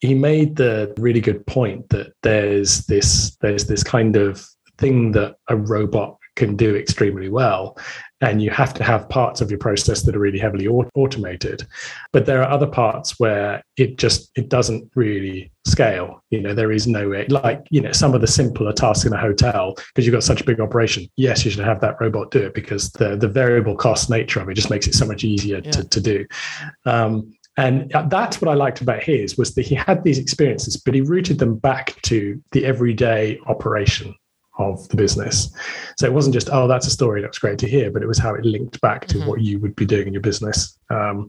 He 0.00 0.14
made 0.14 0.56
the 0.56 0.92
really 0.98 1.20
good 1.20 1.46
point 1.46 1.88
that 1.90 2.12
there's 2.22 2.86
this 2.86 3.36
there's 3.40 3.66
this 3.66 3.82
kind 3.82 4.16
of 4.16 4.46
thing 4.78 5.12
that 5.12 5.36
a 5.48 5.56
robot 5.56 6.18
can 6.36 6.54
do 6.54 6.76
extremely 6.76 7.30
well 7.30 7.78
and 8.22 8.40
you 8.40 8.50
have 8.50 8.72
to 8.74 8.82
have 8.82 9.08
parts 9.08 9.40
of 9.40 9.50
your 9.50 9.58
process 9.58 10.02
that 10.02 10.16
are 10.16 10.20
really 10.20 10.38
heavily 10.38 10.66
automated. 10.66 11.66
But 12.12 12.24
there 12.24 12.42
are 12.42 12.50
other 12.50 12.66
parts 12.66 13.18
where 13.18 13.62
it 13.76 13.98
just 13.98 14.30
it 14.36 14.48
doesn't 14.48 14.90
really 14.94 15.52
scale. 15.66 16.22
You 16.30 16.40
know 16.40 16.54
there 16.54 16.72
is 16.72 16.86
no 16.86 17.10
way 17.10 17.26
like 17.28 17.66
you 17.70 17.80
know 17.80 17.92
some 17.92 18.14
of 18.14 18.20
the 18.22 18.26
simpler 18.26 18.72
tasks 18.72 19.04
in 19.04 19.12
a 19.12 19.18
hotel 19.18 19.74
because 19.74 20.06
you've 20.06 20.14
got 20.14 20.22
such 20.22 20.40
a 20.40 20.44
big 20.44 20.60
operation 20.60 21.06
yes 21.16 21.44
you 21.44 21.50
should 21.50 21.64
have 21.64 21.80
that 21.80 22.00
robot 22.00 22.30
do 22.30 22.46
it 22.46 22.54
because 22.54 22.90
the 22.92 23.16
the 23.16 23.28
variable 23.28 23.76
cost 23.76 24.08
nature 24.08 24.40
of 24.40 24.48
it 24.48 24.54
just 24.54 24.70
makes 24.70 24.86
it 24.86 24.94
so 24.94 25.06
much 25.06 25.24
easier 25.24 25.60
yeah. 25.62 25.70
to, 25.70 25.88
to 25.88 26.00
do. 26.00 26.26
Um, 26.86 27.35
and 27.56 27.90
that's 28.08 28.40
what 28.40 28.50
I 28.50 28.54
liked 28.54 28.80
about 28.80 29.02
his 29.02 29.38
was 29.38 29.54
that 29.54 29.66
he 29.66 29.74
had 29.74 30.04
these 30.04 30.18
experiences, 30.18 30.76
but 30.76 30.94
he 30.94 31.00
rooted 31.00 31.38
them 31.38 31.56
back 31.56 32.00
to 32.02 32.42
the 32.52 32.64
everyday 32.66 33.38
operation 33.46 34.14
of 34.58 34.88
the 34.88 34.96
business. 34.96 35.50
So 35.98 36.06
it 36.06 36.12
wasn't 36.12 36.34
just, 36.34 36.48
oh, 36.50 36.66
that's 36.66 36.86
a 36.86 36.90
story, 36.90 37.20
that's 37.20 37.38
great 37.38 37.58
to 37.58 37.68
hear, 37.68 37.90
but 37.90 38.02
it 38.02 38.06
was 38.06 38.18
how 38.18 38.34
it 38.34 38.44
linked 38.44 38.80
back 38.80 39.06
to 39.08 39.18
mm-hmm. 39.18 39.28
what 39.28 39.40
you 39.40 39.58
would 39.60 39.76
be 39.76 39.84
doing 39.84 40.06
in 40.06 40.12
your 40.12 40.22
business. 40.22 40.78
Um, 40.90 41.28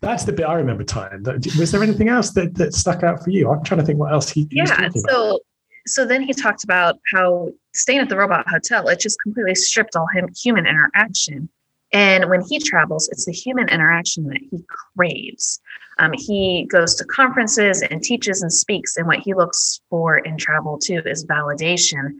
that's 0.00 0.24
the 0.24 0.32
bit 0.32 0.44
I 0.44 0.54
remember 0.54 0.84
time. 0.84 1.22
Was 1.58 1.72
there 1.72 1.82
anything 1.82 2.08
else 2.08 2.30
that, 2.32 2.54
that 2.56 2.74
stuck 2.74 3.02
out 3.02 3.22
for 3.24 3.30
you? 3.30 3.50
I'm 3.50 3.64
trying 3.64 3.80
to 3.80 3.86
think 3.86 3.98
what 3.98 4.12
else 4.12 4.28
he, 4.28 4.46
yeah. 4.50 4.88
so, 4.94 5.40
so 5.86 6.04
then 6.04 6.22
he 6.22 6.32
talked 6.32 6.64
about 6.64 6.98
how 7.14 7.50
staying 7.74 8.00
at 8.00 8.08
the 8.08 8.16
robot 8.16 8.46
hotel, 8.48 8.88
it 8.88 9.00
just 9.00 9.18
completely 9.22 9.54
stripped 9.54 9.96
all 9.96 10.06
him 10.14 10.28
human 10.42 10.66
interaction. 10.66 11.48
And 11.92 12.28
when 12.28 12.42
he 12.42 12.58
travels, 12.58 13.08
it's 13.08 13.26
the 13.26 13.32
human 13.32 13.68
interaction 13.68 14.26
that 14.28 14.40
he 14.50 14.64
craves. 14.68 15.60
Um, 15.98 16.12
he 16.12 16.66
goes 16.68 16.94
to 16.96 17.04
conferences 17.04 17.82
and 17.82 18.02
teaches 18.02 18.42
and 18.42 18.52
speaks, 18.52 18.96
and 18.96 19.06
what 19.06 19.20
he 19.20 19.34
looks 19.34 19.80
for 19.88 20.18
in 20.18 20.36
travel 20.36 20.78
too 20.78 21.02
is 21.06 21.24
validation 21.24 22.10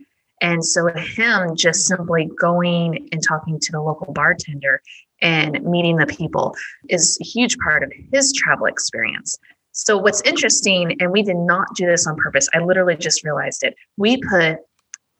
and 0.41 0.65
so, 0.65 0.87
him 0.89 1.57
just 1.57 1.87
simply 1.87 2.29
going 2.39 3.09
and 3.11 3.23
talking 3.23 3.59
to 3.59 3.73
the 3.73 3.81
local 3.81 4.13
bartender 4.13 4.83
and 5.23 5.63
meeting 5.65 5.97
the 5.97 6.07
people 6.07 6.55
is 6.91 7.19
a 7.21 7.25
huge 7.25 7.57
part 7.59 7.83
of 7.83 7.93
his 8.13 8.33
travel 8.35 8.67
experience. 8.67 9.39
So, 9.73 9.97
what's 9.97 10.21
interesting, 10.23 10.97
and 11.01 11.11
we 11.11 11.23
did 11.23 11.37
not 11.37 11.75
do 11.75 11.87
this 11.87 12.07
on 12.07 12.17
purpose, 12.17 12.49
I 12.53 12.59
literally 12.59 12.97
just 12.97 13.25
realized 13.25 13.63
it. 13.63 13.75
We 13.97 14.19
put 14.19 14.59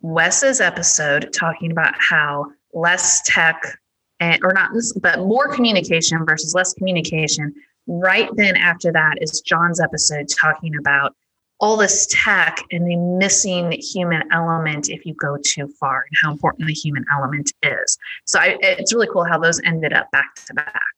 Wes's 0.03 0.61
episode 0.61 1.33
talking 1.33 1.73
about 1.73 1.95
how 1.99 2.47
less 2.75 3.23
tech, 3.25 3.63
and, 4.21 4.43
or 4.43 4.53
not, 4.53 4.71
but 5.01 5.21
more 5.21 5.49
communication 5.55 6.25
versus 6.25 6.55
less 6.55 6.73
communication. 6.75 7.55
Right 7.87 8.29
then 8.35 8.57
after 8.57 8.91
that 8.93 9.19
is 9.21 9.41
John's 9.41 9.81
episode 9.81 10.27
talking 10.29 10.77
about 10.77 11.15
all 11.59 11.77
this 11.77 12.07
tech 12.11 12.63
and 12.71 12.87
the 12.87 12.97
missing 12.97 13.73
human 13.73 14.23
element 14.33 14.91
if 14.91 15.07
you 15.07 15.15
go 15.15 15.39
too 15.43 15.69
far 15.81 16.05
and 16.09 16.17
how 16.23 16.31
important 16.31 16.67
the 16.67 16.75
human 16.75 17.05
element 17.13 17.53
is. 17.63 17.97
So 18.25 18.39
I, 18.39 18.59
it's 18.61 18.93
really 18.93 19.09
cool 19.11 19.25
how 19.25 19.39
those 19.39 19.61
ended 19.65 19.93
up 19.93 20.11
back 20.11 20.35
to 20.47 20.55
back. 20.55 20.93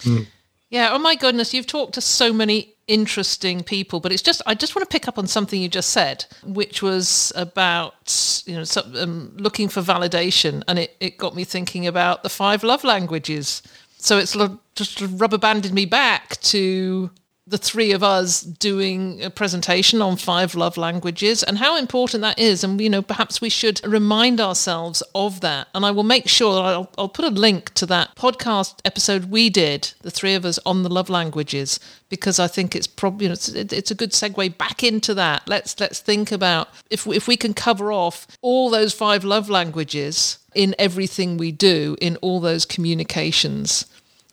Mm. 0.00 0.26
Yeah. 0.70 0.90
Oh 0.92 0.98
my 0.98 1.14
goodness, 1.14 1.52
you've 1.52 1.66
talked 1.66 1.94
to 1.94 2.00
so 2.00 2.32
many 2.32 2.74
interesting 2.92 3.62
people, 3.64 4.00
but 4.00 4.12
it's 4.12 4.22
just 4.22 4.42
I 4.46 4.54
just 4.54 4.76
want 4.76 4.88
to 4.88 4.92
pick 4.92 5.08
up 5.08 5.18
on 5.18 5.26
something 5.26 5.60
you 5.60 5.68
just 5.68 5.88
said, 5.90 6.26
which 6.44 6.82
was 6.82 7.32
about 7.34 8.42
you 8.46 8.54
know 8.54 8.64
some, 8.64 8.94
um, 8.96 9.32
looking 9.38 9.68
for 9.68 9.80
validation, 9.80 10.62
and 10.68 10.78
it 10.78 10.96
it 11.00 11.16
got 11.16 11.34
me 11.34 11.44
thinking 11.44 11.86
about 11.86 12.22
the 12.22 12.28
five 12.28 12.62
love 12.62 12.84
languages. 12.84 13.62
So 13.96 14.18
it's 14.18 14.36
just 14.74 15.00
rubber 15.00 15.38
banded 15.38 15.72
me 15.72 15.86
back 15.86 16.40
to 16.42 17.10
the 17.44 17.58
three 17.58 17.90
of 17.90 18.04
us 18.04 18.40
doing 18.40 19.22
a 19.22 19.28
presentation 19.28 20.00
on 20.00 20.16
five 20.16 20.54
love 20.54 20.76
languages 20.76 21.42
and 21.42 21.58
how 21.58 21.76
important 21.76 22.20
that 22.22 22.38
is. 22.38 22.62
And, 22.62 22.80
you 22.80 22.88
know, 22.88 23.02
perhaps 23.02 23.40
we 23.40 23.48
should 23.48 23.84
remind 23.84 24.40
ourselves 24.40 25.02
of 25.14 25.40
that. 25.40 25.66
And 25.74 25.84
I 25.84 25.90
will 25.90 26.04
make 26.04 26.28
sure 26.28 26.62
I'll, 26.62 26.90
I'll 26.96 27.08
put 27.08 27.24
a 27.24 27.30
link 27.30 27.74
to 27.74 27.86
that 27.86 28.14
podcast 28.14 28.76
episode 28.84 29.24
we 29.24 29.50
did, 29.50 29.92
the 30.02 30.10
three 30.10 30.34
of 30.34 30.44
us 30.44 30.60
on 30.64 30.84
the 30.84 30.88
love 30.88 31.10
languages, 31.10 31.80
because 32.08 32.38
I 32.38 32.46
think 32.46 32.76
it's 32.76 32.86
probably, 32.86 33.24
you 33.24 33.30
know, 33.30 33.34
it's, 33.34 33.48
it's 33.48 33.90
a 33.90 33.96
good 33.96 34.12
segue 34.12 34.56
back 34.56 34.84
into 34.84 35.12
that. 35.14 35.48
Let's, 35.48 35.78
let's 35.80 35.98
think 35.98 36.30
about 36.30 36.68
if 36.90 37.06
we, 37.06 37.16
if 37.16 37.26
we 37.26 37.36
can 37.36 37.54
cover 37.54 37.92
off 37.92 38.28
all 38.40 38.70
those 38.70 38.94
five 38.94 39.24
love 39.24 39.50
languages 39.50 40.38
in 40.54 40.76
everything 40.78 41.38
we 41.38 41.50
do, 41.50 41.96
in 42.00 42.16
all 42.18 42.38
those 42.38 42.64
communications, 42.64 43.86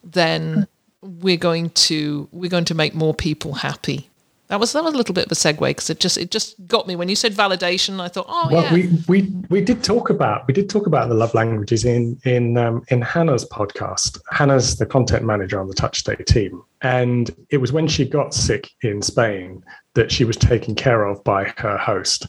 then 0.03 0.67
we're 1.01 1.37
going 1.37 1.69
to 1.71 2.27
we're 2.31 2.49
going 2.49 2.65
to 2.65 2.75
make 2.75 2.93
more 2.93 3.13
people 3.13 3.53
happy. 3.53 4.09
That 4.49 4.59
was 4.59 4.73
that 4.73 4.83
was 4.83 4.95
a 4.95 4.97
little 4.97 5.13
bit 5.13 5.27
of 5.27 5.31
a 5.31 5.35
segue 5.35 5.59
because 5.59 5.91
it 5.91 5.99
just 5.99 6.17
it 6.17 6.31
just 6.31 6.55
got 6.67 6.87
me 6.87 6.95
when 6.95 7.07
you 7.07 7.15
said 7.15 7.33
validation. 7.33 7.99
I 8.01 8.07
thought, 8.07 8.25
oh 8.27 8.49
well, 8.51 8.63
yeah. 8.63 8.73
we 8.73 8.89
we 9.07 9.21
we 9.49 9.61
did 9.61 9.83
talk 9.83 10.09
about 10.09 10.47
we 10.47 10.55
did 10.55 10.71
talk 10.71 10.87
about 10.87 11.07
the 11.07 11.13
love 11.13 11.35
languages 11.35 11.85
in 11.85 12.19
in 12.25 12.57
um, 12.57 12.83
in 12.87 12.99
Hannah's 13.01 13.45
podcast. 13.45 14.19
Hannah's 14.31 14.77
the 14.77 14.87
content 14.87 15.23
manager 15.23 15.59
on 15.59 15.67
the 15.67 15.75
TouchStay 15.75 16.25
team, 16.25 16.63
and 16.81 17.29
it 17.51 17.57
was 17.57 17.71
when 17.71 17.87
she 17.87 18.05
got 18.09 18.33
sick 18.33 18.71
in 18.81 19.03
Spain 19.03 19.63
that 19.93 20.11
she 20.11 20.25
was 20.25 20.35
taken 20.35 20.73
care 20.73 21.05
of 21.05 21.23
by 21.23 21.53
her 21.57 21.77
host. 21.77 22.25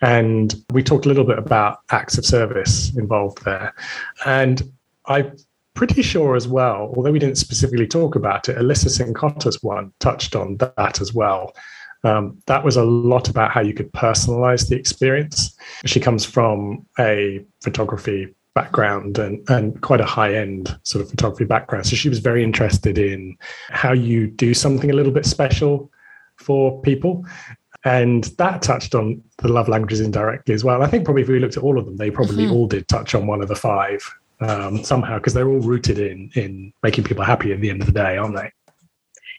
And 0.00 0.54
we 0.72 0.82
talked 0.82 1.04
a 1.04 1.08
little 1.08 1.24
bit 1.24 1.38
about 1.38 1.80
acts 1.90 2.16
of 2.16 2.24
service 2.24 2.96
involved 2.96 3.44
there, 3.44 3.74
and 4.24 4.62
I 5.06 5.32
pretty 5.78 6.02
sure 6.02 6.34
as 6.34 6.48
well, 6.48 6.92
although 6.96 7.12
we 7.12 7.20
didn't 7.20 7.38
specifically 7.38 7.86
talk 7.86 8.16
about 8.16 8.48
it, 8.48 8.58
Alyssa 8.58 8.90
Sincotta's 8.90 9.62
one 9.62 9.92
touched 10.00 10.34
on 10.34 10.56
that 10.56 11.00
as 11.00 11.14
well. 11.14 11.54
Um, 12.02 12.36
that 12.46 12.64
was 12.64 12.76
a 12.76 12.82
lot 12.82 13.28
about 13.28 13.52
how 13.52 13.60
you 13.60 13.72
could 13.72 13.92
personalize 13.92 14.68
the 14.68 14.74
experience. 14.74 15.56
She 15.86 16.00
comes 16.00 16.24
from 16.24 16.84
a 16.98 17.44
photography 17.62 18.34
background 18.56 19.18
and, 19.18 19.48
and 19.48 19.80
quite 19.80 20.00
a 20.00 20.04
high 20.04 20.34
end 20.34 20.76
sort 20.82 21.04
of 21.04 21.10
photography 21.10 21.44
background. 21.44 21.86
So 21.86 21.94
she 21.94 22.08
was 22.08 22.18
very 22.18 22.42
interested 22.42 22.98
in 22.98 23.36
how 23.68 23.92
you 23.92 24.26
do 24.26 24.54
something 24.54 24.90
a 24.90 24.94
little 24.94 25.12
bit 25.12 25.26
special 25.26 25.92
for 26.34 26.82
people. 26.82 27.24
And 27.84 28.24
that 28.38 28.62
touched 28.62 28.96
on 28.96 29.22
the 29.36 29.46
love 29.46 29.68
languages 29.68 30.00
indirectly 30.00 30.54
as 30.54 30.64
well. 30.64 30.82
I 30.82 30.88
think 30.88 31.04
probably 31.04 31.22
if 31.22 31.28
we 31.28 31.38
looked 31.38 31.56
at 31.56 31.62
all 31.62 31.78
of 31.78 31.84
them, 31.84 31.98
they 31.98 32.10
probably 32.10 32.46
mm-hmm. 32.46 32.52
all 32.52 32.66
did 32.66 32.88
touch 32.88 33.14
on 33.14 33.28
one 33.28 33.42
of 33.42 33.46
the 33.46 33.54
five 33.54 34.02
um, 34.40 34.84
somehow 34.84 35.18
because 35.18 35.34
they're 35.34 35.48
all 35.48 35.60
rooted 35.60 35.98
in 35.98 36.30
in 36.34 36.72
making 36.82 37.04
people 37.04 37.24
happy 37.24 37.52
at 37.52 37.60
the 37.60 37.70
end 37.70 37.80
of 37.80 37.86
the 37.86 37.92
day, 37.92 38.16
aren't 38.16 38.36
they? 38.36 38.50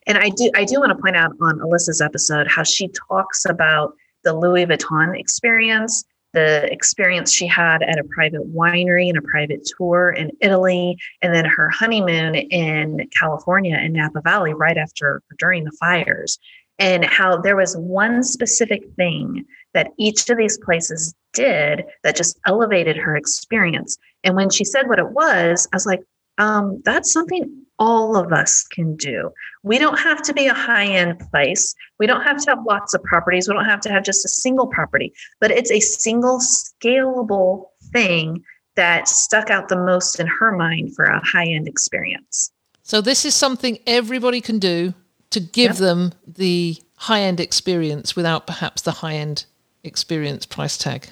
And 0.07 0.17
I 0.17 0.29
do 0.29 0.51
I 0.55 0.65
do 0.65 0.79
want 0.79 0.91
to 0.91 1.01
point 1.01 1.15
out 1.15 1.31
on 1.41 1.59
Alyssa's 1.59 2.01
episode 2.01 2.47
how 2.47 2.63
she 2.63 2.89
talks 3.09 3.45
about 3.45 3.93
the 4.23 4.33
Louis 4.33 4.65
Vuitton 4.65 5.17
experience, 5.17 6.03
the 6.33 6.71
experience 6.71 7.31
she 7.31 7.47
had 7.47 7.81
at 7.83 7.99
a 7.99 8.03
private 8.03 8.53
winery 8.53 9.07
and 9.07 9.17
a 9.17 9.21
private 9.21 9.67
tour 9.77 10.11
in 10.11 10.31
Italy, 10.41 10.97
and 11.21 11.33
then 11.33 11.45
her 11.45 11.69
honeymoon 11.69 12.35
in 12.35 13.07
California 13.17 13.77
in 13.77 13.93
Napa 13.93 14.21
Valley 14.21 14.53
right 14.53 14.77
after 14.77 15.21
during 15.37 15.63
the 15.63 15.71
fires, 15.79 16.37
and 16.77 17.05
how 17.05 17.37
there 17.37 17.55
was 17.55 17.77
one 17.77 18.23
specific 18.23 18.83
thing 18.95 19.45
that 19.73 19.91
each 19.97 20.29
of 20.29 20.37
these 20.37 20.57
places 20.57 21.13
did 21.33 21.85
that 22.03 22.15
just 22.15 22.39
elevated 22.45 22.97
her 22.97 23.15
experience. 23.15 23.97
And 24.23 24.35
when 24.35 24.49
she 24.49 24.63
said 24.63 24.87
what 24.87 24.99
it 24.99 25.11
was, 25.11 25.67
I 25.71 25.75
was 25.75 25.85
like, 25.85 26.01
um, 26.37 26.81
that's 26.85 27.11
something 27.11 27.65
all 27.79 28.17
of 28.17 28.33
us 28.33 28.63
can 28.63 28.95
do. 28.95 29.31
We 29.63 29.79
don't 29.79 29.99
have 29.99 30.21
to 30.23 30.33
be 30.33 30.47
a 30.47 30.53
high 30.53 30.85
end 30.85 31.19
place. 31.31 31.73
We 31.97 32.07
don't 32.07 32.21
have 32.21 32.37
to 32.43 32.51
have 32.51 32.59
lots 32.67 32.93
of 32.93 33.01
properties. 33.03 33.47
We 33.47 33.53
don't 33.53 33.65
have 33.65 33.81
to 33.81 33.89
have 33.89 34.03
just 34.03 34.25
a 34.25 34.29
single 34.29 34.67
property, 34.67 35.13
but 35.39 35.51
it's 35.51 35.71
a 35.71 35.79
single 35.79 36.39
scalable 36.39 37.67
thing 37.93 38.43
that 38.75 39.07
stuck 39.07 39.49
out 39.49 39.69
the 39.69 39.77
most 39.77 40.19
in 40.19 40.27
her 40.27 40.55
mind 40.55 40.95
for 40.95 41.05
a 41.05 41.25
high 41.25 41.47
end 41.47 41.67
experience. 41.67 42.51
So, 42.83 43.01
this 43.01 43.25
is 43.25 43.35
something 43.35 43.79
everybody 43.85 44.41
can 44.41 44.59
do 44.59 44.93
to 45.31 45.39
give 45.39 45.71
yep. 45.71 45.75
them 45.77 46.13
the 46.27 46.77
high 46.95 47.21
end 47.21 47.39
experience 47.39 48.15
without 48.15 48.47
perhaps 48.47 48.81
the 48.81 48.91
high 48.91 49.15
end 49.15 49.45
experience 49.83 50.45
price 50.45 50.77
tag. 50.77 51.09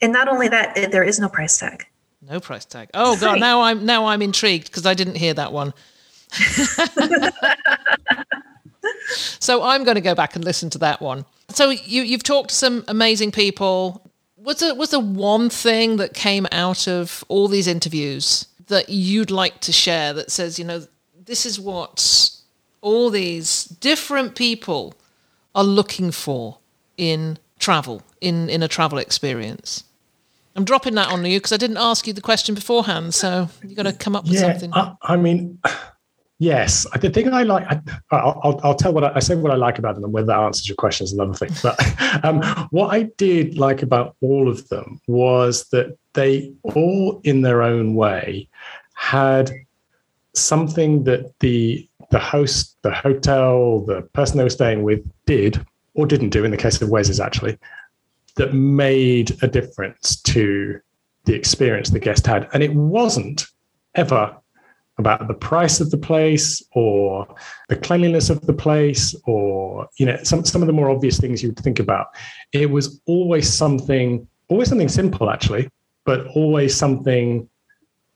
And 0.00 0.12
not 0.12 0.28
only 0.28 0.48
that, 0.48 0.76
eh, 0.76 0.86
there 0.88 1.04
is 1.04 1.18
no 1.18 1.28
price 1.28 1.58
tag. 1.58 1.86
No 2.22 2.40
price 2.40 2.64
tag. 2.64 2.90
Oh 2.94 3.16
god, 3.18 3.40
now 3.40 3.62
I'm 3.62 3.84
now 3.86 4.06
I'm 4.06 4.22
intrigued 4.22 4.66
because 4.66 4.86
I 4.86 4.94
didn't 4.94 5.16
hear 5.16 5.34
that 5.34 5.52
one. 5.52 5.72
so 9.38 9.62
I'm 9.62 9.84
going 9.84 9.94
to 9.94 10.00
go 10.00 10.14
back 10.14 10.34
and 10.36 10.44
listen 10.44 10.68
to 10.70 10.78
that 10.78 11.00
one. 11.00 11.24
So 11.50 11.70
you 11.70 12.02
you've 12.02 12.22
talked 12.22 12.50
to 12.50 12.54
some 12.54 12.84
amazing 12.88 13.32
people. 13.32 14.10
Was 14.36 14.58
there 14.60 14.74
was 14.74 14.90
there 14.90 15.00
one 15.00 15.48
thing 15.48 15.96
that 15.96 16.14
came 16.14 16.46
out 16.52 16.88
of 16.88 17.24
all 17.28 17.48
these 17.48 17.66
interviews 17.66 18.46
that 18.66 18.88
you'd 18.88 19.30
like 19.30 19.60
to 19.60 19.72
share 19.72 20.12
that 20.14 20.30
says, 20.30 20.58
you 20.58 20.64
know, 20.64 20.86
this 21.24 21.44
is 21.46 21.58
what 21.58 22.30
all 22.80 23.10
these 23.10 23.64
different 23.64 24.34
people 24.34 24.94
are 25.54 25.64
looking 25.64 26.10
for 26.10 26.58
in 26.96 27.38
travel, 27.58 28.02
in, 28.20 28.48
in 28.48 28.62
a 28.62 28.68
travel 28.68 28.98
experience? 28.98 29.84
I'm 30.58 30.64
dropping 30.64 30.96
that 30.96 31.08
on 31.12 31.24
you 31.24 31.38
because 31.38 31.52
I 31.52 31.56
didn't 31.56 31.76
ask 31.76 32.04
you 32.08 32.12
the 32.12 32.20
question 32.20 32.56
beforehand, 32.56 33.14
so 33.14 33.48
you 33.64 33.76
got 33.76 33.84
to 33.84 33.92
come 33.92 34.16
up 34.16 34.24
with 34.24 34.32
yeah, 34.32 34.40
something. 34.40 34.74
I, 34.74 34.92
I 35.02 35.16
mean, 35.16 35.60
Yes, 36.40 36.84
the 37.00 37.10
thing 37.10 37.32
I 37.32 37.44
like, 37.44 37.64
I, 38.10 38.24
will 38.24 38.60
I'll 38.64 38.74
tell 38.74 38.92
what 38.92 39.04
I, 39.04 39.12
I, 39.14 39.18
say 39.20 39.36
what 39.36 39.52
I 39.52 39.56
like 39.56 39.78
about 39.78 39.94
them, 39.94 40.02
and 40.02 40.12
whether 40.12 40.26
that 40.26 40.38
answers 40.38 40.68
your 40.68 40.74
question 40.74 41.04
is 41.04 41.12
another 41.12 41.34
thing. 41.34 41.50
But 41.62 41.78
um, 42.24 42.42
what 42.70 42.92
I 42.92 43.04
did 43.18 43.56
like 43.56 43.82
about 43.82 44.16
all 44.20 44.48
of 44.48 44.68
them 44.68 45.00
was 45.06 45.68
that 45.68 45.96
they 46.14 46.52
all, 46.62 47.20
in 47.22 47.42
their 47.42 47.62
own 47.62 47.94
way, 47.94 48.48
had 48.94 49.52
something 50.34 51.04
that 51.04 51.32
the 51.38 51.88
the 52.10 52.18
host, 52.18 52.76
the 52.82 52.92
hotel, 52.92 53.80
the 53.80 54.02
person 54.12 54.38
they 54.38 54.44
were 54.44 54.50
staying 54.50 54.82
with 54.82 55.08
did 55.26 55.64
or 55.94 56.04
didn't 56.04 56.30
do. 56.30 56.44
In 56.44 56.50
the 56.50 56.56
case 56.56 56.80
of 56.80 56.88
Wes's, 56.88 57.20
actually, 57.20 57.58
that 58.38 58.54
made 58.54 59.36
a 59.42 59.48
difference 59.48 60.16
to 60.22 60.80
the 61.24 61.34
experience 61.34 61.90
the 61.90 61.98
guest 61.98 62.26
had, 62.26 62.48
and 62.54 62.62
it 62.62 62.74
wasn't 62.74 63.46
ever 63.94 64.34
about 64.96 65.28
the 65.28 65.34
price 65.34 65.80
of 65.80 65.90
the 65.90 65.98
place 65.98 66.62
or 66.72 67.26
the 67.68 67.76
cleanliness 67.76 68.30
of 68.30 68.40
the 68.46 68.52
place 68.52 69.14
or 69.26 69.88
you 69.98 70.06
know 70.06 70.18
some, 70.24 70.44
some 70.44 70.62
of 70.62 70.66
the 70.66 70.72
more 70.72 70.90
obvious 70.90 71.18
things 71.18 71.42
you 71.42 71.50
would 71.50 71.58
think 71.58 71.78
about. 71.78 72.06
It 72.52 72.70
was 72.70 73.00
always 73.06 73.52
something 73.52 74.26
always 74.48 74.68
something 74.68 74.88
simple 74.88 75.30
actually 75.30 75.68
but 76.04 76.26
always 76.28 76.74
something 76.74 77.46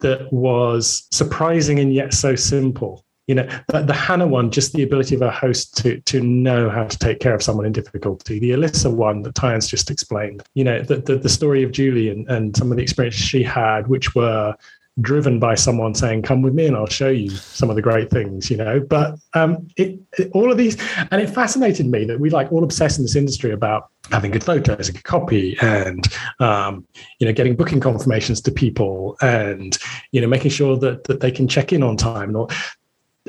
that 0.00 0.32
was 0.32 1.06
surprising 1.10 1.78
and 1.78 1.92
yet 1.92 2.14
so 2.14 2.34
simple 2.34 3.04
you 3.26 3.34
know 3.34 3.46
the, 3.68 3.82
the 3.82 3.92
hannah 3.92 4.26
one 4.26 4.50
just 4.50 4.72
the 4.72 4.82
ability 4.82 5.14
of 5.14 5.22
a 5.22 5.30
host 5.30 5.76
to 5.76 6.00
to 6.00 6.20
know 6.20 6.68
how 6.68 6.84
to 6.84 6.98
take 6.98 7.20
care 7.20 7.34
of 7.34 7.42
someone 7.42 7.66
in 7.66 7.72
difficulty. 7.72 8.38
The 8.38 8.50
alyssa 8.50 8.92
one 8.92 9.22
that 9.22 9.34
Tyann's 9.34 9.68
just 9.68 9.90
explained 9.90 10.42
you 10.54 10.64
know 10.64 10.82
the, 10.82 10.96
the, 10.96 11.16
the 11.16 11.28
story 11.28 11.62
of 11.62 11.72
julie 11.72 12.08
and, 12.08 12.28
and 12.28 12.56
some 12.56 12.70
of 12.70 12.76
the 12.76 12.82
experiences 12.82 13.20
she 13.20 13.42
had 13.42 13.86
which 13.86 14.14
were 14.14 14.54
driven 15.00 15.38
by 15.38 15.54
someone 15.54 15.94
saying 15.94 16.20
come 16.20 16.42
with 16.42 16.52
me 16.52 16.66
and 16.66 16.76
i'll 16.76 16.84
show 16.84 17.08
you 17.08 17.30
some 17.30 17.70
of 17.70 17.76
the 17.76 17.80
great 17.80 18.10
things 18.10 18.50
you 18.50 18.58
know. 18.58 18.78
But 18.78 19.18
um 19.32 19.66
it, 19.76 19.98
it, 20.18 20.30
all 20.34 20.52
of 20.52 20.58
these 20.58 20.76
and 21.10 21.22
it 21.22 21.30
fascinated 21.30 21.86
me 21.86 22.04
that 22.04 22.20
we 22.20 22.28
like 22.28 22.52
all 22.52 22.62
obsessed 22.62 22.98
in 22.98 23.04
this 23.04 23.16
industry 23.16 23.52
about 23.52 23.88
having 24.10 24.32
good 24.32 24.44
photos 24.44 24.88
and 24.88 24.96
good 24.96 25.04
copy 25.04 25.56
and 25.62 26.06
um 26.40 26.86
you 27.20 27.26
know 27.26 27.32
getting 27.32 27.56
booking 27.56 27.80
confirmations 27.80 28.40
to 28.42 28.50
people 28.50 29.16
and 29.22 29.78
you 30.10 30.20
know 30.20 30.26
making 30.26 30.50
sure 30.50 30.76
that 30.76 31.04
that 31.04 31.20
they 31.20 31.30
can 31.30 31.48
check 31.48 31.72
in 31.72 31.82
on 31.82 31.96
time 31.96 32.28
and 32.28 32.36
all 32.36 32.50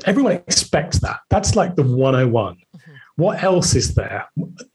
everyone 0.06 0.34
expects 0.34 1.00
that 1.00 1.20
that's 1.30 1.56
like 1.56 1.76
the 1.76 1.84
101 1.84 2.56
mm-hmm. 2.56 2.92
what 3.16 3.44
else 3.44 3.76
is 3.76 3.94
there 3.94 4.28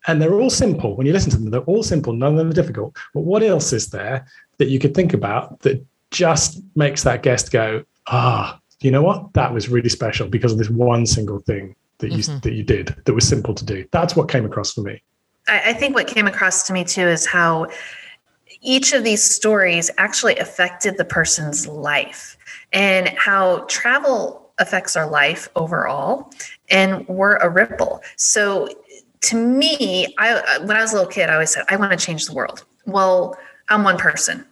and 0.07 0.23
they're 0.23 0.35
all 0.35 0.51
simple 0.51 0.97
when 0.97 1.07
you 1.07 1.13
listen 1.13 1.31
to 1.31 1.37
them 1.37 1.51
they're 1.51 1.61
all 1.63 1.83
simple 1.83 2.13
none 2.13 2.33
of 2.33 2.39
them 2.39 2.51
are 2.51 2.53
difficult 2.53 2.97
but 3.15 3.23
what 3.23 3.43
else 3.43 3.73
is 3.73 3.89
there 3.89 4.27
that 4.59 4.69
you 4.69 4.79
could 4.79 4.95
think 4.95 5.15
about 5.15 5.59
that 5.61 5.85
just 6.11 6.61
makes 6.75 7.03
that 7.05 7.23
guest 7.23 7.51
go, 7.51 7.85
ah, 8.09 8.61
you 8.81 8.91
know 8.91 9.03
what? 9.03 9.33
That 9.33 9.53
was 9.53 9.69
really 9.69 9.89
special 9.89 10.29
because 10.29 10.53
of 10.53 10.59
this 10.59 10.71
one 10.71 11.07
single 11.07 11.41
thing 11.41 11.75
that 11.99 12.13
you 12.13 12.19
mm-hmm. 12.19 12.39
that 12.41 12.53
you 12.53 12.63
did 12.63 12.95
that 13.05 13.13
was 13.13 13.27
simple 13.27 13.55
to 13.55 13.65
do. 13.65 13.87
That's 13.91 14.15
what 14.15 14.29
came 14.29 14.45
across 14.45 14.73
for 14.73 14.83
me. 14.83 15.03
I, 15.49 15.71
I 15.71 15.73
think 15.73 15.95
what 15.95 16.07
came 16.07 16.27
across 16.27 16.67
to 16.69 16.73
me 16.73 16.85
too 16.85 17.07
is 17.07 17.27
how 17.27 17.67
each 18.61 18.93
of 18.93 19.05
these 19.05 19.23
stories 19.23 19.91
actually 19.99 20.37
affected 20.39 20.97
the 20.97 21.05
person's 21.05 21.67
life 21.67 22.37
and 22.73 23.09
how 23.17 23.61
travel 23.69 24.48
affects 24.59 24.97
our 24.97 25.09
life 25.09 25.49
overall 25.57 26.31
and 26.71 27.07
we're 27.09 27.37
a 27.37 27.49
ripple. 27.49 28.03
So 28.17 28.69
to 29.21 29.37
me 29.37 30.15
i 30.19 30.61
when 30.61 30.77
i 30.77 30.81
was 30.81 30.93
a 30.93 30.95
little 30.95 31.11
kid 31.11 31.29
i 31.29 31.33
always 31.33 31.53
said 31.53 31.65
i 31.71 31.77
want 31.77 31.91
to 31.91 31.99
change 31.99 32.27
the 32.27 32.35
world. 32.35 32.65
Well 32.87 33.37
i'm 33.69 33.85
one 33.85 33.99
person. 33.99 34.45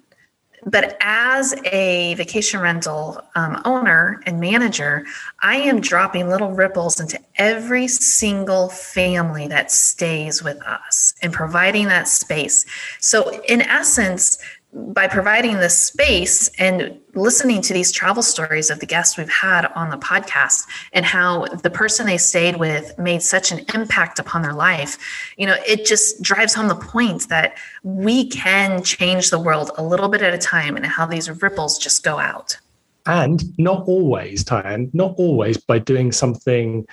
But 0.67 0.97
as 1.01 1.55
a 1.67 2.15
vacation 2.15 2.61
rental 2.61 3.21
um, 3.37 3.63
owner 3.65 4.21
and 4.27 4.41
manager, 4.41 5.07
I 5.41 5.59
am 5.59 5.81
dropping 5.81 6.29
little 6.29 6.51
ripples 6.51 6.99
into 6.99 7.21
every 7.37 7.87
single 7.87 8.69
family 8.69 9.47
that 9.47 9.71
stays 9.71 10.43
with 10.43 10.61
us 10.67 11.15
and 11.23 11.33
providing 11.33 11.87
that 11.87 12.09
space. 12.09 12.67
So, 12.99 13.41
in 13.43 13.63
essence, 13.63 14.39
by 14.73 15.07
providing 15.07 15.57
this 15.57 15.77
space 15.77 16.49
and 16.59 16.99
listening 17.15 17.63
to 17.63 17.73
these 17.73 17.91
travel 17.91 18.23
stories 18.23 18.69
of 18.69 18.81
the 18.81 18.87
guests 18.87 19.17
we've 19.17 19.31
had 19.31 19.67
on 19.75 19.91
the 19.91 19.97
podcast 19.97 20.67
and 20.93 21.07
how 21.07 21.47
the 21.47 21.71
person 21.71 22.07
they 22.07 22.19
stayed 22.19 22.57
with 22.57 22.97
made 22.99 23.23
such 23.23 23.53
an 23.53 23.61
impact 23.75 24.19
upon 24.19 24.43
their 24.43 24.53
life, 24.53 24.99
you 25.39 25.47
know, 25.47 25.57
it 25.67 25.87
just 25.87 26.21
drives 26.21 26.53
home 26.53 26.69
the 26.69 26.75
point 26.75 27.29
that 27.29 27.57
we 27.85 28.29
can 28.29 28.83
change 28.83 29.31
the 29.31 29.39
world 29.39 29.71
a 29.79 29.85
little 29.85 30.09
bit 30.09 30.21
at 30.21 30.35
a 30.35 30.39
time 30.39 30.77
and 30.77 30.85
how 30.85 31.07
these 31.07 31.31
ripples 31.43 31.79
just 31.79 32.03
go 32.03 32.19
out. 32.19 32.59
And 33.07 33.57
not 33.59 33.87
always, 33.87 34.45
Tyann, 34.45 34.93
not 34.93 35.15
always 35.17 35.57
by 35.57 35.79
doing 35.79 36.11
something 36.11 36.87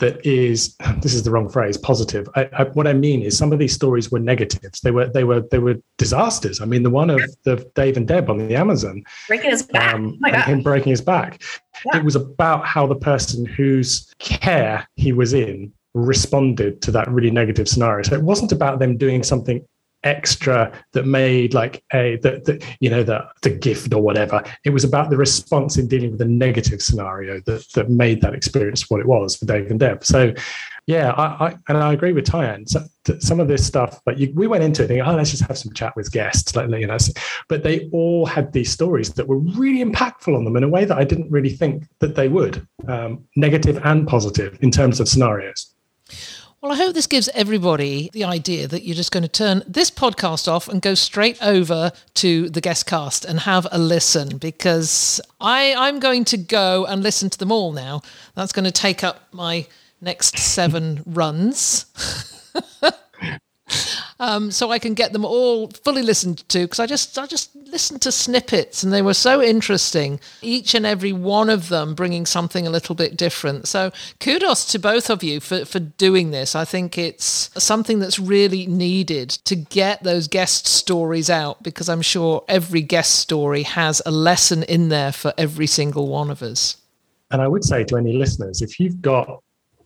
that 0.00 0.24
is 0.26 0.76
this 1.00 1.14
is 1.14 1.22
the 1.22 1.30
wrong 1.30 1.48
phrase 1.48 1.78
positive. 1.78 2.28
I, 2.34 2.48
I, 2.52 2.64
what 2.64 2.86
i 2.86 2.92
mean 2.92 3.22
is 3.22 3.38
some 3.38 3.52
of 3.52 3.58
these 3.58 3.74
stories 3.74 4.10
were 4.10 4.18
negatives. 4.18 4.80
They 4.80 4.90
were 4.90 5.06
they 5.06 5.24
were 5.24 5.42
they 5.50 5.58
were 5.58 5.76
disasters. 5.96 6.60
I 6.60 6.64
mean 6.64 6.82
the 6.82 6.90
one 6.90 7.10
of 7.10 7.20
the 7.44 7.70
dave 7.74 7.96
and 7.96 8.06
deb 8.06 8.28
on 8.28 8.38
the 8.38 8.56
amazon 8.56 9.04
breaking 9.28 9.50
his 9.50 9.62
back. 9.62 9.94
um, 9.94 10.18
oh 10.24 10.28
and 10.28 10.42
him 10.44 10.62
breaking 10.62 10.90
his 10.90 11.00
back. 11.00 11.42
Yeah. 11.86 11.98
it 11.98 12.04
was 12.04 12.16
about 12.16 12.66
how 12.66 12.86
the 12.86 12.96
person 12.96 13.46
whose 13.46 14.12
care 14.18 14.86
he 14.96 15.12
was 15.12 15.32
in 15.32 15.72
responded 15.94 16.82
to 16.82 16.90
that 16.92 17.08
really 17.10 17.30
negative 17.30 17.68
scenario. 17.68 18.02
So 18.02 18.14
it 18.14 18.22
wasn't 18.22 18.52
about 18.52 18.78
them 18.78 18.96
doing 18.96 19.22
something 19.22 19.64
extra 20.04 20.72
that 20.92 21.06
made 21.06 21.54
like 21.54 21.82
a 21.92 22.16
that 22.22 22.64
you 22.80 22.90
know 22.90 23.02
the 23.02 23.26
the 23.42 23.50
gift 23.50 23.92
or 23.92 24.02
whatever. 24.02 24.42
It 24.64 24.70
was 24.70 24.84
about 24.84 25.10
the 25.10 25.16
response 25.16 25.76
in 25.78 25.88
dealing 25.88 26.12
with 26.12 26.20
a 26.20 26.26
negative 26.26 26.82
scenario 26.82 27.40
that 27.46 27.66
that 27.74 27.90
made 27.90 28.20
that 28.22 28.34
experience 28.34 28.88
what 28.88 29.00
it 29.00 29.06
was 29.06 29.36
for 29.36 29.46
dave 29.46 29.70
and 29.70 29.80
deb 29.80 30.04
so 30.04 30.32
yeah 30.86 31.10
i, 31.12 31.48
I 31.48 31.56
and 31.68 31.78
i 31.78 31.92
agree 31.92 32.12
with 32.12 32.24
Tyann. 32.24 32.68
So, 32.68 32.84
some 33.18 33.40
of 33.40 33.48
this 33.48 33.66
stuff 33.66 34.00
but 34.04 34.18
we 34.34 34.46
went 34.46 34.62
into 34.62 34.84
it 34.84 34.88
thinking 34.88 35.06
oh 35.06 35.14
let's 35.14 35.30
just 35.30 35.42
have 35.44 35.58
some 35.58 35.72
chat 35.72 35.94
with 35.96 36.12
guests 36.12 36.54
like 36.54 36.70
you 36.70 36.86
know 36.86 36.98
but 37.48 37.62
they 37.62 37.88
all 37.92 38.26
had 38.26 38.52
these 38.52 38.70
stories 38.70 39.12
that 39.14 39.26
were 39.26 39.38
really 39.38 39.84
impactful 39.84 40.36
on 40.36 40.44
them 40.44 40.56
in 40.56 40.64
a 40.64 40.68
way 40.68 40.84
that 40.84 40.96
i 40.96 41.04
didn't 41.04 41.30
really 41.30 41.50
think 41.50 41.84
that 41.98 42.14
they 42.14 42.28
would 42.28 42.66
um, 42.88 43.24
negative 43.36 43.80
and 43.84 44.06
positive 44.06 44.58
in 44.62 44.70
terms 44.70 45.00
of 45.00 45.08
scenarios 45.08 45.74
well, 46.60 46.72
I 46.72 46.76
hope 46.76 46.94
this 46.94 47.06
gives 47.06 47.30
everybody 47.30 48.10
the 48.12 48.24
idea 48.24 48.68
that 48.68 48.82
you're 48.82 48.94
just 48.94 49.12
going 49.12 49.22
to 49.22 49.28
turn 49.28 49.62
this 49.66 49.90
podcast 49.90 50.46
off 50.46 50.68
and 50.68 50.82
go 50.82 50.94
straight 50.94 51.42
over 51.42 51.90
to 52.14 52.50
the 52.50 52.60
guest 52.60 52.84
cast 52.86 53.24
and 53.24 53.40
have 53.40 53.66
a 53.72 53.78
listen 53.78 54.36
because 54.36 55.22
I, 55.40 55.74
I'm 55.74 56.00
going 56.00 56.26
to 56.26 56.36
go 56.36 56.84
and 56.84 57.02
listen 57.02 57.30
to 57.30 57.38
them 57.38 57.50
all 57.50 57.72
now. 57.72 58.02
That's 58.34 58.52
going 58.52 58.66
to 58.66 58.72
take 58.72 59.02
up 59.02 59.32
my 59.32 59.66
next 60.02 60.38
seven 60.38 61.02
runs. 61.06 61.86
um, 64.20 64.50
so 64.50 64.70
I 64.70 64.78
can 64.78 64.94
get 64.94 65.12
them 65.12 65.24
all 65.24 65.68
fully 65.68 66.02
listened 66.02 66.48
to 66.50 66.60
because 66.60 66.80
I 66.80 66.86
just 66.86 67.18
I 67.18 67.26
just 67.26 67.54
listened 67.54 68.02
to 68.02 68.12
snippets 68.12 68.82
and 68.82 68.92
they 68.92 69.02
were 69.02 69.14
so 69.14 69.42
interesting. 69.42 70.20
Each 70.42 70.74
and 70.74 70.84
every 70.84 71.12
one 71.12 71.48
of 71.50 71.68
them 71.68 71.94
bringing 71.94 72.26
something 72.26 72.66
a 72.66 72.70
little 72.70 72.94
bit 72.94 73.16
different. 73.16 73.68
So 73.68 73.92
kudos 74.18 74.64
to 74.72 74.78
both 74.78 75.10
of 75.10 75.22
you 75.22 75.40
for 75.40 75.64
for 75.64 75.80
doing 75.80 76.30
this. 76.30 76.54
I 76.54 76.64
think 76.64 76.98
it's 76.98 77.50
something 77.62 77.98
that's 77.98 78.18
really 78.18 78.66
needed 78.66 79.30
to 79.30 79.56
get 79.56 80.02
those 80.02 80.28
guest 80.28 80.66
stories 80.66 81.30
out 81.30 81.62
because 81.62 81.88
I'm 81.88 82.02
sure 82.02 82.44
every 82.48 82.82
guest 82.82 83.18
story 83.18 83.62
has 83.62 84.02
a 84.04 84.10
lesson 84.10 84.62
in 84.64 84.88
there 84.88 85.12
for 85.12 85.32
every 85.38 85.66
single 85.66 86.08
one 86.08 86.30
of 86.30 86.42
us. 86.42 86.76
And 87.30 87.40
I 87.40 87.48
would 87.48 87.64
say 87.64 87.84
to 87.84 87.96
any 87.96 88.12
listeners, 88.12 88.60
if 88.60 88.80
you've 88.80 89.00
got 89.00 89.42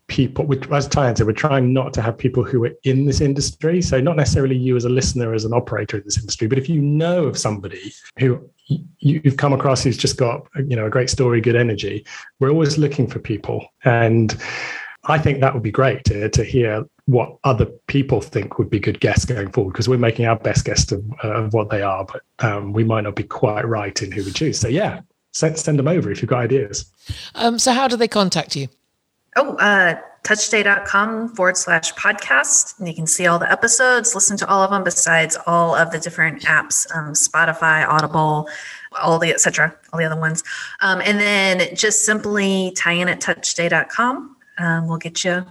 people, 0.06 0.46
as 0.74 0.88
Tyann 0.88 1.16
said, 1.16 1.26
we're 1.26 1.32
trying 1.32 1.72
not 1.72 1.94
to 1.94 2.02
have 2.02 2.16
people 2.16 2.44
who 2.44 2.64
are 2.64 2.72
in 2.84 3.06
this 3.06 3.20
industry. 3.20 3.80
So 3.80 4.00
not 4.00 4.16
necessarily 4.16 4.56
you 4.56 4.76
as 4.76 4.84
a 4.84 4.88
listener, 4.88 5.34
as 5.34 5.44
an 5.44 5.52
operator 5.52 5.96
in 5.96 6.04
this 6.04 6.18
industry, 6.18 6.46
but 6.46 6.58
if 6.58 6.68
you 6.68 6.80
know 6.80 7.24
of 7.24 7.38
somebody 7.38 7.92
who 8.18 8.40
you've 8.98 9.36
come 9.36 9.52
across 9.52 9.84
who's 9.84 9.96
just 9.96 10.16
got 10.16 10.46
you 10.56 10.76
know 10.76 10.86
a 10.86 10.90
great 10.90 11.10
story, 11.10 11.40
good 11.40 11.56
energy, 11.56 12.04
we're 12.40 12.50
always 12.50 12.78
looking 12.78 13.06
for 13.06 13.18
people, 13.18 13.66
and 13.84 14.36
I 15.06 15.18
think 15.18 15.40
that 15.40 15.52
would 15.54 15.62
be 15.62 15.70
great 15.70 16.04
to, 16.04 16.28
to 16.30 16.44
hear 16.44 16.84
what 17.06 17.36
other 17.44 17.66
people 17.86 18.20
think 18.20 18.58
would 18.58 18.70
be 18.70 18.80
good 18.80 19.00
guests 19.00 19.26
going 19.26 19.50
forward 19.52 19.72
because 19.72 19.88
we're 19.88 19.98
making 19.98 20.24
our 20.24 20.36
best 20.36 20.64
guess 20.64 20.90
of, 20.90 21.04
uh, 21.22 21.32
of 21.32 21.52
what 21.52 21.68
they 21.68 21.82
are, 21.82 22.06
but 22.06 22.22
um, 22.38 22.72
we 22.72 22.84
might 22.84 23.02
not 23.02 23.14
be 23.14 23.22
quite 23.22 23.66
right 23.68 24.02
in 24.02 24.10
who 24.10 24.24
we 24.24 24.30
choose. 24.30 24.58
So 24.58 24.68
yeah, 24.68 25.00
send, 25.32 25.58
send 25.58 25.78
them 25.78 25.88
over 25.88 26.10
if 26.10 26.22
you've 26.22 26.30
got 26.30 26.40
ideas. 26.40 26.86
Um, 27.34 27.58
so 27.58 27.72
how 27.72 27.88
do 27.88 27.96
they 27.96 28.08
contact 28.08 28.56
you? 28.56 28.68
Oh, 29.36 29.56
uh, 29.56 29.96
touchstay.com 30.22 31.34
forward 31.34 31.56
slash 31.56 31.92
podcast. 31.94 32.78
And 32.78 32.88
you 32.88 32.94
can 32.94 33.06
see 33.06 33.26
all 33.26 33.38
the 33.38 33.50
episodes, 33.50 34.14
listen 34.14 34.36
to 34.38 34.48
all 34.48 34.62
of 34.62 34.70
them, 34.70 34.82
besides 34.84 35.36
all 35.46 35.74
of 35.74 35.90
the 35.90 35.98
different 35.98 36.42
apps, 36.42 36.86
um, 36.94 37.12
Spotify, 37.12 37.86
Audible, 37.86 38.48
all 39.00 39.18
the 39.18 39.30
etc., 39.30 39.74
all 39.92 39.98
the 39.98 40.04
other 40.04 40.18
ones. 40.18 40.42
Um, 40.80 41.00
and 41.04 41.20
then 41.20 41.74
just 41.76 42.04
simply 42.06 42.72
Tyann 42.76 43.08
at 43.08 43.20
touchstay.com. 43.20 44.36
Um, 44.58 44.88
we'll 44.88 44.98
get 44.98 45.24
you 45.24 45.44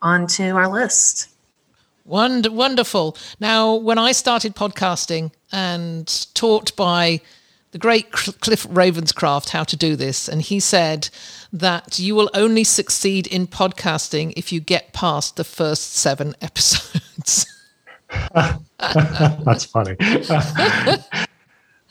onto 0.00 0.54
our 0.54 0.68
list. 0.68 1.28
Wonderful. 2.04 3.16
Now, 3.40 3.74
when 3.74 3.98
I 3.98 4.12
started 4.12 4.54
podcasting 4.54 5.32
and 5.50 6.28
taught 6.34 6.74
by 6.76 7.20
the 7.74 7.78
great 7.80 8.12
Cliff 8.12 8.68
Ravenscraft 8.68 9.48
how 9.48 9.64
to 9.64 9.76
do 9.76 9.96
this, 9.96 10.28
and 10.28 10.40
he 10.40 10.60
said 10.60 11.08
that 11.52 11.98
you 11.98 12.14
will 12.14 12.30
only 12.32 12.62
succeed 12.62 13.26
in 13.26 13.48
podcasting 13.48 14.32
if 14.36 14.52
you 14.52 14.60
get 14.60 14.92
past 14.92 15.34
the 15.34 15.42
first 15.42 15.92
seven 15.92 16.36
episodes. 16.40 17.46
That's 18.78 19.64
funny. 19.64 19.96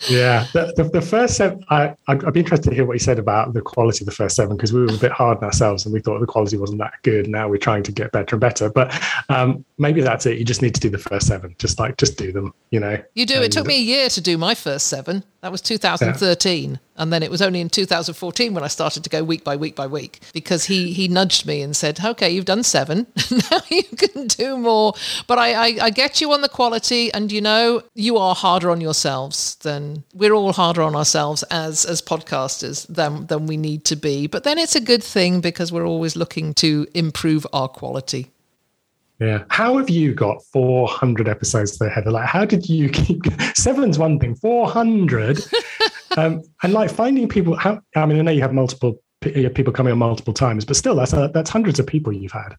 Yeah, 0.10 0.48
the, 0.52 0.74
the, 0.76 0.84
the 0.84 1.02
first 1.02 1.38
seven, 1.38 1.64
I, 1.70 1.96
I'd 2.10 2.34
be 2.34 2.42
interested 2.42 2.72
to 2.72 2.76
hear 2.76 2.86
what 2.86 2.94
he 2.98 3.00
said 3.00 3.20
about 3.20 3.54
the 3.54 3.62
quality 3.62 4.04
of 4.04 4.06
the 4.06 4.12
first 4.12 4.36
seven 4.36 4.58
because 4.58 4.74
we 4.74 4.82
were 4.82 4.94
a 4.94 4.98
bit 4.98 5.14
hard 5.14 5.38
on 5.38 5.46
ourselves 5.46 5.86
and 5.86 5.94
we 5.94 6.02
thought 6.02 6.20
the 6.20 6.28
quality 6.28 6.58
wasn't 6.58 6.80
that 6.80 6.96
good. 7.04 7.30
Now 7.30 7.48
we're 7.48 7.56
trying 7.56 7.84
to 7.84 7.92
get 7.94 8.12
better 8.12 8.36
and 8.36 8.42
better. 8.42 8.70
But 8.70 9.02
um, 9.30 9.64
maybe 9.78 10.02
that's 10.02 10.26
it. 10.26 10.40
You 10.40 10.44
just 10.44 10.62
need 10.62 10.76
to 10.76 10.82
do 10.82 10.90
the 10.90 10.98
first 10.98 11.28
seven. 11.28 11.56
Just 11.58 11.80
like, 11.80 11.96
just 11.96 12.18
do 12.18 12.34
them, 12.34 12.54
you 12.70 12.82
know. 12.82 13.02
You 13.14 13.26
do. 13.26 13.42
It 13.42 13.54
took 13.54 13.66
me 13.66 13.78
a 13.78 13.82
year 13.82 14.10
to 14.10 14.20
do 14.20 14.38
my 14.38 14.56
first 14.56 14.88
seven. 14.88 15.24
That 15.44 15.52
was 15.52 15.62
2013. 15.62 16.72
Yeah. 16.72 16.78
And 16.96 17.12
then 17.12 17.22
it 17.22 17.30
was 17.30 17.42
only 17.42 17.60
in 17.60 17.68
2014 17.68 18.54
when 18.54 18.64
I 18.64 18.68
started 18.68 19.04
to 19.04 19.10
go 19.10 19.26
week 19.26 19.44
by 19.44 19.58
week 19.58 19.76
by 19.76 19.88
week 19.88 20.22
because 20.32 20.64
he, 20.64 20.94
he 20.94 21.10
nudged 21.10 21.46
me 21.46 21.62
and 21.62 21.76
said, 21.76 22.00
okay, 22.02 22.30
you've 22.30 22.46
done 22.46 22.64
seven. 22.64 23.08
now 23.52 23.60
you 23.70 23.84
can 23.84 24.28
do 24.28 24.56
more. 24.58 24.94
But 25.28 25.40
I, 25.40 25.54
I, 25.54 25.78
I 25.82 25.90
get 25.90 26.22
you 26.22 26.32
on 26.32 26.40
the 26.40 26.48
quality. 26.48 27.12
And, 27.14 27.30
you 27.30 27.42
know, 27.42 27.84
you 27.94 28.16
are 28.16 28.34
harder 28.34 28.72
on 28.72 28.80
yourselves 28.80 29.56
than 29.56 30.06
we're 30.14 30.32
all 30.32 30.54
harder 30.54 30.82
on 30.82 30.96
ourselves 30.96 31.44
as, 31.52 31.84
as 31.84 32.02
podcasters 32.02 32.88
than, 32.88 33.28
than 33.28 33.46
we 33.46 33.58
need 33.58 33.84
to 33.86 33.98
be. 33.98 34.28
But 34.28 34.46
then 34.46 34.58
it's 34.58 34.78
a 34.78 34.82
good 34.82 35.04
thing 35.04 35.42
because 35.42 35.74
we're 35.74 35.86
always 35.86 36.16
looking 36.16 36.54
to 36.56 36.88
improve 36.94 37.46
our 37.52 37.68
quality. 37.68 38.33
Yeah. 39.24 39.44
How 39.50 39.78
have 39.78 39.90
you 39.90 40.14
got 40.14 40.44
400 40.52 41.30
episodes 41.30 41.78
there, 41.78 41.90
Heather? 41.90 42.12
Like, 42.12 42.28
how 42.28 42.44
did 42.46 42.68
you 42.68 42.90
keep 42.90 43.22
seven's 43.56 43.98
one 43.98 44.20
thing, 44.20 44.36
400? 44.36 45.40
um, 46.18 46.42
and 46.62 46.74
like 46.74 46.92
finding 46.92 47.30
people, 47.30 47.56
how, 47.56 47.82
I 47.96 48.06
mean, 48.06 48.20
I 48.20 48.22
know 48.22 48.32
you 48.32 48.42
have 48.42 48.54
multiple 48.54 49.02
people 49.22 49.72
coming 49.72 49.94
on 49.94 50.00
multiple 50.00 50.34
times, 50.34 50.66
but 50.66 50.76
still, 50.76 50.96
that's 50.96 51.14
a, 51.14 51.32
that's 51.34 51.50
hundreds 51.50 51.80
of 51.80 51.88
people 51.88 52.12
you've 52.12 52.34
had. 52.34 52.56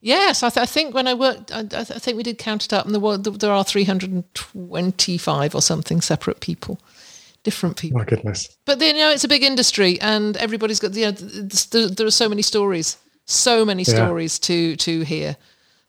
Yes, 0.00 0.42
I, 0.42 0.48
th- 0.48 0.62
I 0.62 0.66
think 0.66 0.94
when 0.94 1.06
I 1.06 1.14
worked, 1.14 1.52
I, 1.52 1.64
I, 1.72 1.84
think 1.84 2.16
we 2.16 2.22
did 2.22 2.38
count 2.38 2.64
it 2.64 2.72
up, 2.72 2.86
and 2.86 2.94
there, 2.94 3.00
were, 3.00 3.18
there 3.18 3.52
are 3.52 3.64
325 3.64 5.54
or 5.54 5.60
something 5.60 6.00
separate 6.00 6.40
people 6.40 6.80
different 7.42 7.76
people. 7.76 7.98
My 7.98 8.04
goodness! 8.04 8.56
But 8.64 8.78
then 8.78 8.96
you 8.96 9.02
know 9.02 9.10
it's 9.10 9.24
a 9.24 9.28
big 9.28 9.42
industry, 9.42 10.00
and 10.00 10.36
everybody's 10.36 10.80
got 10.80 10.94
you 10.94 11.06
know 11.06 11.10
there, 11.12 11.88
there 11.88 12.06
are 12.06 12.10
so 12.10 12.28
many 12.28 12.42
stories, 12.42 12.96
so 13.24 13.64
many 13.64 13.84
stories 13.84 14.38
yeah. 14.40 14.46
to 14.46 14.76
to 14.76 15.00
hear. 15.02 15.36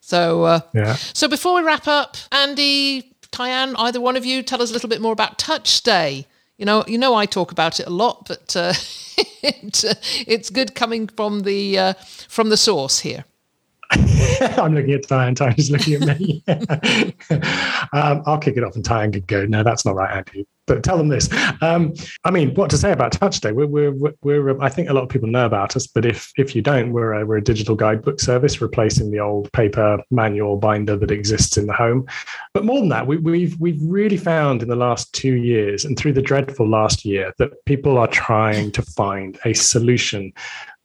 So, 0.10 0.44
uh, 0.44 0.62
yeah. 0.74 0.96
So 1.14 1.28
before 1.28 1.54
we 1.54 1.62
wrap 1.62 1.88
up, 1.88 2.18
Andy, 2.32 3.14
Tyann, 3.32 3.76
either 3.78 4.02
one 4.02 4.16
of 4.16 4.26
you, 4.26 4.42
tell 4.42 4.60
us 4.60 4.72
a 4.72 4.74
little 4.74 4.90
bit 4.90 5.02
more 5.02 5.14
about 5.14 5.38
Touch 5.38 5.68
Stay. 5.68 6.26
You 6.58 6.66
know, 6.66 6.84
you 6.88 6.98
know, 6.98 7.14
I 7.14 7.28
talk 7.28 7.52
about 7.52 7.80
it 7.80 7.86
a 7.86 7.92
lot, 7.92 8.26
but 8.28 8.56
uh, 8.56 8.74
it, 9.44 9.86
uh, 9.86 9.94
it's 10.26 10.50
good 10.50 10.74
coming 10.74 11.10
from 11.10 11.42
the 11.42 11.78
uh, 11.78 11.94
from 12.28 12.50
the 12.50 12.58
source 12.58 13.00
here. 13.00 13.24
I'm 13.92 14.74
looking 14.74 14.94
at 14.94 15.04
Tyann. 15.04 15.36
Tyann's 15.36 15.70
looking 15.70 16.10
at 16.10 16.20
me. 16.20 16.44
um, 17.94 18.24
I'll 18.26 18.40
kick 18.40 18.58
it 18.58 18.64
off, 18.64 18.76
and 18.76 18.84
Tyann 18.84 19.14
could 19.14 19.28
go. 19.28 19.46
No, 19.46 19.62
that's 19.62 19.86
not 19.86 19.94
right, 19.94 20.18
Andy 20.18 20.48
but 20.70 20.84
tell 20.84 20.98
them 20.98 21.10
this. 21.10 21.28
Um, 21.62 21.94
I 22.24 22.32
mean, 22.32 22.54
what 22.54 22.70
to 22.70 22.78
say 22.78 22.92
about 22.92 23.12
Touch 23.12 23.36
Stay? 23.36 23.52
We're, 23.52 23.68
we're, 23.68 24.14
we're, 24.22 24.62
I 24.62 24.70
think 24.70 24.88
a 24.88 24.94
lot 24.94 25.04
of 25.04 25.10
people 25.10 25.28
know 25.28 25.46
about 25.46 25.76
us, 25.76 25.88
but 25.88 26.06
if 26.06 26.32
if 26.38 26.56
you 26.56 26.62
don't, 26.62 26.94
we're 26.94 27.14
a, 27.14 27.26
we're 27.26 27.38
a 27.38 27.44
digital 27.44 27.76
guidebook 27.76 28.20
service 28.20 28.62
replacing 28.62 29.12
the 29.12 29.20
old 29.20 29.52
paper 29.52 30.02
manual 30.12 30.58
binder 30.58 30.96
that 30.96 31.12
exists 31.12 31.58
in 31.58 31.66
the 31.66 31.74
home. 31.74 32.06
But 32.54 32.66
more 32.66 32.80
than 32.80 32.90
that, 32.90 33.08
we, 33.08 33.18
we've 33.18 33.60
we've 33.60 33.82
really 33.82 34.18
found 34.18 34.62
in 34.62 34.70
the 34.70 34.76
last 34.76 35.12
two 35.12 35.36
years 35.36 35.84
and 35.86 35.98
through 35.98 36.14
the 36.14 36.22
dreadful 36.22 36.70
last 36.70 37.04
year 37.04 37.34
that 37.40 37.66
people 37.66 37.98
are 37.98 38.08
trying 38.08 38.72
to 38.74 38.82
find 38.84 39.40
a 39.46 39.54
solution 39.54 40.32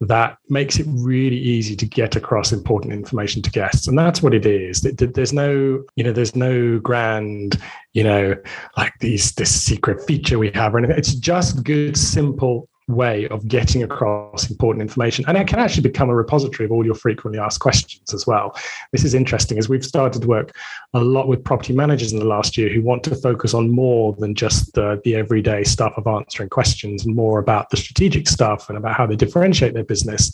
that 0.01 0.37
makes 0.49 0.77
it 0.77 0.85
really 0.89 1.37
easy 1.37 1.75
to 1.75 1.85
get 1.85 2.15
across 2.15 2.51
important 2.51 2.93
information 2.93 3.41
to 3.41 3.49
guests. 3.49 3.87
And 3.87 3.97
that's 3.97 4.21
what 4.21 4.33
it 4.33 4.45
is. 4.45 4.81
There's 4.81 5.33
no 5.33 5.83
you 5.95 6.03
know 6.03 6.11
there's 6.11 6.35
no 6.35 6.79
grand 6.79 7.61
you 7.93 8.03
know 8.03 8.35
like 8.77 8.93
these 8.99 9.31
this 9.33 9.61
secret 9.61 10.05
feature 10.05 10.37
we 10.37 10.51
have 10.51 10.75
or 10.75 10.79
anything. 10.79 10.97
It's 10.97 11.15
just 11.15 11.63
good 11.63 11.97
simple 11.97 12.67
way 12.87 13.27
of 13.29 13.47
getting 13.47 13.81
across 13.81 14.49
important 14.49 14.81
information. 14.81 15.25
And 15.27 15.37
it 15.37 15.47
can 15.47 15.59
actually 15.59 15.83
become 15.83 16.09
a 16.09 16.15
repository 16.15 16.65
of 16.65 16.71
all 16.71 16.85
your 16.85 16.93
frequently 16.93 17.39
asked 17.39 17.59
questions 17.59 18.13
as 18.13 18.27
well. 18.27 18.55
This 18.91 19.03
is 19.03 19.15
interesting 19.15 19.57
as 19.57 19.67
we've 19.67 19.83
started 19.83 20.21
to 20.21 20.27
work 20.27 20.55
a 20.93 20.99
lot 20.99 21.27
with 21.27 21.43
property 21.43 21.73
managers 21.73 22.13
in 22.13 22.19
the 22.19 22.25
last 22.25 22.57
year 22.57 22.69
who 22.69 22.83
want 22.83 23.03
to 23.05 23.15
focus 23.15 23.53
on 23.53 23.71
more 23.71 24.13
than 24.19 24.35
just 24.35 24.73
the, 24.73 25.01
the 25.03 25.15
everyday 25.15 25.63
stuff 25.63 25.93
of 25.97 26.05
answering 26.05 26.49
questions 26.49 27.05
and 27.05 27.15
more 27.15 27.39
about 27.39 27.71
the 27.71 27.77
strategic 27.77 28.27
stuff 28.27 28.69
and 28.69 28.77
about 28.77 28.95
how 28.95 29.07
they 29.07 29.15
differentiate 29.15 29.73
their 29.73 29.83
business, 29.83 30.31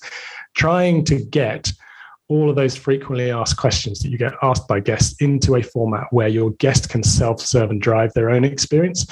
trying 0.53 1.05
to 1.05 1.23
get 1.23 1.71
all 2.31 2.49
of 2.49 2.55
those 2.55 2.77
frequently 2.77 3.29
asked 3.29 3.57
questions 3.57 3.99
that 3.99 4.09
you 4.09 4.17
get 4.17 4.33
asked 4.41 4.65
by 4.65 4.79
guests 4.79 5.21
into 5.21 5.55
a 5.55 5.61
format 5.61 6.07
where 6.11 6.29
your 6.29 6.51
guest 6.51 6.89
can 6.89 7.03
self-serve 7.03 7.69
and 7.69 7.81
drive 7.81 8.13
their 8.13 8.29
own 8.29 8.45
experience. 8.45 9.05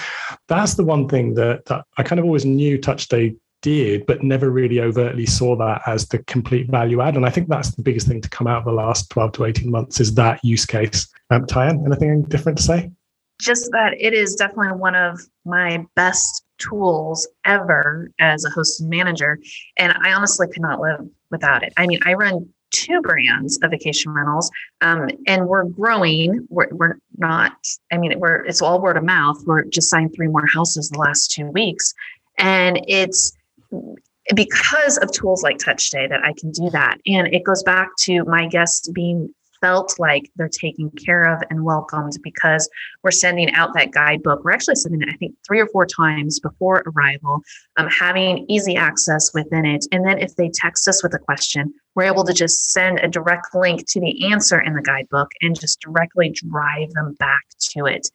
That's 0.48 0.76
the 0.76 0.86
one 0.86 1.10
thing 1.10 1.34
that, 1.34 1.66
that 1.66 1.86
I 1.98 2.04
kind 2.04 2.20
of 2.20 2.26
always 2.26 2.46
knew 2.46 2.80
Touch 2.80 3.04
Stay 3.04 3.36
did, 3.62 4.06
but 4.06 4.24
never 4.24 4.50
really 4.50 4.80
overtly 4.80 5.26
saw 5.26 5.58
that 5.58 5.82
as 5.86 6.08
the 6.08 6.20
complete 6.20 6.70
value 6.70 7.02
add. 7.02 7.18
And 7.18 7.26
I 7.26 7.30
think 7.30 7.50
that's 7.50 7.76
the 7.76 7.84
biggest 7.84 8.08
thing 8.08 8.22
to 8.22 8.30
come 8.30 8.48
out 8.48 8.60
of 8.60 8.66
the 8.66 8.72
last 8.72 9.10
12 9.10 9.34
to 9.34 9.46
18 9.46 9.70
months 9.70 10.00
is 10.00 10.14
that 10.16 10.40
use 10.42 10.66
case. 10.66 11.06
Um, 11.30 11.46
Tyann, 11.46 11.86
anything 11.86 12.24
different 12.24 12.58
to 12.60 12.64
say? 12.64 12.90
Just 13.42 13.70
that 13.72 13.96
it 14.00 14.14
is 14.14 14.36
definitely 14.36 14.80
one 14.80 14.96
of 14.96 15.20
my 15.44 15.86
best 15.96 16.46
tools 16.58 17.28
ever 17.46 18.12
as 18.20 18.46
a 18.46 18.50
host 18.50 18.82
manager. 18.82 19.40
And 19.78 19.94
I 20.02 20.14
honestly 20.14 20.48
could 20.48 20.62
not 20.62 20.80
live 20.80 21.02
without 21.32 21.64
it. 21.64 21.74
I 21.76 21.86
mean, 21.86 22.00
I 22.06 22.14
run 22.14 22.48
two 22.72 23.02
brands 23.02 23.60
of 23.64 23.72
vacation 23.72 24.12
rentals 24.12 24.52
um, 24.82 25.10
and 25.28 25.48
we're 25.48 25.66
growing. 25.66 26.48
We're, 26.50 26.70
we're 26.72 27.00
not 27.18 27.54
i 27.92 27.98
mean 27.98 28.18
we're 28.20 28.46
it's 28.46 28.62
all 28.62 28.82
word 28.82 28.98
of 28.98 29.04
mouth. 29.04 29.42
We're 29.46 29.64
just 29.66 29.90
signed 29.90 30.14
three 30.16 30.28
more 30.28 30.48
houses 30.48 30.90
the 30.90 31.00
last 31.00 31.32
two 31.32 31.48
weeks. 31.48 31.94
And 32.38 32.82
it's 32.88 33.34
because 34.36 34.98
of 34.98 35.12
tools 35.12 35.44
like 35.44 35.58
touch 35.58 35.86
stay 35.86 36.08
that 36.08 36.24
i 36.24 36.34
can 36.34 36.52
do 36.52 36.70
that. 36.70 36.98
And 37.06 37.28
it 37.34 37.44
goes 37.44 37.64
back 37.64 37.90
to 38.02 38.24
my 38.26 38.48
guests 38.48 38.90
being 38.90 39.34
felt 39.62 39.96
like 40.00 40.32
they're 40.36 40.50
taken 40.50 40.90
care 40.92 41.24
of 41.24 41.42
and 41.50 41.64
welcomed 41.64 42.14
because 42.24 42.70
we're 43.04 43.12
sending 43.12 43.52
out 43.54 43.74
that 43.74 43.92
guidebook. 43.92 44.44
We're 44.44 44.52
actually 44.52 44.76
sending 44.76 45.02
it, 45.02 45.10
I 45.10 45.18
think, 45.18 45.36
three 45.46 45.60
or 45.60 45.68
four 45.68 45.86
times 45.86 46.40
before 46.40 46.84
arrival, 46.88 47.42
um, 47.78 47.88
having 47.88 48.46
easy 48.50 48.76
access 48.76 49.34
within 49.34 49.66
it. 49.66 49.86
And 49.92 50.06
then 50.06 50.20
if 50.20 50.36
they 50.36 50.50
text 50.50 50.88
us 50.88 51.04
with 51.04 51.14
a 51.14 51.20
question, 51.20 51.74
we're 51.96 52.04
able 52.04 52.24
to 52.26 52.34
just 52.34 52.72
send 52.72 53.00
a 53.00 53.08
direct 53.08 53.54
link 53.54 53.88
to 53.88 54.00
the 54.00 54.32
answer 54.32 54.60
in 54.60 54.74
the 54.74 54.82
guidebook 54.82 55.32
and 55.42 55.60
just 55.60 55.82
directly 55.82 56.30
drive 56.30 56.92
them 56.92 57.14
back 57.20 57.44
to 57.72 57.86
it. 57.86 58.10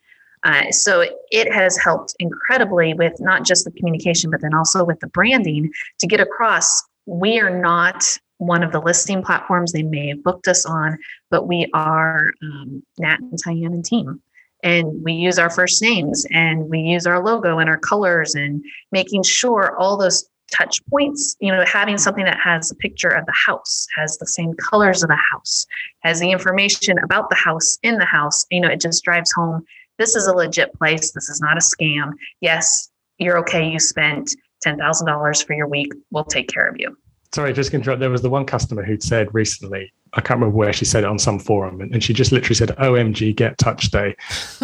Uh, 0.45 0.71
so 0.71 1.07
it 1.31 1.53
has 1.53 1.79
helped 1.79 2.15
incredibly 2.19 2.93
with 2.93 3.15
not 3.19 3.47
just 3.47 3.65
the 3.65 3.71
communication, 3.73 4.31
but 4.31 4.43
then 4.43 4.55
also 4.55 4.85
with 4.85 5.01
the 5.01 5.07
branding 5.07 5.71
to 5.99 6.07
get 6.07 6.21
across 6.21 6.83
we 7.07 7.39
are 7.41 7.51
not 7.51 8.19
one 8.39 8.63
of 8.63 8.73
the 8.73 8.81
listing 8.81 9.23
platforms 9.23 9.73
they 9.73 9.83
may 9.83 10.09
have 10.09 10.23
booked 10.23 10.49
us 10.49 10.67
on, 10.67 10.99
but 11.31 11.47
we 11.47 11.69
are 11.73 12.33
um, 12.43 12.83
Nat 12.99 13.21
and 13.21 13.39
Tyann 13.43 13.67
and 13.67 13.85
team. 13.85 14.21
And 14.63 15.05
we 15.05 15.13
use 15.13 15.39
our 15.39 15.51
first 15.51 15.83
names 15.83 16.27
and 16.31 16.69
we 16.71 16.81
use 16.81 17.07
our 17.07 17.23
logo 17.23 17.59
and 17.59 17.69
our 17.69 17.79
colors 17.79 18.35
and 18.35 18.65
making 18.93 19.23
sure 19.23 19.77
all 19.79 19.97
those 19.97 20.25
touch 20.51 20.85
points, 20.87 21.37
you 21.41 21.53
know, 21.53 21.65
having 21.67 21.99
something 21.99 22.25
that 22.25 22.41
has 22.41 22.71
a 22.71 22.75
picture 22.77 23.09
of 23.09 23.27
the 23.27 23.35
house, 23.47 23.87
has 23.95 24.17
the 24.19 24.27
same 24.27 24.55
colors 24.55 25.03
of 25.03 25.09
the 25.09 25.21
house, 25.31 25.67
has 26.01 26.19
the 26.19 26.31
information 26.31 26.99
about 26.99 27.29
the 27.29 27.37
house 27.37 27.79
in 27.83 27.99
the 27.99 28.05
house, 28.05 28.47
you 28.51 28.61
know, 28.61 28.69
it 28.69 28.81
just 28.81 29.05
drives 29.05 29.33
home 29.33 29.65
this 29.99 30.17
is 30.17 30.27
a 30.27 30.35
legit 30.35 30.73
place. 30.75 31.13
This 31.13 31.29
is 31.29 31.41
not 31.41 31.57
a 31.57 31.61
scam. 31.61 32.13
Yes, 32.41 32.91
you're 33.19 33.39
okay. 33.39 33.69
You 33.69 33.79
spent 33.79 34.35
$10,000 34.65 35.47
for 35.47 35.55
your 35.55 35.69
week. 35.69 35.93
We'll 36.11 36.25
take 36.25 36.49
care 36.49 36.69
of 36.69 36.77
you 36.79 36.97
sorry, 37.35 37.53
just 37.53 37.71
to 37.71 37.77
interrupt. 37.77 38.01
There 38.01 38.11
was 38.11 38.23
the 38.23 38.31
one 38.31 38.47
customer 38.47 38.85
who'd 38.85 39.03
said 39.03 39.35
recently, 39.35 39.93
I 40.15 40.21
can't 40.21 40.39
remember 40.39 40.57
where 40.57 40.73
she 40.73 40.85
said 40.85 41.03
it 41.03 41.09
on 41.09 41.19
some 41.19 41.39
forum, 41.39 41.81
and, 41.81 42.03
she 42.03 42.15
just 42.15 42.31
literally 42.31 42.55
said, 42.55 42.69
OMG, 42.71 43.35
get 43.35 43.59
touch 43.59 43.87
stay. 43.87 44.15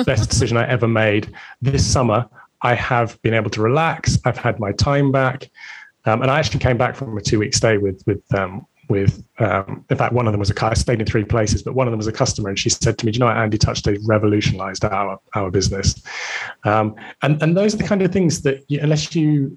Best 0.05 0.31
decision 0.31 0.57
I 0.57 0.69
ever 0.69 0.87
made. 0.87 1.33
This 1.61 1.85
summer, 1.85 2.29
I 2.63 2.75
have 2.75 3.21
been 3.23 3.35
able 3.35 3.51
to 3.51 3.61
relax. 3.61 4.19
I've 4.25 4.39
had 4.39 4.61
my 4.61 4.73
time 4.73 5.11
back. 5.11 5.51
Um, 6.05 6.23
and 6.23 6.31
I 6.31 6.39
actually 6.39 6.61
came 6.61 6.79
back 6.79 6.95
from 6.95 7.19
a 7.19 7.21
two 7.21 7.41
week 7.41 7.55
stay 7.55 7.77
with, 7.77 8.03
with, 8.07 8.23
um, 8.35 8.67
with 8.89 9.23
um, 9.39 9.85
in 9.91 9.97
fact, 9.97 10.13
one 10.13 10.27
of 10.27 10.33
them 10.33 10.41
was 10.41 10.51
a 10.51 10.65
I 10.65 10.75
stayed 10.75 11.01
in 11.01 11.07
three 11.07 11.25
places, 11.25 11.63
but 11.63 11.75
one 11.75 11.87
of 11.87 11.93
them 11.93 11.99
was 11.99 12.09
a 12.09 12.13
customer, 12.13 12.49
and 12.49 12.59
she 12.59 12.69
said 12.69 12.99
to 12.99 13.07
me, 13.07 13.13
"Do 13.13 13.17
you 13.17 13.21
know 13.21 13.27
what 13.27 13.37
Andy 13.37 13.57
Touch 13.57 13.79
Stay 13.79 13.99
revolutionized 14.05 14.85
our 14.85 15.21
our 15.37 15.49
business?" 15.49 16.03
Um, 16.65 16.97
and 17.23 17.41
and 17.41 17.57
those 17.57 17.73
are 17.73 17.77
the 17.77 17.85
kind 17.85 18.03
of 18.03 18.13
things 18.13 18.43
that 18.43 18.65
you, 18.67 18.81
unless 18.83 19.15
you 19.15 19.57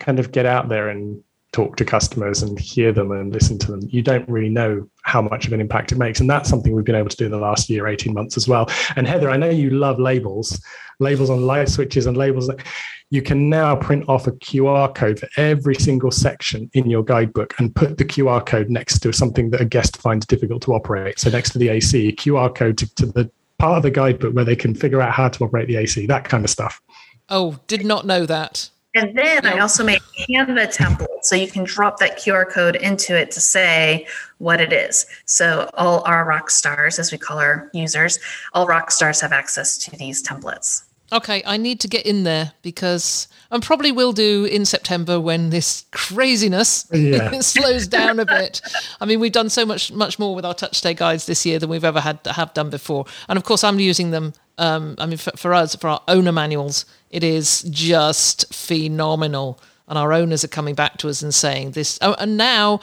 kind 0.00 0.18
of 0.18 0.32
get 0.32 0.46
out 0.46 0.68
there 0.68 0.88
and 0.88 1.22
talk 1.52 1.76
to 1.76 1.84
customers 1.84 2.42
and 2.42 2.58
hear 2.58 2.92
them 2.92 3.12
and 3.12 3.32
listen 3.32 3.58
to 3.58 3.70
them, 3.70 3.80
you 3.88 4.02
don't 4.02 4.28
really 4.28 4.48
know 4.48 4.88
how 5.02 5.20
much 5.20 5.46
of 5.46 5.52
an 5.52 5.60
impact 5.60 5.92
it 5.92 5.98
makes. 5.98 6.18
And 6.18 6.28
that's 6.28 6.48
something 6.48 6.74
we've 6.74 6.84
been 6.84 6.94
able 6.94 7.10
to 7.10 7.16
do 7.16 7.26
in 7.26 7.30
the 7.30 7.38
last 7.38 7.68
year, 7.68 7.86
18 7.86 8.14
months 8.14 8.36
as 8.36 8.48
well. 8.48 8.68
And 8.96 9.06
Heather, 9.06 9.30
I 9.30 9.36
know 9.36 9.50
you 9.50 9.70
love 9.70 9.98
labels, 9.98 10.60
labels 10.98 11.28
on 11.28 11.42
light 11.42 11.68
switches 11.68 12.06
and 12.06 12.16
labels. 12.16 12.46
That 12.46 12.64
you 13.10 13.20
can 13.20 13.50
now 13.50 13.76
print 13.76 14.08
off 14.08 14.26
a 14.26 14.32
QR 14.32 14.94
code 14.94 15.20
for 15.20 15.28
every 15.36 15.74
single 15.74 16.10
section 16.10 16.70
in 16.72 16.88
your 16.88 17.04
guidebook 17.04 17.52
and 17.58 17.74
put 17.74 17.98
the 17.98 18.04
QR 18.06 18.44
code 18.44 18.70
next 18.70 19.00
to 19.00 19.12
something 19.12 19.50
that 19.50 19.60
a 19.60 19.66
guest 19.66 19.98
finds 19.98 20.24
difficult 20.24 20.62
to 20.62 20.72
operate. 20.72 21.18
So 21.18 21.28
next 21.28 21.50
to 21.50 21.58
the 21.58 21.68
AC, 21.68 22.12
QR 22.12 22.54
code 22.54 22.78
to, 22.78 22.94
to 22.94 23.06
the 23.06 23.30
part 23.58 23.76
of 23.76 23.82
the 23.82 23.90
guidebook 23.90 24.34
where 24.34 24.46
they 24.46 24.56
can 24.56 24.74
figure 24.74 25.02
out 25.02 25.12
how 25.12 25.28
to 25.28 25.44
operate 25.44 25.68
the 25.68 25.76
AC, 25.76 26.06
that 26.06 26.24
kind 26.24 26.44
of 26.44 26.50
stuff. 26.50 26.80
Oh, 27.28 27.60
did 27.66 27.84
not 27.84 28.06
know 28.06 28.24
that. 28.24 28.70
And 28.94 29.16
then 29.16 29.46
I 29.46 29.58
also 29.58 29.84
made 29.84 30.00
Canva 30.28 30.76
template 30.76 31.24
so 31.24 31.34
you 31.34 31.48
can 31.48 31.64
drop 31.64 31.98
that 31.98 32.18
QR 32.18 32.48
code 32.48 32.76
into 32.76 33.16
it 33.18 33.30
to 33.30 33.40
say 33.40 34.06
what 34.38 34.60
it 34.60 34.72
is. 34.72 35.06
So 35.24 35.70
all 35.74 36.02
our 36.04 36.24
rock 36.24 36.50
stars, 36.50 36.98
as 36.98 37.10
we 37.10 37.18
call 37.18 37.38
our 37.38 37.70
users, 37.72 38.18
all 38.52 38.66
rock 38.66 38.90
stars 38.90 39.20
have 39.20 39.32
access 39.32 39.78
to 39.78 39.96
these 39.96 40.22
templates. 40.22 40.82
Okay, 41.12 41.42
I 41.44 41.58
need 41.58 41.78
to 41.80 41.88
get 41.88 42.06
in 42.06 42.24
there 42.24 42.52
because 42.62 43.28
I 43.50 43.58
probably 43.60 43.92
will 43.92 44.12
do 44.12 44.46
in 44.46 44.64
September 44.64 45.20
when 45.20 45.50
this 45.50 45.84
craziness 45.90 46.86
yeah. 46.92 47.38
slows 47.40 47.86
down 47.86 48.18
a 48.18 48.24
bit. 48.24 48.62
I 48.98 49.04
mean, 49.04 49.20
we've 49.20 49.32
done 49.32 49.50
so 49.50 49.66
much 49.66 49.92
much 49.92 50.18
more 50.18 50.34
with 50.34 50.46
our 50.46 50.54
touch 50.54 50.78
stay 50.78 50.94
guides 50.94 51.26
this 51.26 51.44
year 51.44 51.58
than 51.58 51.68
we've 51.68 51.84
ever 51.84 52.00
had 52.00 52.18
have 52.24 52.54
done 52.54 52.70
before, 52.70 53.04
and 53.28 53.36
of 53.36 53.44
course, 53.44 53.62
I'm 53.62 53.78
using 53.78 54.10
them. 54.10 54.32
Um, 54.62 54.94
I 54.98 55.06
mean, 55.06 55.18
for, 55.18 55.32
for 55.36 55.54
us, 55.54 55.74
for 55.76 55.88
our 55.88 56.02
owner 56.08 56.32
manuals, 56.32 56.84
it 57.10 57.24
is 57.24 57.62
just 57.62 58.52
phenomenal, 58.54 59.60
and 59.88 59.98
our 59.98 60.12
owners 60.12 60.44
are 60.44 60.48
coming 60.48 60.74
back 60.74 60.98
to 60.98 61.08
us 61.08 61.22
and 61.22 61.34
saying 61.34 61.72
this. 61.72 61.98
Oh, 62.00 62.14
and 62.18 62.36
now, 62.36 62.80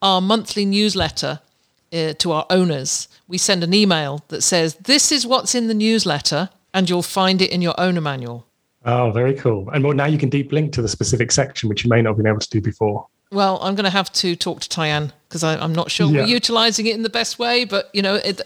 our 0.00 0.20
monthly 0.20 0.64
newsletter 0.64 1.40
uh, 1.92 2.12
to 2.14 2.32
our 2.32 2.46
owners, 2.50 3.08
we 3.28 3.38
send 3.38 3.64
an 3.64 3.72
email 3.72 4.24
that 4.28 4.42
says, 4.42 4.74
"This 4.74 5.10
is 5.10 5.26
what's 5.26 5.54
in 5.54 5.68
the 5.68 5.74
newsletter." 5.74 6.50
and 6.74 6.88
you'll 6.88 7.02
find 7.02 7.42
it 7.42 7.50
in 7.50 7.62
your 7.62 7.74
owner 7.78 8.00
manual. 8.00 8.46
Oh, 8.84 9.10
very 9.12 9.34
cool. 9.34 9.68
And 9.70 9.84
well, 9.84 9.92
now 9.92 10.06
you 10.06 10.18
can 10.18 10.28
deep 10.28 10.52
link 10.52 10.72
to 10.72 10.82
the 10.82 10.88
specific 10.88 11.30
section, 11.30 11.68
which 11.68 11.84
you 11.84 11.90
may 11.90 12.02
not 12.02 12.10
have 12.10 12.16
been 12.16 12.26
able 12.26 12.40
to 12.40 12.50
do 12.50 12.60
before. 12.60 13.06
Well, 13.30 13.58
I'm 13.62 13.74
going 13.74 13.84
to 13.84 13.90
have 13.90 14.12
to 14.14 14.36
talk 14.36 14.60
to 14.60 14.68
Tyann 14.68 15.12
because 15.28 15.42
I'm 15.42 15.74
not 15.74 15.90
sure 15.90 16.10
yeah. 16.10 16.22
we're 16.22 16.26
utilizing 16.26 16.86
it 16.86 16.94
in 16.94 17.02
the 17.02 17.10
best 17.10 17.38
way. 17.38 17.64
But, 17.64 17.88
you 17.94 18.02
know, 18.02 18.16
it, 18.16 18.42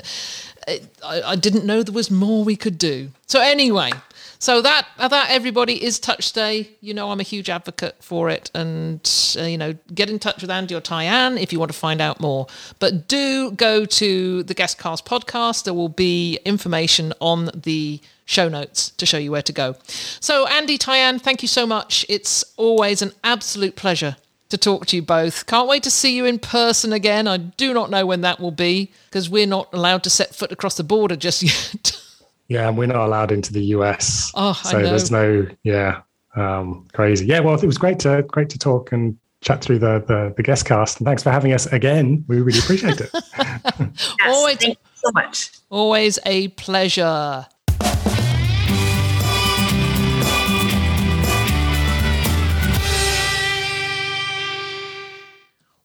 I, 0.68 0.80
I 1.04 1.36
didn't 1.36 1.64
know 1.64 1.82
there 1.82 1.94
was 1.94 2.10
more 2.10 2.42
we 2.42 2.56
could 2.56 2.78
do. 2.78 3.10
So, 3.26 3.40
anyway, 3.40 3.92
so 4.38 4.60
that 4.62 4.86
that 4.98 5.30
everybody 5.30 5.82
is 5.82 5.98
Touch 5.98 6.24
Stay 6.24 6.70
You 6.80 6.94
know, 6.94 7.10
I'm 7.10 7.20
a 7.20 7.24
huge 7.24 7.48
advocate 7.48 7.96
for 8.00 8.30
it, 8.30 8.50
and 8.54 9.00
uh, 9.38 9.42
you 9.42 9.58
know, 9.58 9.74
get 9.94 10.10
in 10.10 10.18
touch 10.18 10.42
with 10.42 10.50
Andy 10.50 10.74
or 10.74 10.80
Tyann 10.80 11.40
if 11.40 11.52
you 11.52 11.58
want 11.58 11.72
to 11.72 11.78
find 11.78 12.00
out 12.00 12.20
more. 12.20 12.46
But 12.78 13.08
do 13.08 13.52
go 13.52 13.84
to 13.84 14.42
the 14.42 14.54
Guestcast 14.54 15.04
podcast. 15.04 15.64
There 15.64 15.74
will 15.74 15.88
be 15.88 16.38
information 16.44 17.12
on 17.20 17.50
the 17.54 18.00
show 18.24 18.48
notes 18.48 18.90
to 18.90 19.06
show 19.06 19.18
you 19.18 19.30
where 19.30 19.42
to 19.42 19.52
go. 19.52 19.76
So, 20.20 20.46
Andy, 20.48 20.78
Tyann, 20.78 21.20
thank 21.20 21.42
you 21.42 21.48
so 21.48 21.66
much. 21.66 22.04
It's 22.08 22.44
always 22.56 23.02
an 23.02 23.12
absolute 23.22 23.76
pleasure 23.76 24.16
to 24.48 24.58
talk 24.58 24.86
to 24.86 24.96
you 24.96 25.02
both. 25.02 25.46
Can't 25.46 25.68
wait 25.68 25.82
to 25.84 25.90
see 25.90 26.16
you 26.16 26.24
in 26.24 26.38
person 26.38 26.92
again. 26.92 27.26
I 27.26 27.36
do 27.36 27.74
not 27.74 27.90
know 27.90 28.06
when 28.06 28.20
that 28.22 28.40
will 28.40 28.50
be 28.50 28.92
because 29.06 29.28
we're 29.28 29.46
not 29.46 29.72
allowed 29.72 30.04
to 30.04 30.10
set 30.10 30.34
foot 30.34 30.52
across 30.52 30.76
the 30.76 30.84
border 30.84 31.16
just 31.16 31.42
yet. 31.74 32.00
Yeah, 32.48 32.68
and 32.68 32.78
we're 32.78 32.86
not 32.86 33.04
allowed 33.04 33.32
into 33.32 33.52
the 33.52 33.64
US. 33.76 34.30
Oh, 34.34 34.52
so 34.52 34.80
there's 34.80 35.10
no 35.10 35.46
yeah, 35.64 36.02
um, 36.36 36.86
crazy. 36.92 37.26
Yeah, 37.26 37.40
well, 37.40 37.54
it 37.54 37.66
was 37.66 37.78
great 37.78 37.98
to 38.00 38.22
great 38.22 38.50
to 38.50 38.58
talk 38.58 38.92
and 38.92 39.18
chat 39.40 39.62
through 39.62 39.80
the 39.80 40.04
the, 40.06 40.32
the 40.36 40.42
guest 40.42 40.64
cast. 40.64 40.98
And 40.98 41.06
thanks 41.06 41.22
for 41.22 41.30
having 41.30 41.52
us 41.52 41.66
again. 41.66 42.24
We 42.28 42.40
really 42.40 42.60
appreciate 42.60 43.00
it. 43.00 43.10
yes, 43.38 44.10
always, 44.24 44.56
thank 44.58 44.78
you 44.78 44.90
so 44.94 45.10
much. 45.12 45.50
Always 45.70 46.18
a 46.24 46.48
pleasure. 46.48 47.46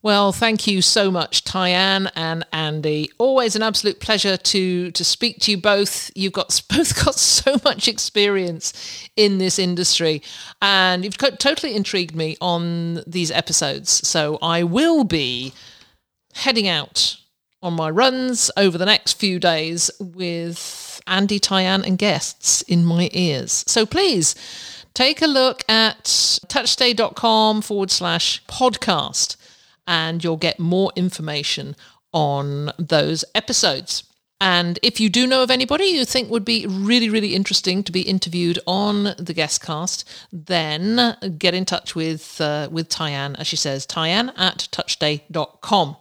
Well, 0.03 0.31
thank 0.31 0.65
you 0.65 0.81
so 0.81 1.11
much, 1.11 1.43
Tyann 1.43 2.09
and 2.15 2.43
Andy. 2.51 3.11
Always 3.19 3.55
an 3.55 3.61
absolute 3.61 3.99
pleasure 3.99 4.35
to 4.35 4.89
to 4.89 5.03
speak 5.03 5.39
to 5.41 5.51
you 5.51 5.57
both. 5.57 6.09
You've 6.15 6.33
got 6.33 6.59
both 6.69 7.05
got 7.05 7.15
so 7.15 7.57
much 7.63 7.87
experience 7.87 8.73
in 9.15 9.37
this 9.37 9.59
industry, 9.59 10.23
and 10.59 11.03
you've 11.03 11.17
totally 11.17 11.75
intrigued 11.75 12.15
me 12.15 12.35
on 12.41 13.03
these 13.05 13.29
episodes. 13.29 14.07
So 14.07 14.39
I 14.41 14.63
will 14.63 15.03
be 15.03 15.53
heading 16.33 16.67
out 16.67 17.17
on 17.61 17.73
my 17.73 17.89
runs 17.89 18.49
over 18.57 18.79
the 18.79 18.85
next 18.87 19.13
few 19.13 19.39
days 19.39 19.91
with 19.99 20.99
Andy, 21.05 21.39
Tyann, 21.39 21.85
and 21.85 21.99
guests 21.99 22.63
in 22.63 22.85
my 22.85 23.11
ears. 23.13 23.63
So 23.67 23.85
please 23.85 24.33
take 24.95 25.21
a 25.21 25.27
look 25.27 25.63
at 25.69 26.05
touchstay.com 26.47 27.61
forward 27.61 27.91
slash 27.91 28.43
podcast 28.45 29.35
and 29.87 30.23
you'll 30.23 30.37
get 30.37 30.59
more 30.59 30.91
information 30.95 31.75
on 32.13 32.71
those 32.77 33.25
episodes. 33.35 34.03
And 34.41 34.79
if 34.81 34.99
you 34.99 35.09
do 35.09 35.27
know 35.27 35.43
of 35.43 35.51
anybody 35.51 35.85
you 35.85 36.03
think 36.03 36.31
would 36.31 36.43
be 36.43 36.65
really, 36.65 37.09
really 37.09 37.35
interesting 37.35 37.83
to 37.83 37.91
be 37.91 38.01
interviewed 38.01 38.57
on 38.65 39.13
the 39.19 39.33
guest 39.35 39.61
cast, 39.61 40.09
then 40.31 41.15
get 41.37 41.53
in 41.53 41.63
touch 41.63 41.93
with 41.93 42.41
uh, 42.41 42.67
with 42.71 42.89
Tyann, 42.89 43.39
as 43.39 43.45
she 43.45 43.55
says, 43.55 43.85
Tyann 43.85 44.33
at 44.39 44.67
touchstay.com. 44.71 45.95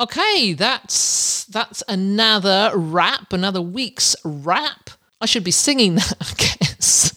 Okay, 0.00 0.54
that's 0.54 1.44
that's 1.44 1.84
another 1.86 2.72
wrap, 2.74 3.32
another 3.32 3.62
week's 3.62 4.16
wrap. 4.24 4.90
I 5.20 5.26
should 5.26 5.44
be 5.44 5.52
singing 5.52 5.94
that, 5.94 6.14
I 6.20 6.32
guess. 6.36 7.16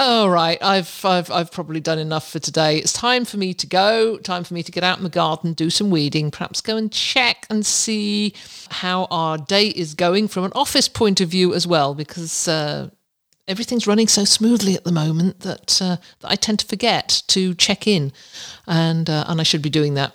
All 0.00 0.30
right, 0.30 0.62
I've, 0.62 1.04
I've, 1.04 1.28
I've 1.28 1.50
probably 1.50 1.80
done 1.80 1.98
enough 1.98 2.30
for 2.30 2.38
today. 2.38 2.78
It's 2.78 2.92
time 2.92 3.24
for 3.24 3.36
me 3.36 3.52
to 3.54 3.66
go. 3.66 4.16
Time 4.18 4.44
for 4.44 4.54
me 4.54 4.62
to 4.62 4.70
get 4.70 4.84
out 4.84 4.96
in 4.96 5.02
the 5.02 5.10
garden, 5.10 5.54
do 5.54 5.70
some 5.70 5.90
weeding, 5.90 6.30
perhaps 6.30 6.60
go 6.60 6.76
and 6.76 6.92
check 6.92 7.48
and 7.50 7.66
see 7.66 8.32
how 8.70 9.08
our 9.10 9.36
day 9.36 9.66
is 9.66 9.94
going 9.94 10.28
from 10.28 10.44
an 10.44 10.52
office 10.54 10.86
point 10.88 11.20
of 11.20 11.28
view 11.28 11.52
as 11.52 11.66
well, 11.66 11.96
because 11.96 12.46
uh, 12.46 12.90
everything's 13.48 13.88
running 13.88 14.06
so 14.06 14.24
smoothly 14.24 14.76
at 14.76 14.84
the 14.84 14.92
moment 14.92 15.40
that, 15.40 15.82
uh, 15.82 15.96
that 16.20 16.30
I 16.30 16.36
tend 16.36 16.60
to 16.60 16.66
forget 16.66 17.24
to 17.26 17.56
check 17.56 17.88
in, 17.88 18.12
and 18.68 19.10
uh, 19.10 19.24
and 19.26 19.40
I 19.40 19.42
should 19.42 19.62
be 19.62 19.68
doing 19.68 19.94
that. 19.94 20.12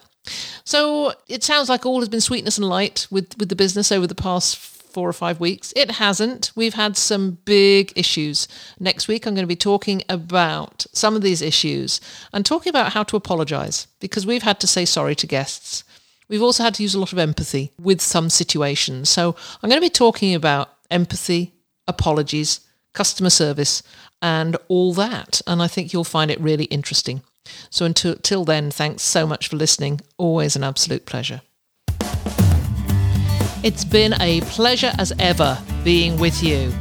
So 0.63 1.11
it 1.27 1.43
sounds 1.43 1.67
like 1.67 1.85
all 1.85 1.99
has 1.99 2.07
been 2.07 2.21
sweetness 2.21 2.57
and 2.57 2.69
light 2.69 3.05
with 3.11 3.37
with 3.37 3.49
the 3.49 3.55
business 3.57 3.91
over 3.91 4.07
the 4.07 4.15
past 4.15 4.55
four 4.93 5.09
or 5.09 5.13
five 5.13 5.39
weeks. 5.39 5.73
It 5.75 5.91
hasn't. 5.91 6.51
We've 6.55 6.75
had 6.75 6.95
some 6.95 7.39
big 7.45 7.91
issues. 7.95 8.47
Next 8.79 9.07
week, 9.07 9.25
I'm 9.25 9.33
going 9.33 9.43
to 9.43 9.47
be 9.47 9.55
talking 9.55 10.03
about 10.07 10.85
some 10.93 11.15
of 11.15 11.21
these 11.21 11.41
issues 11.41 11.99
and 12.31 12.45
talking 12.45 12.69
about 12.69 12.93
how 12.93 13.03
to 13.03 13.15
apologize 13.15 13.87
because 13.99 14.25
we've 14.25 14.43
had 14.43 14.59
to 14.59 14.67
say 14.67 14.85
sorry 14.85 15.15
to 15.15 15.27
guests. 15.27 15.83
We've 16.29 16.41
also 16.41 16.63
had 16.63 16.75
to 16.75 16.83
use 16.83 16.95
a 16.95 16.99
lot 16.99 17.13
of 17.13 17.19
empathy 17.19 17.71
with 17.79 18.01
some 18.01 18.29
situations. 18.29 19.09
So 19.09 19.35
I'm 19.61 19.69
going 19.69 19.81
to 19.81 19.85
be 19.85 19.89
talking 19.89 20.33
about 20.33 20.69
empathy, 20.89 21.53
apologies, 21.87 22.61
customer 22.93 23.29
service, 23.29 23.83
and 24.21 24.55
all 24.67 24.93
that. 24.93 25.41
And 25.45 25.61
I 25.61 25.67
think 25.67 25.91
you'll 25.91 26.03
find 26.03 26.31
it 26.31 26.39
really 26.39 26.65
interesting. 26.65 27.23
So 27.69 27.85
until, 27.85 28.13
until 28.13 28.45
then, 28.45 28.71
thanks 28.71 29.03
so 29.03 29.27
much 29.27 29.47
for 29.47 29.57
listening. 29.57 30.01
Always 30.17 30.55
an 30.55 30.63
absolute 30.63 31.05
pleasure. 31.05 31.41
It's 33.63 33.85
been 33.85 34.13
a 34.21 34.41
pleasure 34.41 34.91
as 34.97 35.13
ever 35.19 35.57
being 35.85 36.17
with 36.19 36.43
you. 36.43 36.73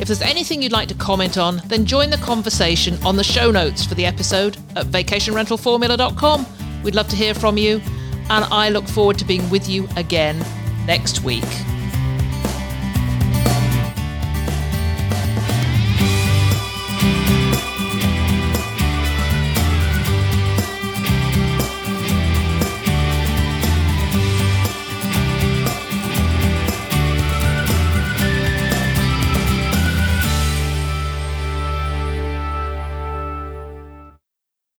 If 0.00 0.08
there's 0.08 0.22
anything 0.22 0.62
you'd 0.62 0.72
like 0.72 0.88
to 0.88 0.94
comment 0.94 1.36
on, 1.36 1.60
then 1.66 1.84
join 1.84 2.08
the 2.08 2.16
conversation 2.16 2.96
on 3.04 3.16
the 3.16 3.24
show 3.24 3.50
notes 3.50 3.84
for 3.84 3.94
the 3.94 4.06
episode 4.06 4.56
at 4.74 4.86
vacationrentalformula.com. 4.86 6.46
We'd 6.82 6.94
love 6.94 7.08
to 7.08 7.16
hear 7.16 7.34
from 7.34 7.58
you, 7.58 7.82
and 8.30 8.46
I 8.46 8.70
look 8.70 8.88
forward 8.88 9.18
to 9.18 9.26
being 9.26 9.48
with 9.50 9.68
you 9.68 9.86
again 9.96 10.42
next 10.86 11.22
week. 11.22 11.44